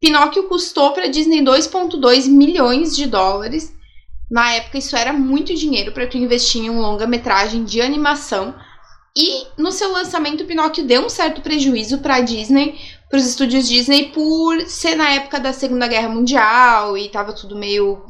Pinóquio 0.00 0.48
custou 0.48 0.92
para 0.92 1.06
Disney 1.06 1.42
2.2 1.42 2.28
milhões 2.28 2.94
de 2.94 3.06
dólares. 3.06 3.72
Na 4.30 4.52
época 4.52 4.78
isso 4.78 4.96
era 4.96 5.12
muito 5.12 5.54
dinheiro 5.54 5.92
para 5.92 6.06
tu 6.06 6.18
investir 6.18 6.62
em 6.62 6.70
um 6.70 6.80
longa-metragem 6.80 7.64
de 7.64 7.80
animação. 7.80 8.54
E 9.16 9.46
no 9.58 9.70
seu 9.70 9.92
lançamento, 9.92 10.44
Pinóquio 10.44 10.84
deu 10.84 11.04
um 11.04 11.08
certo 11.08 11.42
prejuízo 11.42 11.98
para 11.98 12.16
a 12.16 12.20
Disney, 12.20 12.78
para 13.10 13.18
os 13.18 13.26
estúdios 13.26 13.68
Disney, 13.68 14.06
por 14.06 14.62
ser 14.62 14.94
na 14.94 15.10
época 15.10 15.38
da 15.38 15.52
Segunda 15.52 15.86
Guerra 15.86 16.08
Mundial 16.08 16.96
e 16.96 17.10
tava 17.10 17.34
tudo 17.34 17.54
meio 17.54 18.02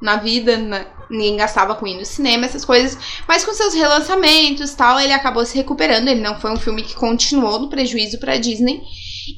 na 0.00 0.16
vida, 0.16 0.56
na, 0.56 0.86
ninguém 1.10 1.36
gastava 1.36 1.74
com 1.74 1.86
ir 1.86 1.98
no 1.98 2.04
cinema, 2.04 2.46
essas 2.46 2.64
coisas. 2.64 2.96
Mas 3.26 3.44
com 3.44 3.52
seus 3.52 3.74
relançamentos 3.74 4.74
tal, 4.74 4.98
ele 4.98 5.12
acabou 5.12 5.44
se 5.44 5.56
recuperando. 5.56 6.08
Ele 6.08 6.20
não 6.20 6.40
foi 6.40 6.50
um 6.52 6.56
filme 6.56 6.82
que 6.82 6.94
continuou 6.94 7.58
no 7.58 7.68
prejuízo 7.68 8.18
para 8.18 8.38
Disney. 8.38 8.82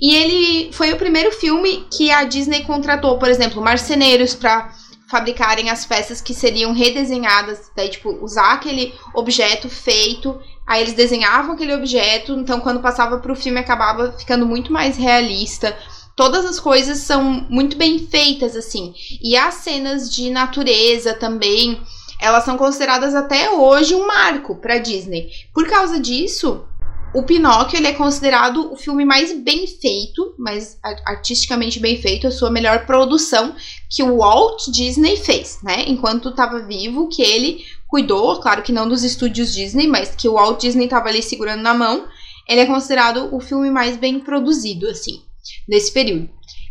E 0.00 0.14
ele 0.14 0.72
foi 0.72 0.92
o 0.92 0.96
primeiro 0.96 1.32
filme 1.32 1.86
que 1.92 2.10
a 2.10 2.24
Disney 2.24 2.62
contratou, 2.64 3.18
por 3.18 3.28
exemplo, 3.28 3.62
marceneiros 3.62 4.34
para 4.34 4.72
fabricarem 5.12 5.68
as 5.68 5.84
peças 5.84 6.22
que 6.22 6.32
seriam 6.32 6.72
redesenhadas, 6.72 7.70
daí 7.76 7.90
tipo 7.90 8.08
usar 8.24 8.54
aquele 8.54 8.94
objeto 9.14 9.68
feito, 9.68 10.40
aí 10.66 10.80
eles 10.80 10.94
desenhavam 10.94 11.52
aquele 11.52 11.74
objeto, 11.74 12.32
então 12.32 12.60
quando 12.60 12.80
passava 12.80 13.18
para 13.18 13.30
o 13.30 13.36
filme 13.36 13.60
acabava 13.60 14.12
ficando 14.12 14.46
muito 14.46 14.72
mais 14.72 14.96
realista 14.96 15.76
todas 16.22 16.46
as 16.46 16.60
coisas 16.60 16.98
são 16.98 17.44
muito 17.50 17.76
bem 17.76 17.98
feitas, 17.98 18.54
assim. 18.54 18.94
E 19.20 19.36
as 19.36 19.54
cenas 19.54 20.08
de 20.08 20.30
natureza 20.30 21.14
também, 21.14 21.80
elas 22.20 22.44
são 22.44 22.56
consideradas 22.56 23.12
até 23.12 23.50
hoje 23.50 23.92
um 23.92 24.06
marco 24.06 24.54
para 24.54 24.78
Disney. 24.78 25.32
Por 25.52 25.66
causa 25.66 25.98
disso, 25.98 26.64
o 27.12 27.24
Pinóquio 27.24 27.76
ele 27.76 27.88
é 27.88 27.92
considerado 27.92 28.72
o 28.72 28.76
filme 28.76 29.04
mais 29.04 29.36
bem 29.36 29.66
feito, 29.66 30.32
mais 30.38 30.78
artisticamente 31.04 31.80
bem 31.80 32.00
feito, 32.00 32.28
a 32.28 32.30
sua 32.30 32.52
melhor 32.52 32.86
produção 32.86 33.56
que 33.90 34.04
o 34.04 34.18
Walt 34.18 34.68
Disney 34.68 35.16
fez, 35.16 35.58
né? 35.60 35.86
Enquanto 35.88 36.28
estava 36.28 36.60
vivo, 36.60 37.08
que 37.08 37.20
ele 37.20 37.64
cuidou, 37.88 38.38
claro 38.40 38.62
que 38.62 38.70
não 38.70 38.88
dos 38.88 39.02
estúdios 39.02 39.52
Disney, 39.52 39.88
mas 39.88 40.14
que 40.14 40.28
o 40.28 40.34
Walt 40.34 40.60
Disney 40.60 40.84
estava 40.84 41.08
ali 41.08 41.20
segurando 41.20 41.62
na 41.62 41.74
mão. 41.74 42.06
Ele 42.48 42.60
é 42.60 42.66
considerado 42.66 43.28
o 43.34 43.40
filme 43.40 43.72
mais 43.72 43.96
bem 43.96 44.20
produzido, 44.20 44.86
assim 44.86 45.20
nesse 45.68 45.92
período. 45.92 46.28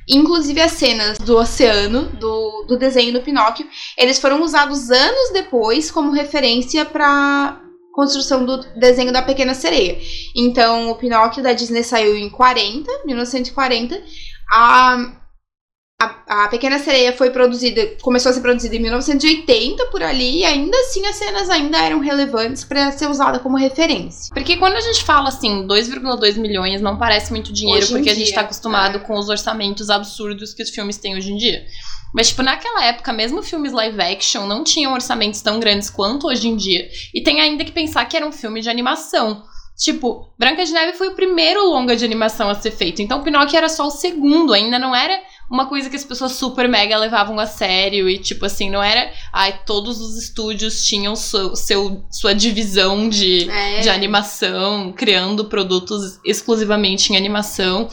Inclusive 0.08 0.60
as 0.60 0.72
cenas 0.74 1.18
do 1.20 1.38
oceano, 1.38 2.10
do, 2.18 2.66
do 2.68 2.78
desenho 2.78 3.14
do 3.14 3.22
Pinóquio, 3.22 3.68
eles 3.98 4.20
foram 4.20 4.42
usados 4.42 4.90
anos 4.90 5.32
depois 5.32 5.92
como 5.92 6.12
referência 6.12 6.84
para 6.84 7.62
construção 7.94 8.46
do 8.46 8.58
desenho 8.80 9.12
da 9.12 9.22
Pequena 9.22 9.54
Sereia. 9.54 10.00
Então, 10.36 10.90
o 10.90 10.96
Pinóquio 10.96 11.44
da 11.44 11.54
Disney 11.54 11.84
saiu 11.84 12.16
em 12.16 12.30
40, 12.30 12.90
1940. 13.06 14.02
A 14.52 15.21
a, 16.02 16.46
a, 16.46 16.48
Pequena 16.48 16.80
Sereia 16.80 17.14
foi 17.14 17.30
produzida, 17.30 17.96
começou 18.02 18.32
a 18.32 18.34
ser 18.34 18.42
produzida 18.42 18.76
em 18.76 18.80
1980 18.80 19.86
por 19.88 20.02
ali, 20.02 20.40
e 20.40 20.46
ainda 20.46 20.76
assim 20.80 21.06
as 21.06 21.16
cenas 21.16 21.48
ainda 21.48 21.78
eram 21.78 22.00
relevantes 22.00 22.64
para 22.64 22.92
ser 22.92 23.08
usada 23.08 23.38
como 23.38 23.56
referência. 23.56 24.34
Porque 24.34 24.58
quando 24.58 24.78
a 24.78 24.82
gente 24.82 25.04
fala 25.04 25.30
assim, 25.30 25.68
2,2 25.68 26.38
milhões 26.38 26.82
não 26.82 26.98
parece 26.98 27.32
muito 27.32 27.54
dinheiro, 27.54 27.84
Hoje 27.84 27.94
porque 27.94 28.10
a 28.10 28.16
dia, 28.16 28.26
gente 28.26 28.34
tá 28.34 28.42
acostumado 28.42 28.98
é. 28.98 29.00
com 29.00 29.14
os 29.14 29.30
orçamentos 29.30 29.92
absurdos 29.92 30.56
que 30.56 30.64
os 30.64 30.72
filmes 30.72 30.98
têm 30.98 31.16
hoje 31.16 31.32
em 31.32 31.38
dia. 31.38 31.64
Mas, 32.14 32.30
tipo, 32.30 32.42
naquela 32.42 32.84
época, 32.86 33.14
mesmo 33.14 33.44
filmes 33.44 33.72
live 33.72 34.02
action 34.02 34.48
não 34.48 34.64
tinham 34.64 34.94
orçamentos 34.94 35.42
tão 35.42 35.60
grandes 35.60 35.90
quanto 35.90 36.28
hoje 36.28 36.48
em 36.48 36.56
dia. 36.56 36.90
E 37.14 37.22
tem 37.22 37.40
ainda 37.40 37.64
que 37.64 37.72
pensar 37.72 38.04
que 38.06 38.18
era 38.18 38.26
um 38.26 38.32
filme 38.32 38.60
de 38.60 38.70
animação. 38.70 39.44
Tipo, 39.78 40.32
Branca 40.38 40.66
de 40.66 40.74
Neve 40.74 40.94
foi 40.94 41.08
o 41.08 41.16
primeiro 41.16 41.64
longa 41.66 41.96
de 41.96 42.04
animação 42.04 42.50
a 42.50 42.56
ser 42.56 42.72
feito. 42.72 43.02
Então, 43.02 43.24
Pinóquio 43.24 43.58
era 43.58 43.70
só 43.70 43.88
o 43.88 43.92
segundo, 43.92 44.54
ainda 44.54 44.78
não 44.78 44.96
era 44.96 45.18
uma 45.52 45.66
coisa 45.66 45.90
que 45.90 45.96
as 45.98 46.04
pessoas 46.06 46.32
super 46.32 46.68
mega 46.70 46.98
levavam 46.98 47.38
a 47.38 47.46
sério 47.46 48.10
e 48.10 48.18
tipo 48.18 48.46
assim, 48.46 48.70
não 48.70 48.82
era, 48.82 49.12
ai, 49.34 49.60
todos 49.66 50.00
os 50.00 50.18
estúdios 50.18 50.86
tinham 50.86 51.14
seu, 51.16 51.56
seu 51.56 52.04
sua 52.10 52.34
divisão 52.34 53.10
de, 53.10 53.50
É. 53.50 53.82
de 53.82 53.90
animação, 53.90 54.94
criando 54.94 55.46
produtos 55.46 56.20
exclusivamente 56.24 57.12
em 57.12 57.18
animação. 57.18 57.90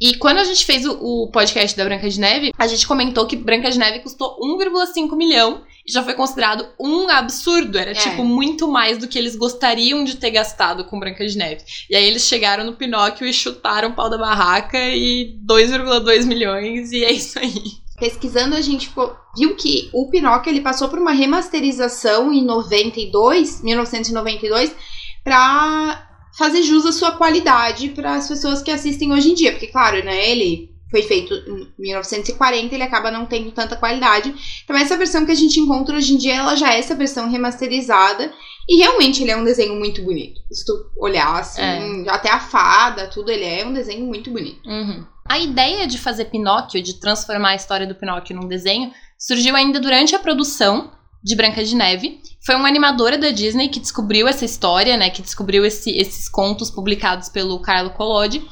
E 0.00 0.14
quando 0.16 0.38
a 0.38 0.44
gente 0.44 0.64
fez 0.64 0.84
o, 0.86 0.92
o 1.00 1.30
podcast 1.30 1.76
da 1.76 1.84
Branca 1.84 2.08
de 2.08 2.18
Neve, 2.18 2.52
a 2.58 2.66
gente 2.66 2.86
comentou 2.86 3.26
que 3.26 3.36
Branca 3.36 3.70
de 3.70 3.78
Neve 3.78 4.00
custou 4.00 4.36
1,5 4.40 5.16
milhão 5.16 5.62
já 5.86 6.02
foi 6.02 6.14
considerado 6.14 6.66
um 6.80 7.08
absurdo. 7.08 7.76
Era, 7.78 7.90
É. 7.90 7.94
tipo, 7.94 8.24
muito 8.24 8.66
mais 8.68 8.98
do 8.98 9.06
que 9.08 9.18
eles 9.18 9.36
gostariam 9.36 10.02
de 10.04 10.16
ter 10.16 10.30
gastado 10.30 10.84
com 10.84 10.98
Branca 10.98 11.26
de 11.26 11.36
Neve. 11.36 11.62
E 11.90 11.94
aí 11.96 12.04
eles 12.04 12.22
chegaram 12.26 12.64
no 12.64 12.74
Pinóquio 12.74 13.26
e 13.26 13.32
chutaram 13.32 13.90
o 13.90 13.94
pau 13.94 14.08
da 14.08 14.18
barraca 14.18 14.78
e 14.78 15.38
2,2 15.44 16.24
milhões 16.24 16.92
e 16.92 17.04
é 17.04 17.12
isso 17.12 17.38
aí. 17.38 17.54
Pesquisando, 17.98 18.56
a 18.56 18.60
gente 18.60 18.90
viu 19.36 19.54
que 19.54 19.88
o 19.92 20.10
Pinóquio 20.10 20.50
ele 20.50 20.60
passou 20.60 20.88
por 20.88 20.98
uma 20.98 21.12
remasterização 21.12 22.32
em 22.32 22.44
92, 22.44 23.62
1992, 23.62 24.74
para 25.22 26.08
fazer 26.36 26.62
jus 26.62 26.84
à 26.84 26.92
sua 26.92 27.12
qualidade 27.12 27.90
para 27.90 28.16
as 28.16 28.26
pessoas 28.28 28.60
que 28.62 28.70
assistem 28.70 29.12
hoje 29.12 29.30
em 29.30 29.34
dia, 29.34 29.52
porque 29.52 29.68
claro, 29.68 30.04
né, 30.04 30.28
ele 30.28 30.73
foi 30.94 31.02
feito 31.02 31.34
em 31.34 31.72
1940, 31.76 32.72
ele 32.72 32.84
acaba 32.84 33.10
não 33.10 33.26
tendo 33.26 33.50
tanta 33.50 33.74
qualidade. 33.74 34.32
Então 34.62 34.76
essa 34.76 34.96
versão 34.96 35.26
que 35.26 35.32
a 35.32 35.34
gente 35.34 35.58
encontra 35.58 35.96
hoje 35.96 36.14
em 36.14 36.16
dia, 36.16 36.36
ela 36.36 36.54
já 36.54 36.72
é 36.72 36.78
essa 36.78 36.94
versão 36.94 37.28
remasterizada 37.28 38.32
e 38.68 38.76
realmente 38.76 39.22
ele 39.22 39.32
é 39.32 39.36
um 39.36 39.42
desenho 39.42 39.74
muito 39.74 40.02
bonito. 40.02 40.40
Se 40.52 40.64
tu 40.64 40.72
olhar 40.96 41.34
assim, 41.40 41.60
É. 42.06 42.10
até 42.10 42.30
a 42.30 42.38
fada, 42.38 43.08
tudo, 43.08 43.30
ele 43.32 43.44
é 43.44 43.66
um 43.66 43.72
desenho 43.72 44.06
muito 44.06 44.30
bonito. 44.30 44.60
Uhum. 44.68 45.04
A 45.28 45.38
ideia 45.38 45.84
de 45.86 45.98
fazer 45.98 46.26
Pinóquio, 46.26 46.80
de 46.80 47.00
transformar 47.00 47.50
a 47.50 47.56
história 47.56 47.86
do 47.88 47.94
Pinóquio 47.96 48.36
num 48.36 48.46
desenho, 48.46 48.92
surgiu 49.18 49.56
ainda 49.56 49.80
durante 49.80 50.14
a 50.14 50.18
produção 50.20 50.92
de 51.24 51.34
Branca 51.34 51.64
de 51.64 51.74
Neve. 51.74 52.20
Foi 52.46 52.54
uma 52.54 52.68
animadora 52.68 53.16
da 53.18 53.30
Disney 53.30 53.68
que 53.68 53.80
descobriu 53.80 54.28
essa 54.28 54.44
história, 54.44 54.96
né? 54.98 55.08
Que 55.10 55.22
descobriu 55.22 55.64
esse- 55.64 55.96
esses 55.96 56.28
contos 56.28 56.70
publicados 56.70 57.30
pelo 57.30 57.58
Carlo 57.60 57.90
Collodi. 57.90 58.46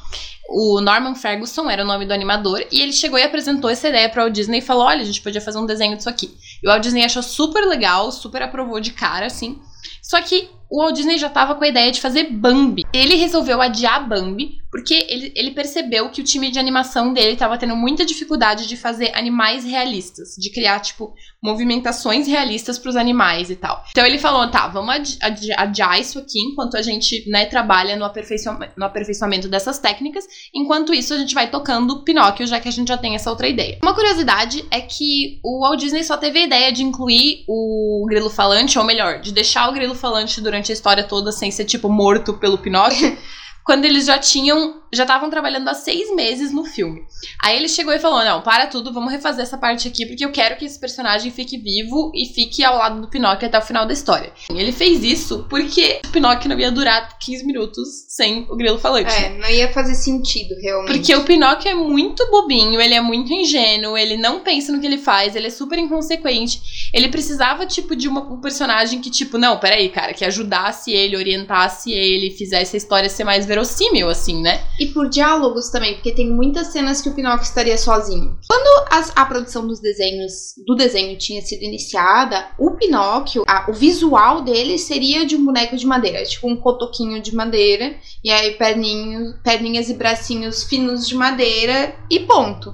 O 0.55 0.79
Norman 0.79 1.15
Ferguson 1.15 1.67
era 1.67 1.83
o 1.83 1.87
nome 1.87 2.05
do 2.05 2.13
animador, 2.13 2.63
e 2.71 2.79
ele 2.79 2.93
chegou 2.93 3.17
e 3.17 3.23
apresentou 3.23 3.71
essa 3.71 3.89
ideia 3.89 4.07
para 4.07 4.23
o 4.23 4.29
Disney 4.29 4.59
e 4.59 4.61
falou: 4.61 4.83
olha, 4.83 5.01
a 5.01 5.05
gente 5.05 5.19
podia 5.19 5.41
fazer 5.41 5.57
um 5.57 5.65
desenho 5.65 5.97
disso 5.97 6.07
aqui. 6.07 6.37
E 6.61 6.67
o 6.67 6.69
Walt 6.69 6.83
Disney 6.83 7.03
achou 7.03 7.23
super 7.23 7.65
legal, 7.65 8.11
super 8.11 8.43
aprovou 8.43 8.79
de 8.79 8.91
cara, 8.91 9.25
assim. 9.25 9.59
Só 9.99 10.21
que 10.21 10.49
o 10.73 10.79
Walt 10.81 10.95
Disney 10.95 11.19
já 11.19 11.29
tava 11.29 11.53
com 11.53 11.63
a 11.63 11.67
ideia 11.67 11.91
de 11.91 12.01
fazer 12.01 12.31
Bambi. 12.31 12.83
Ele 12.91 13.13
resolveu 13.15 13.61
adiar 13.61 14.07
Bambi 14.09 14.57
porque 14.71 15.05
ele, 15.07 15.31
ele 15.35 15.51
percebeu 15.51 16.09
que 16.09 16.19
o 16.19 16.23
time 16.23 16.49
de 16.49 16.57
animação 16.57 17.13
dele 17.13 17.35
tava 17.37 17.59
tendo 17.59 17.75
muita 17.75 18.03
dificuldade 18.03 18.67
de 18.67 18.75
fazer 18.75 19.11
animais 19.13 19.63
realistas, 19.63 20.29
de 20.35 20.49
criar, 20.51 20.79
tipo, 20.79 21.13
movimentações 21.43 22.25
realistas 22.27 22.79
pros 22.79 22.95
animais 22.95 23.51
e 23.51 23.55
tal. 23.55 23.83
Então 23.91 24.03
ele 24.03 24.17
falou: 24.17 24.49
tá, 24.49 24.67
vamos 24.67 24.95
adi- 24.95 25.17
adi- 25.21 25.53
adiar 25.55 25.99
isso 26.01 26.17
aqui 26.17 26.39
enquanto 26.41 26.75
a 26.75 26.81
gente, 26.81 27.23
né, 27.29 27.45
trabalha 27.45 27.95
no, 27.95 28.03
aperfeiçoa- 28.03 28.71
no 28.75 28.85
aperfeiçoamento 28.85 29.47
dessas 29.47 29.77
técnicas. 29.77 30.25
Enquanto 30.55 30.91
isso, 30.91 31.13
a 31.13 31.17
gente 31.17 31.35
vai 31.35 31.51
tocando 31.51 32.03
Pinóquio, 32.03 32.47
já 32.47 32.59
que 32.59 32.67
a 32.67 32.71
gente 32.71 32.87
já 32.87 32.97
tem 32.97 33.13
essa 33.13 33.29
outra 33.29 33.47
ideia. 33.47 33.77
Uma 33.83 33.93
curiosidade 33.93 34.65
é 34.71 34.81
que 34.81 35.39
o 35.43 35.59
Walt 35.61 35.79
Disney 35.79 36.03
só 36.03 36.17
teve 36.17 36.39
a 36.39 36.45
ideia 36.45 36.71
de 36.71 36.81
incluir 36.81 37.43
o 37.47 38.05
grilo 38.09 38.31
falante, 38.31 38.79
ou 38.79 38.85
melhor, 38.85 39.19
de 39.21 39.31
deixar 39.31 39.69
o 39.69 39.73
grilo 39.73 39.93
falante 39.93 40.41
durante 40.41 40.62
a 40.71 40.73
história 40.73 41.03
toda 41.03 41.31
sem 41.31 41.51
ser, 41.51 41.65
tipo, 41.65 41.89
morto 41.89 42.33
pelo 42.33 42.57
Pinóquio. 42.57 43.17
Quando 43.63 43.85
eles 43.85 44.05
já 44.05 44.19
tinham, 44.19 44.82
já 44.93 45.03
estavam 45.03 45.29
trabalhando 45.29 45.67
há 45.67 45.73
seis 45.73 46.13
meses 46.15 46.51
no 46.51 46.63
filme. 46.63 47.03
Aí 47.41 47.55
ele 47.55 47.67
chegou 47.67 47.93
e 47.93 47.99
falou: 47.99 48.23
Não, 48.23 48.41
para 48.41 48.67
tudo, 48.67 48.93
vamos 48.93 49.11
refazer 49.11 49.43
essa 49.43 49.57
parte 49.57 49.87
aqui, 49.87 50.05
porque 50.05 50.25
eu 50.25 50.31
quero 50.31 50.55
que 50.55 50.65
esse 50.65 50.79
personagem 50.79 51.31
fique 51.31 51.57
vivo 51.57 52.11
e 52.13 52.25
fique 52.33 52.63
ao 52.63 52.77
lado 52.77 53.01
do 53.01 53.09
Pinóquio 53.09 53.47
até 53.47 53.57
o 53.57 53.61
final 53.61 53.85
da 53.85 53.93
história. 53.93 54.31
Ele 54.49 54.71
fez 54.71 55.03
isso 55.03 55.45
porque 55.49 56.01
o 56.05 56.09
Pinóquio 56.09 56.49
não 56.49 56.59
ia 56.59 56.71
durar 56.71 57.17
15 57.19 57.45
minutos 57.45 57.87
sem 58.07 58.45
o 58.49 58.55
grilo 58.55 58.77
falante. 58.77 59.13
É, 59.13 59.37
não 59.37 59.49
ia 59.49 59.71
fazer 59.71 59.95
sentido, 59.95 60.55
realmente. 60.61 60.93
Porque 60.93 61.15
o 61.15 61.23
Pinóquio 61.23 61.69
é 61.69 61.75
muito 61.75 62.29
bobinho, 62.29 62.79
ele 62.79 62.93
é 62.93 63.01
muito 63.01 63.31
ingênuo, 63.33 63.97
ele 63.97 64.17
não 64.17 64.41
pensa 64.41 64.71
no 64.71 64.79
que 64.79 64.85
ele 64.85 64.97
faz, 64.97 65.35
ele 65.35 65.47
é 65.47 65.49
super 65.49 65.77
inconsequente. 65.79 66.61
Ele 66.93 67.09
precisava, 67.09 67.65
tipo, 67.65 67.95
de 67.95 68.07
uma, 68.07 68.21
um 68.21 68.39
personagem 68.39 69.01
que, 69.01 69.09
tipo, 69.09 69.37
não, 69.37 69.57
peraí, 69.57 69.89
cara, 69.89 70.13
que 70.13 70.25
ajudasse 70.25 70.91
ele, 70.91 71.15
orientasse 71.15 71.91
ele, 71.91 72.31
fizesse 72.31 72.75
a 72.75 72.77
história 72.77 73.09
ser 73.09 73.23
mais 73.23 73.45
verossímil, 73.45 74.09
assim, 74.09 74.41
né? 74.41 74.61
E 74.83 74.87
por 74.87 75.07
diálogos 75.07 75.69
também, 75.69 75.93
porque 75.93 76.11
tem 76.11 76.29
muitas 76.29 76.67
cenas 76.67 77.01
que 77.01 77.07
o 77.07 77.13
Pinóquio 77.13 77.45
estaria 77.45 77.77
sozinho. 77.77 78.37
Quando 78.45 78.87
as- 78.91 79.13
a 79.15 79.25
produção 79.25 79.65
dos 79.65 79.79
desenhos 79.79 80.53
do 80.67 80.75
desenho 80.75 81.17
tinha 81.17 81.41
sido 81.41 81.63
iniciada, 81.63 82.49
o 82.59 82.71
Pinóquio, 82.71 83.43
a- 83.47 83.67
o 83.69 83.73
visual 83.73 84.41
dele 84.41 84.77
seria 84.77 85.25
de 85.25 85.37
um 85.37 85.45
boneco 85.45 85.77
de 85.77 85.85
madeira, 85.85 86.25
tipo 86.25 86.49
um 86.49 86.57
cotoquinho 86.57 87.21
de 87.21 87.33
madeira, 87.33 87.95
e 88.21 88.29
aí 88.29 88.55
perninhos, 88.55 89.35
perninhas 89.41 89.89
e 89.89 89.93
bracinhos 89.93 90.63
finos 90.63 91.07
de 91.07 91.15
madeira 91.15 91.95
e 92.11 92.19
ponto. 92.19 92.73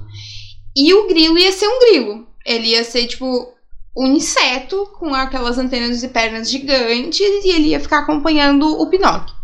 E 0.76 0.92
o 0.92 1.06
grilo 1.06 1.38
ia 1.38 1.52
ser 1.52 1.68
um 1.68 1.78
grilo. 1.78 2.26
Ele 2.44 2.68
ia 2.70 2.82
ser 2.82 3.06
tipo 3.06 3.54
um 3.96 4.06
inseto 4.06 4.84
com 4.98 5.14
aquelas 5.14 5.58
antenas 5.58 6.02
e 6.02 6.08
pernas 6.08 6.50
gigantes 6.50 7.44
e 7.44 7.50
ele 7.50 7.68
ia 7.68 7.78
ficar 7.80 8.00
acompanhando 8.00 8.66
o 8.80 8.86
Pinóquio. 8.88 9.34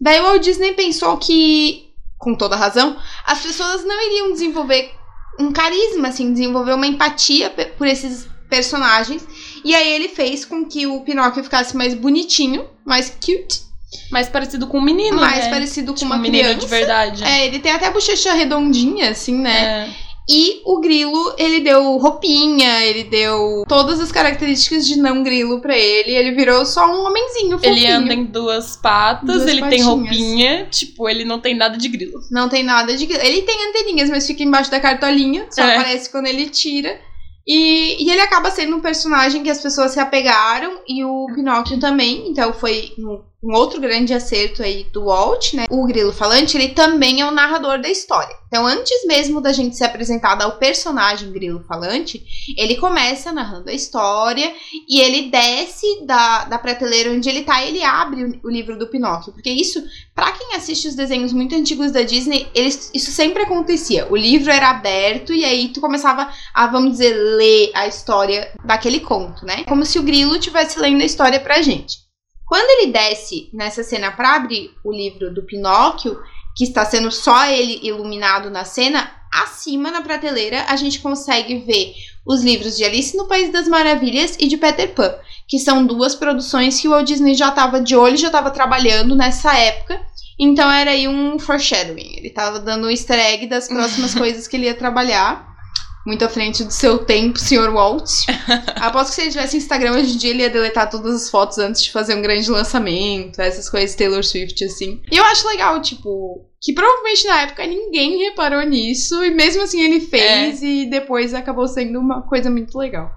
Daí 0.00 0.20
o 0.20 0.24
Walt 0.24 0.42
Disney 0.44 0.74
pensou 0.74 1.16
que, 1.16 1.87
com 2.18 2.34
toda 2.34 2.56
razão, 2.56 2.96
as 3.24 3.40
pessoas 3.40 3.84
não 3.84 4.00
iriam 4.10 4.32
desenvolver 4.32 4.92
um 5.38 5.52
carisma, 5.52 6.08
assim, 6.08 6.32
desenvolver 6.32 6.72
uma 6.74 6.86
empatia 6.86 7.48
por 7.78 7.86
esses 7.86 8.28
personagens. 8.50 9.24
E 9.64 9.74
aí 9.74 9.88
ele 9.92 10.08
fez 10.08 10.44
com 10.44 10.64
que 10.66 10.86
o 10.86 11.00
Pinóquio 11.02 11.44
ficasse 11.44 11.76
mais 11.76 11.94
bonitinho, 11.94 12.68
mais 12.84 13.08
cute. 13.10 13.68
Mais 14.10 14.28
parecido 14.28 14.66
com 14.66 14.78
um 14.78 14.82
menino, 14.82 15.16
mais 15.16 15.44
né? 15.44 15.50
parecido 15.50 15.92
com 15.92 15.98
Tipo, 15.98 16.06
uma 16.12 16.16
um 16.16 16.20
menino 16.20 16.44
criança. 16.44 16.60
de 16.60 16.66
verdade. 16.66 17.24
É, 17.24 17.46
ele 17.46 17.58
tem 17.58 17.72
até 17.72 17.86
a 17.86 17.90
bochecha 17.90 18.34
redondinha, 18.34 19.08
assim, 19.10 19.34
né? 19.34 19.86
É. 19.88 20.07
E 20.30 20.60
o 20.64 20.78
grilo, 20.80 21.34
ele 21.38 21.60
deu 21.60 21.96
roupinha, 21.96 22.84
ele 22.84 23.04
deu 23.04 23.64
todas 23.66 23.98
as 23.98 24.12
características 24.12 24.86
de 24.86 24.96
não 24.96 25.22
grilo 25.22 25.60
pra 25.60 25.76
ele. 25.76 26.10
Ele 26.14 26.32
virou 26.32 26.66
só 26.66 26.86
um 26.86 27.06
homenzinho 27.06 27.58
fofinho. 27.58 27.74
Ele 27.76 27.86
anda 27.86 28.12
em 28.14 28.24
duas 28.24 28.76
patas, 28.76 29.26
Duas 29.26 29.46
ele 29.48 29.60
tem 29.62 29.70
patinhas. 29.70 29.86
roupinha, 29.86 30.66
tipo, 30.70 31.08
ele 31.08 31.24
não 31.24 31.40
tem 31.40 31.54
nada 31.56 31.78
de 31.78 31.88
grilo. 31.88 32.20
Não 32.30 32.48
tem 32.48 32.62
nada 32.62 32.94
de 32.94 33.06
grilo. 33.06 33.22
Ele 33.24 33.42
tem 33.42 33.68
anteninhas, 33.70 34.10
mas 34.10 34.26
fica 34.26 34.42
embaixo 34.42 34.70
da 34.70 34.78
cartolinha. 34.80 35.46
Só 35.50 35.62
É. 35.62 35.76
aparece 35.76 36.10
quando 36.10 36.26
ele 36.26 36.46
tira. 36.50 37.00
E, 37.48 38.04
e 38.04 38.10
ele 38.10 38.20
acaba 38.20 38.50
sendo 38.50 38.76
um 38.76 38.80
personagem 38.80 39.42
que 39.42 39.48
as 39.48 39.62
pessoas 39.62 39.92
se 39.92 39.98
apegaram. 39.98 40.80
E 40.86 41.02
o 41.02 41.26
Pinóquio 41.34 41.80
também. 41.80 42.28
Então 42.28 42.52
foi 42.52 42.92
um, 42.98 43.22
um 43.42 43.54
outro 43.54 43.80
grande 43.80 44.12
acerto 44.12 44.62
aí 44.62 44.84
do 44.92 45.06
Walt, 45.06 45.54
né? 45.54 45.64
O 45.70 45.86
Grilo 45.86 46.12
Falante, 46.12 46.56
ele 46.56 46.70
também 46.70 47.20
é 47.20 47.26
o 47.26 47.30
narrador 47.30 47.80
da 47.80 47.88
história. 47.88 48.36
Então, 48.48 48.66
antes 48.66 49.04
mesmo 49.06 49.40
da 49.40 49.52
gente 49.52 49.76
ser 49.76 49.84
apresentado 49.84 50.42
ao 50.42 50.56
personagem 50.56 51.30
Grilo 51.30 51.62
Falante, 51.68 52.24
ele 52.56 52.76
começa 52.76 53.30
narrando 53.30 53.68
a 53.68 53.74
história 53.74 54.52
e 54.88 55.00
ele 55.00 55.30
desce 55.30 56.04
da, 56.06 56.46
da 56.46 56.58
prateleira 56.58 57.12
onde 57.12 57.28
ele 57.28 57.42
tá 57.42 57.62
e 57.62 57.68
ele 57.68 57.84
abre 57.84 58.24
o, 58.24 58.48
o 58.48 58.50
livro 58.50 58.78
do 58.78 58.88
Pinóquio. 58.88 59.32
Porque 59.32 59.50
isso, 59.50 59.84
pra 60.14 60.32
quem 60.32 60.56
assiste 60.56 60.88
os 60.88 60.94
desenhos 60.94 61.32
muito 61.32 61.54
antigos 61.54 61.92
da 61.92 62.02
Disney, 62.02 62.48
eles, 62.54 62.90
isso 62.94 63.10
sempre 63.10 63.42
acontecia. 63.42 64.06
O 64.10 64.16
livro 64.16 64.50
era 64.50 64.70
aberto 64.70 65.32
e 65.32 65.44
aí 65.44 65.68
tu 65.68 65.80
começava 65.80 66.28
a, 66.54 66.66
vamos 66.66 66.92
dizer, 66.92 67.14
ler 67.38 67.70
a 67.74 67.86
história 67.86 68.52
daquele 68.64 69.00
conto, 69.00 69.46
né? 69.46 69.64
Como 69.64 69.86
se 69.86 69.98
o 69.98 70.02
Grilo 70.02 70.36
estivesse 70.36 70.78
lendo 70.78 71.02
a 71.02 71.06
história 71.06 71.38
pra 71.38 71.62
gente. 71.62 71.98
Quando 72.46 72.68
ele 72.82 72.92
desce 72.92 73.48
nessa 73.52 73.84
cena 73.84 74.10
pra 74.10 74.36
abrir 74.36 74.70
o 74.84 74.90
livro 74.90 75.32
do 75.32 75.44
Pinóquio, 75.44 76.18
que 76.56 76.64
está 76.64 76.84
sendo 76.84 77.10
só 77.12 77.46
ele 77.46 77.78
iluminado 77.82 78.50
na 78.50 78.64
cena, 78.64 79.10
acima 79.32 79.90
na 79.90 80.02
prateleira 80.02 80.64
a 80.68 80.74
gente 80.74 81.00
consegue 81.00 81.58
ver 81.58 81.94
os 82.26 82.42
livros 82.42 82.76
de 82.76 82.84
Alice 82.84 83.16
no 83.16 83.26
País 83.26 83.52
das 83.52 83.68
Maravilhas 83.68 84.36
e 84.38 84.48
de 84.48 84.56
Peter 84.56 84.94
Pan, 84.94 85.14
que 85.46 85.58
são 85.58 85.86
duas 85.86 86.14
produções 86.14 86.80
que 86.80 86.88
o 86.88 86.90
Walt 86.90 87.06
Disney 87.06 87.34
já 87.34 87.48
estava 87.48 87.80
de 87.80 87.94
olho, 87.94 88.16
já 88.16 88.26
estava 88.26 88.50
trabalhando 88.50 89.14
nessa 89.14 89.54
época. 89.56 90.00
Então 90.38 90.70
era 90.70 90.92
aí 90.92 91.08
um 91.08 91.38
foreshadowing. 91.38 92.16
Ele 92.16 92.28
estava 92.28 92.60
dando 92.60 92.86
um 92.86 92.90
easter 92.90 93.18
egg 93.18 93.46
das 93.46 93.68
próximas 93.68 94.14
coisas 94.16 94.46
que 94.46 94.56
ele 94.56 94.66
ia 94.66 94.74
trabalhar. 94.74 95.47
Muito 96.08 96.24
à 96.24 96.28
frente 96.30 96.64
do 96.64 96.70
seu 96.70 96.96
tempo, 96.96 97.38
Sr. 97.38 97.70
Walt. 97.70 98.08
Aposto 98.80 99.10
que 99.10 99.14
se 99.16 99.20
ele 99.20 99.30
tivesse 99.30 99.58
Instagram 99.58 99.92
hoje 99.92 100.14
em 100.14 100.16
dia, 100.16 100.30
ele 100.30 100.40
ia 100.40 100.48
deletar 100.48 100.88
todas 100.88 101.14
as 101.14 101.28
fotos 101.28 101.58
antes 101.58 101.82
de 101.82 101.92
fazer 101.92 102.14
um 102.14 102.22
grande 102.22 102.50
lançamento, 102.50 103.38
essas 103.38 103.68
coisas 103.68 103.94
Taylor 103.94 104.24
Swift, 104.24 104.64
assim. 104.64 105.02
E 105.12 105.18
eu 105.18 105.24
acho 105.24 105.46
legal, 105.46 105.82
tipo, 105.82 106.48
que 106.62 106.72
provavelmente 106.72 107.26
na 107.26 107.42
época 107.42 107.66
ninguém 107.66 108.24
reparou 108.24 108.62
nisso, 108.62 109.22
e 109.22 109.30
mesmo 109.30 109.62
assim 109.62 109.82
ele 109.82 110.00
fez, 110.00 110.62
e 110.62 110.86
depois 110.86 111.34
acabou 111.34 111.68
sendo 111.68 112.00
uma 112.00 112.22
coisa 112.22 112.50
muito 112.50 112.78
legal. 112.78 113.10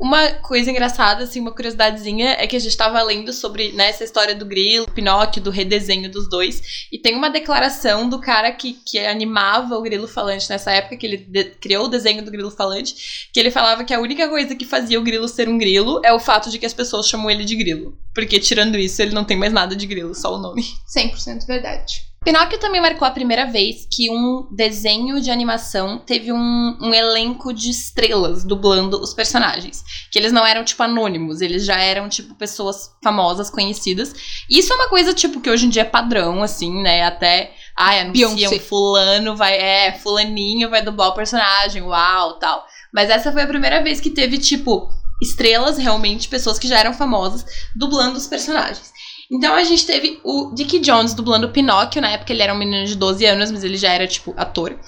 Uma 0.00 0.30
coisa 0.30 0.70
engraçada, 0.70 1.24
assim, 1.24 1.40
uma 1.40 1.52
curiosidadezinha, 1.52 2.36
é 2.38 2.46
que 2.46 2.56
a 2.56 2.60
gente 2.60 2.76
tava 2.76 3.02
lendo 3.02 3.32
sobre 3.32 3.72
né, 3.72 3.88
essa 3.88 4.04
história 4.04 4.34
do 4.34 4.44
Grilo, 4.44 4.90
Pinóquio, 4.90 5.42
do 5.42 5.50
redesenho 5.50 6.10
dos 6.10 6.28
dois, 6.28 6.86
e 6.90 6.98
tem 6.98 7.14
uma 7.14 7.30
declaração 7.30 8.08
do 8.08 8.20
cara 8.20 8.50
que, 8.52 8.74
que 8.84 8.98
animava 8.98 9.76
o 9.76 9.82
Grilo 9.82 10.08
Falante 10.08 10.50
nessa 10.50 10.72
época, 10.72 10.96
que 10.96 11.06
ele 11.06 11.54
criou 11.60 11.84
o 11.84 11.88
desenho 11.88 12.24
do 12.24 12.30
Grilo 12.30 12.50
Falante, 12.50 13.28
que 13.32 13.38
ele 13.38 13.50
falava 13.50 13.84
que 13.84 13.94
a 13.94 14.00
única 14.00 14.28
coisa 14.28 14.54
que 14.54 14.64
fazia 14.64 14.98
o 14.98 15.04
Grilo 15.04 15.28
ser 15.28 15.48
um 15.48 15.58
grilo 15.58 16.00
é 16.04 16.12
o 16.12 16.20
fato 16.20 16.50
de 16.50 16.58
que 16.58 16.66
as 16.66 16.74
pessoas 16.74 17.08
chamam 17.08 17.30
ele 17.30 17.44
de 17.44 17.56
Grilo. 17.56 17.96
Porque 18.14 18.38
tirando 18.38 18.76
isso, 18.76 19.02
ele 19.02 19.14
não 19.14 19.24
tem 19.24 19.36
mais 19.36 19.52
nada 19.52 19.74
de 19.74 19.86
grilo, 19.86 20.14
só 20.14 20.34
o 20.34 20.38
nome. 20.38 20.62
100% 20.96 21.46
verdade. 21.46 22.02
Pinóquio 22.24 22.58
também 22.58 22.80
marcou 22.80 23.06
a 23.06 23.10
primeira 23.10 23.44
vez 23.44 23.86
que 23.90 24.10
um 24.10 24.48
desenho 24.50 25.20
de 25.20 25.30
animação 25.30 25.98
teve 25.98 26.32
um, 26.32 26.78
um 26.80 26.94
elenco 26.94 27.52
de 27.52 27.68
estrelas 27.70 28.44
dublando 28.44 28.98
os 28.98 29.12
personagens. 29.12 29.84
Que 30.10 30.18
eles 30.18 30.32
não 30.32 30.44
eram, 30.44 30.64
tipo, 30.64 30.82
anônimos, 30.82 31.42
eles 31.42 31.66
já 31.66 31.78
eram, 31.78 32.08
tipo, 32.08 32.34
pessoas 32.34 32.90
famosas, 33.02 33.50
conhecidas. 33.50 34.14
Isso 34.48 34.72
é 34.72 34.76
uma 34.76 34.88
coisa, 34.88 35.12
tipo, 35.12 35.38
que 35.38 35.50
hoje 35.50 35.66
em 35.66 35.68
dia 35.68 35.82
é 35.82 35.84
padrão, 35.84 36.42
assim, 36.42 36.82
né? 36.82 37.04
Até. 37.04 37.52
Ai, 37.76 38.00
anunciam 38.00 38.34
Beyoncé. 38.34 38.58
fulano 38.58 39.36
vai. 39.36 39.54
É, 39.54 39.92
fulaninho 39.92 40.70
vai 40.70 40.80
dublar 40.80 41.08
o 41.08 41.14
personagem, 41.14 41.82
uau, 41.82 42.38
tal. 42.38 42.64
Mas 42.90 43.10
essa 43.10 43.32
foi 43.32 43.42
a 43.42 43.46
primeira 43.46 43.82
vez 43.82 44.00
que 44.00 44.08
teve, 44.08 44.38
tipo, 44.38 44.88
estrelas, 45.20 45.76
realmente, 45.76 46.28
pessoas 46.28 46.58
que 46.58 46.68
já 46.68 46.78
eram 46.78 46.94
famosas, 46.94 47.44
dublando 47.76 48.16
os 48.16 48.26
personagens. 48.26 48.93
Então 49.30 49.54
a 49.54 49.64
gente 49.64 49.86
teve 49.86 50.20
o 50.22 50.52
Dickie 50.54 50.80
Jones 50.80 51.14
dublando 51.14 51.48
Pinóquio, 51.48 52.02
na 52.02 52.10
época 52.10 52.32
ele 52.32 52.42
era 52.42 52.54
um 52.54 52.58
menino 52.58 52.86
de 52.86 52.94
12 52.94 53.24
anos, 53.24 53.50
mas 53.50 53.64
ele 53.64 53.76
já 53.76 53.92
era, 53.92 54.06
tipo, 54.06 54.34
ator. 54.36 54.78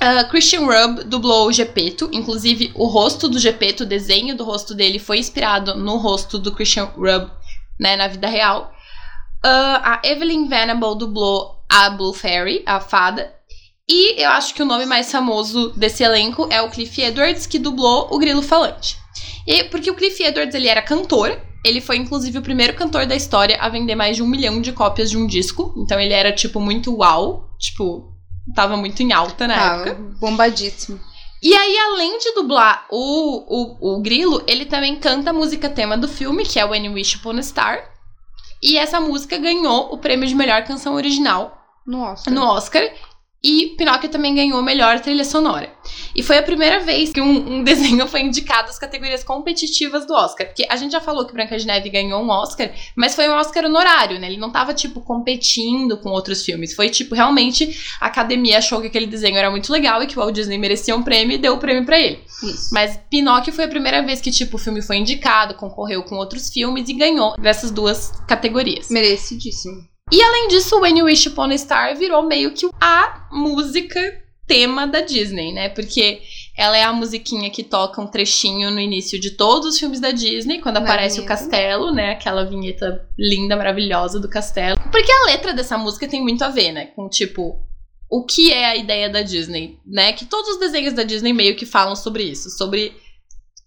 Ah, 0.00 0.24
Christian 0.24 0.66
Rubb 0.66 1.04
dublou 1.04 1.46
o 1.46 1.52
Gepeto, 1.52 2.10
inclusive 2.12 2.72
o 2.74 2.86
rosto 2.86 3.28
do 3.28 3.38
Gepeto, 3.38 3.84
o 3.84 3.86
desenho 3.86 4.36
do 4.36 4.42
rosto 4.42 4.74
dele 4.74 4.98
foi 4.98 5.18
inspirado 5.18 5.76
no 5.76 5.96
rosto 5.96 6.38
do 6.38 6.52
Christian 6.52 6.86
Rubb, 6.96 7.30
né, 7.78 7.96
na 7.96 8.08
vida 8.08 8.26
real. 8.26 8.72
Ah, 9.44 10.00
a 10.02 10.08
Evelyn 10.08 10.48
Venable 10.48 10.98
dublou 10.98 11.62
a 11.68 11.88
Blue 11.90 12.12
Fairy, 12.12 12.62
a 12.66 12.80
fada. 12.80 13.32
E 13.88 14.20
eu 14.20 14.30
acho 14.30 14.54
que 14.54 14.62
o 14.62 14.66
nome 14.66 14.86
mais 14.86 15.10
famoso 15.10 15.70
desse 15.76 16.02
elenco 16.02 16.48
é 16.50 16.60
o 16.60 16.70
Cliff 16.70 17.00
Edwards, 17.00 17.46
que 17.46 17.58
dublou 17.58 18.08
o 18.10 18.18
Grilo 18.18 18.42
Falante. 18.42 18.96
E 19.46 19.64
porque 19.64 19.90
o 19.90 19.94
Cliff 19.94 20.22
Edwards 20.22 20.54
ele 20.54 20.68
era 20.68 20.82
cantor, 20.82 21.40
ele 21.64 21.80
foi 21.80 21.96
inclusive 21.96 22.38
o 22.38 22.42
primeiro 22.42 22.74
cantor 22.74 23.06
da 23.06 23.14
história 23.16 23.56
a 23.60 23.68
vender 23.68 23.94
mais 23.94 24.16
de 24.16 24.22
um 24.22 24.26
milhão 24.26 24.60
de 24.60 24.72
cópias 24.72 25.10
de 25.10 25.16
um 25.16 25.26
disco. 25.26 25.72
Então 25.76 25.98
ele 26.00 26.12
era 26.12 26.32
tipo 26.32 26.60
muito 26.60 26.94
uau, 26.96 27.50
tipo 27.58 28.12
tava 28.54 28.76
muito 28.76 29.02
em 29.02 29.12
alta 29.12 29.46
na 29.46 29.54
Ah, 29.54 29.76
época. 29.86 29.94
bombadíssimo. 30.20 30.98
E 31.42 31.54
aí, 31.54 31.76
além 31.78 32.18
de 32.18 32.34
dublar 32.34 32.86
o, 32.90 32.98
o, 33.88 33.96
o 33.96 34.00
Grilo, 34.00 34.42
ele 34.46 34.64
também 34.64 34.96
canta 34.96 35.30
a 35.30 35.32
música 35.32 35.68
tema 35.68 35.96
do 35.98 36.06
filme, 36.06 36.44
que 36.44 36.58
é 36.60 36.64
When 36.64 36.86
You 36.86 36.92
Wish 36.92 37.16
Upon 37.16 37.36
a 37.38 37.42
Star. 37.42 37.90
E 38.62 38.76
essa 38.78 39.00
música 39.00 39.36
ganhou 39.38 39.92
o 39.92 39.98
prêmio 39.98 40.28
de 40.28 40.36
melhor 40.36 40.62
canção 40.62 40.94
original 40.94 41.58
Nossa. 41.84 42.30
no 42.30 42.42
Oscar. 42.44 42.88
E 43.44 43.74
Pinóquio 43.76 44.08
também 44.08 44.34
ganhou 44.34 44.62
melhor 44.62 45.00
trilha 45.00 45.24
sonora. 45.24 45.72
E 46.14 46.22
foi 46.22 46.38
a 46.38 46.42
primeira 46.42 46.78
vez 46.78 47.10
que 47.10 47.20
um, 47.20 47.56
um 47.56 47.64
desenho 47.64 48.06
foi 48.06 48.20
indicado 48.20 48.70
às 48.70 48.78
categorias 48.78 49.24
competitivas 49.24 50.06
do 50.06 50.14
Oscar. 50.14 50.46
Porque 50.46 50.64
a 50.70 50.76
gente 50.76 50.92
já 50.92 51.00
falou 51.00 51.26
que 51.26 51.32
Branca 51.32 51.58
de 51.58 51.66
Neve 51.66 51.90
ganhou 51.90 52.22
um 52.22 52.30
Oscar, 52.30 52.70
mas 52.94 53.16
foi 53.16 53.28
um 53.28 53.32
Oscar 53.32 53.64
honorário, 53.64 54.20
né? 54.20 54.28
Ele 54.28 54.36
não 54.36 54.52
tava, 54.52 54.72
tipo, 54.72 55.00
competindo 55.00 55.96
com 55.98 56.10
outros 56.10 56.44
filmes. 56.44 56.72
Foi, 56.74 56.88
tipo, 56.88 57.16
realmente 57.16 57.76
a 58.00 58.06
academia 58.06 58.58
achou 58.58 58.80
que 58.80 58.86
aquele 58.86 59.06
desenho 59.06 59.36
era 59.36 59.50
muito 59.50 59.72
legal 59.72 60.02
e 60.02 60.06
que 60.06 60.16
o 60.16 60.22
Walt 60.22 60.34
Disney 60.34 60.58
merecia 60.58 60.94
um 60.94 61.02
prêmio 61.02 61.34
e 61.34 61.38
deu 61.38 61.54
o 61.54 61.58
prêmio 61.58 61.84
pra 61.84 61.98
ele. 61.98 62.20
Isso. 62.44 62.68
Mas 62.72 62.96
Pinóquio 63.10 63.52
foi 63.52 63.64
a 63.64 63.68
primeira 63.68 64.02
vez 64.02 64.20
que, 64.20 64.30
tipo, 64.30 64.56
o 64.56 64.60
filme 64.60 64.80
foi 64.80 64.98
indicado, 64.98 65.54
concorreu 65.54 66.04
com 66.04 66.14
outros 66.14 66.48
filmes 66.48 66.88
e 66.88 66.92
ganhou 66.92 67.36
dessas 67.36 67.72
duas 67.72 68.12
categorias. 68.28 68.88
Merecidíssimo. 68.88 69.91
Além 70.20 70.48
disso, 70.48 70.80
When 70.80 70.98
You 70.98 71.06
Wish 71.06 71.28
Upon 71.28 71.50
a 71.50 71.58
Star 71.58 71.96
virou 71.96 72.22
meio 72.22 72.52
que 72.52 72.68
a 72.80 73.28
música 73.30 74.20
tema 74.46 74.86
da 74.86 75.00
Disney, 75.00 75.52
né? 75.52 75.68
Porque 75.68 76.20
ela 76.58 76.76
é 76.76 76.82
a 76.82 76.92
musiquinha 76.92 77.48
que 77.48 77.62
toca 77.62 78.02
um 78.02 78.06
trechinho 78.06 78.70
no 78.70 78.80
início 78.80 79.18
de 79.18 79.30
todos 79.30 79.68
os 79.68 79.78
filmes 79.78 80.00
da 80.00 80.10
Disney, 80.10 80.60
quando 80.60 80.74
Na 80.74 80.80
aparece 80.80 81.20
o 81.20 81.22
vinheta. 81.22 81.34
castelo, 81.38 81.92
né? 81.92 82.10
Aquela 82.10 82.44
vinheta 82.44 83.08
linda, 83.18 83.56
maravilhosa 83.56 84.20
do 84.20 84.28
castelo. 84.28 84.76
Porque 84.90 85.10
a 85.10 85.24
letra 85.24 85.54
dessa 85.54 85.78
música 85.78 86.06
tem 86.08 86.20
muito 86.20 86.42
a 86.44 86.48
ver, 86.48 86.72
né? 86.72 86.86
Com, 86.86 87.08
tipo, 87.08 87.62
o 88.10 88.24
que 88.26 88.52
é 88.52 88.66
a 88.66 88.76
ideia 88.76 89.08
da 89.08 89.22
Disney, 89.22 89.78
né? 89.86 90.12
Que 90.12 90.26
todos 90.26 90.50
os 90.50 90.60
desenhos 90.60 90.92
da 90.92 91.02
Disney 91.02 91.32
meio 91.32 91.56
que 91.56 91.64
falam 91.64 91.96
sobre 91.96 92.24
isso, 92.24 92.50
sobre 92.50 92.94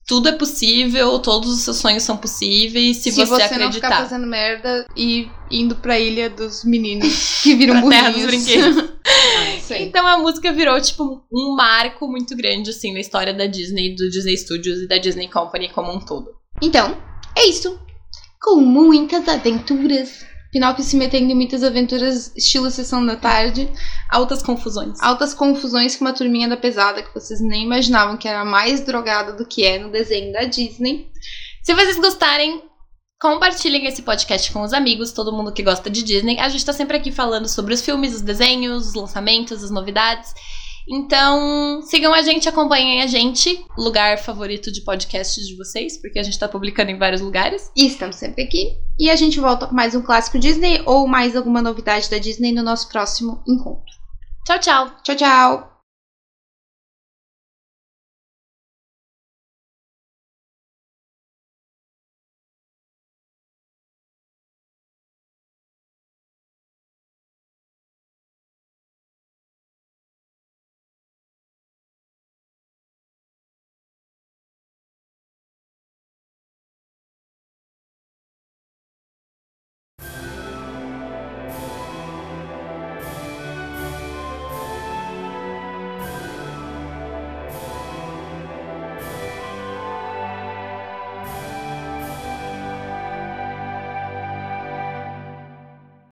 tudo 0.08 0.30
é 0.30 0.32
possível, 0.32 1.18
todos 1.20 1.50
os 1.52 1.62
seus 1.62 1.78
sonhos 1.78 2.04
são 2.04 2.16
possíveis, 2.16 2.98
se, 2.98 3.12
você, 3.12 3.26
não 3.26 3.38
acreditar. 3.38 3.72
ficar 3.72 3.98
fazendo 4.04 4.28
merda 4.28 4.86
e 4.96 5.28
indo 5.50 5.76
pra 5.76 6.00
ilha 6.00 6.30
dos 6.30 6.64
meninos 6.64 7.42
que 7.42 7.56
viram 7.56 7.82
Pra 7.82 7.90
terra 7.90 8.12
dos 8.12 8.26
brinquedos. 8.26 8.96
Ah. 9.08 9.78
Então 9.80 10.06
a 10.06 10.18
música 10.18 10.52
virou, 10.52 10.80
tipo, 10.80 11.24
um 11.32 11.56
marco 11.56 12.08
muito 12.08 12.36
grande, 12.36 12.70
assim, 12.70 12.94
na 12.94 13.00
história 13.00 13.34
da 13.34 13.46
Disney, 13.48 13.96
do 13.96 14.10
Disney 14.10 14.38
Studios 14.38 14.82
e 14.82 14.88
da 14.88 14.98
Disney 14.98 15.28
Company 15.28 15.70
como 15.70 15.92
um 15.92 16.00
todo. 16.00 16.30
Então, 16.62 16.98
é 17.36 17.48
isso. 17.48 17.80
Com 18.42 18.58
muitas 18.62 19.28
aventuras 19.28 20.26
Pinóquio 20.56 20.86
se 20.86 20.96
metendo 20.96 21.30
em 21.30 21.36
muitas 21.36 21.66
aventuras 21.66 22.32
estilo 22.34 22.72
Sessão 22.72 23.06
da 23.06 23.18
Tarde. 23.18 23.70
Altas 24.10 24.42
confusões. 24.42 24.98
Altas 25.02 25.34
confusões 25.34 25.98
com 25.98 26.06
uma 26.06 26.14
turminha 26.14 26.48
da 26.48 26.56
pesada 26.56 27.04
que 27.04 27.14
vocês 27.14 27.42
nem 27.42 27.66
imaginavam 27.66 28.16
que 28.16 28.26
era 28.26 28.46
mais 28.46 28.80
drogada 28.80 29.34
do 29.34 29.46
que 29.46 29.66
é 29.66 29.78
no 29.78 29.92
desenho 29.92 30.32
da 30.32 30.46
Disney. 30.46 31.12
Se 31.62 31.74
vocês 31.74 31.98
gostarem, 31.98 32.64
compartilhem 33.20 33.86
esse 33.86 34.02
podcast 34.02 34.50
com 34.54 34.62
os 34.62 34.72
amigos, 34.72 35.12
todo 35.12 35.34
mundo 35.34 35.52
que 35.52 35.62
gosta 35.62 35.90
de 35.90 36.02
Disney. 36.02 36.40
A 36.40 36.48
gente 36.48 36.66
tá 36.66 36.72
sempre 36.72 36.96
aqui 36.96 37.12
falando 37.12 37.50
sobre 37.50 37.74
os 37.74 37.82
filmes, 37.82 38.16
os 38.16 38.22
desenhos, 38.22 38.88
os 38.88 38.94
lançamentos, 38.94 39.62
as 39.62 39.70
novidades. 39.70 40.34
Então, 40.88 41.82
sigam 41.82 42.14
a 42.14 42.22
gente, 42.22 42.48
acompanhem 42.48 43.02
a 43.02 43.08
gente, 43.08 43.66
lugar 43.78 44.20
favorito 44.20 44.72
de 44.72 44.82
podcasts 44.82 45.48
de 45.48 45.56
vocês, 45.56 46.00
porque 46.00 46.20
a 46.20 46.24
gente 46.24 46.38
tá 46.38 46.48
publicando 46.48 46.92
em 46.92 46.98
vários 46.98 47.22
lugares. 47.22 47.72
E 47.76 47.88
estamos 47.88 48.18
sempre 48.18 48.44
aqui. 48.44 48.78
E 49.00 49.10
a 49.10 49.16
gente 49.16 49.40
volta 49.40 49.68
com 49.68 49.76
mais 49.76 49.96
um 49.96 50.02
clássico 50.02 50.40
Disney 50.40 50.82
ou 50.86 51.08
mais 51.08 51.36
alguma 51.36 51.62
novidade 51.62 52.10
da 52.10 52.18
Disney 52.18 52.52
no 52.52 52.64
nosso 52.64 52.88
próximo 52.90 53.44
encontro. 53.48 53.94
Tchau, 54.46 54.60
tchau. 54.60 54.92
Tchau, 55.04 55.16
tchau. 55.16 55.75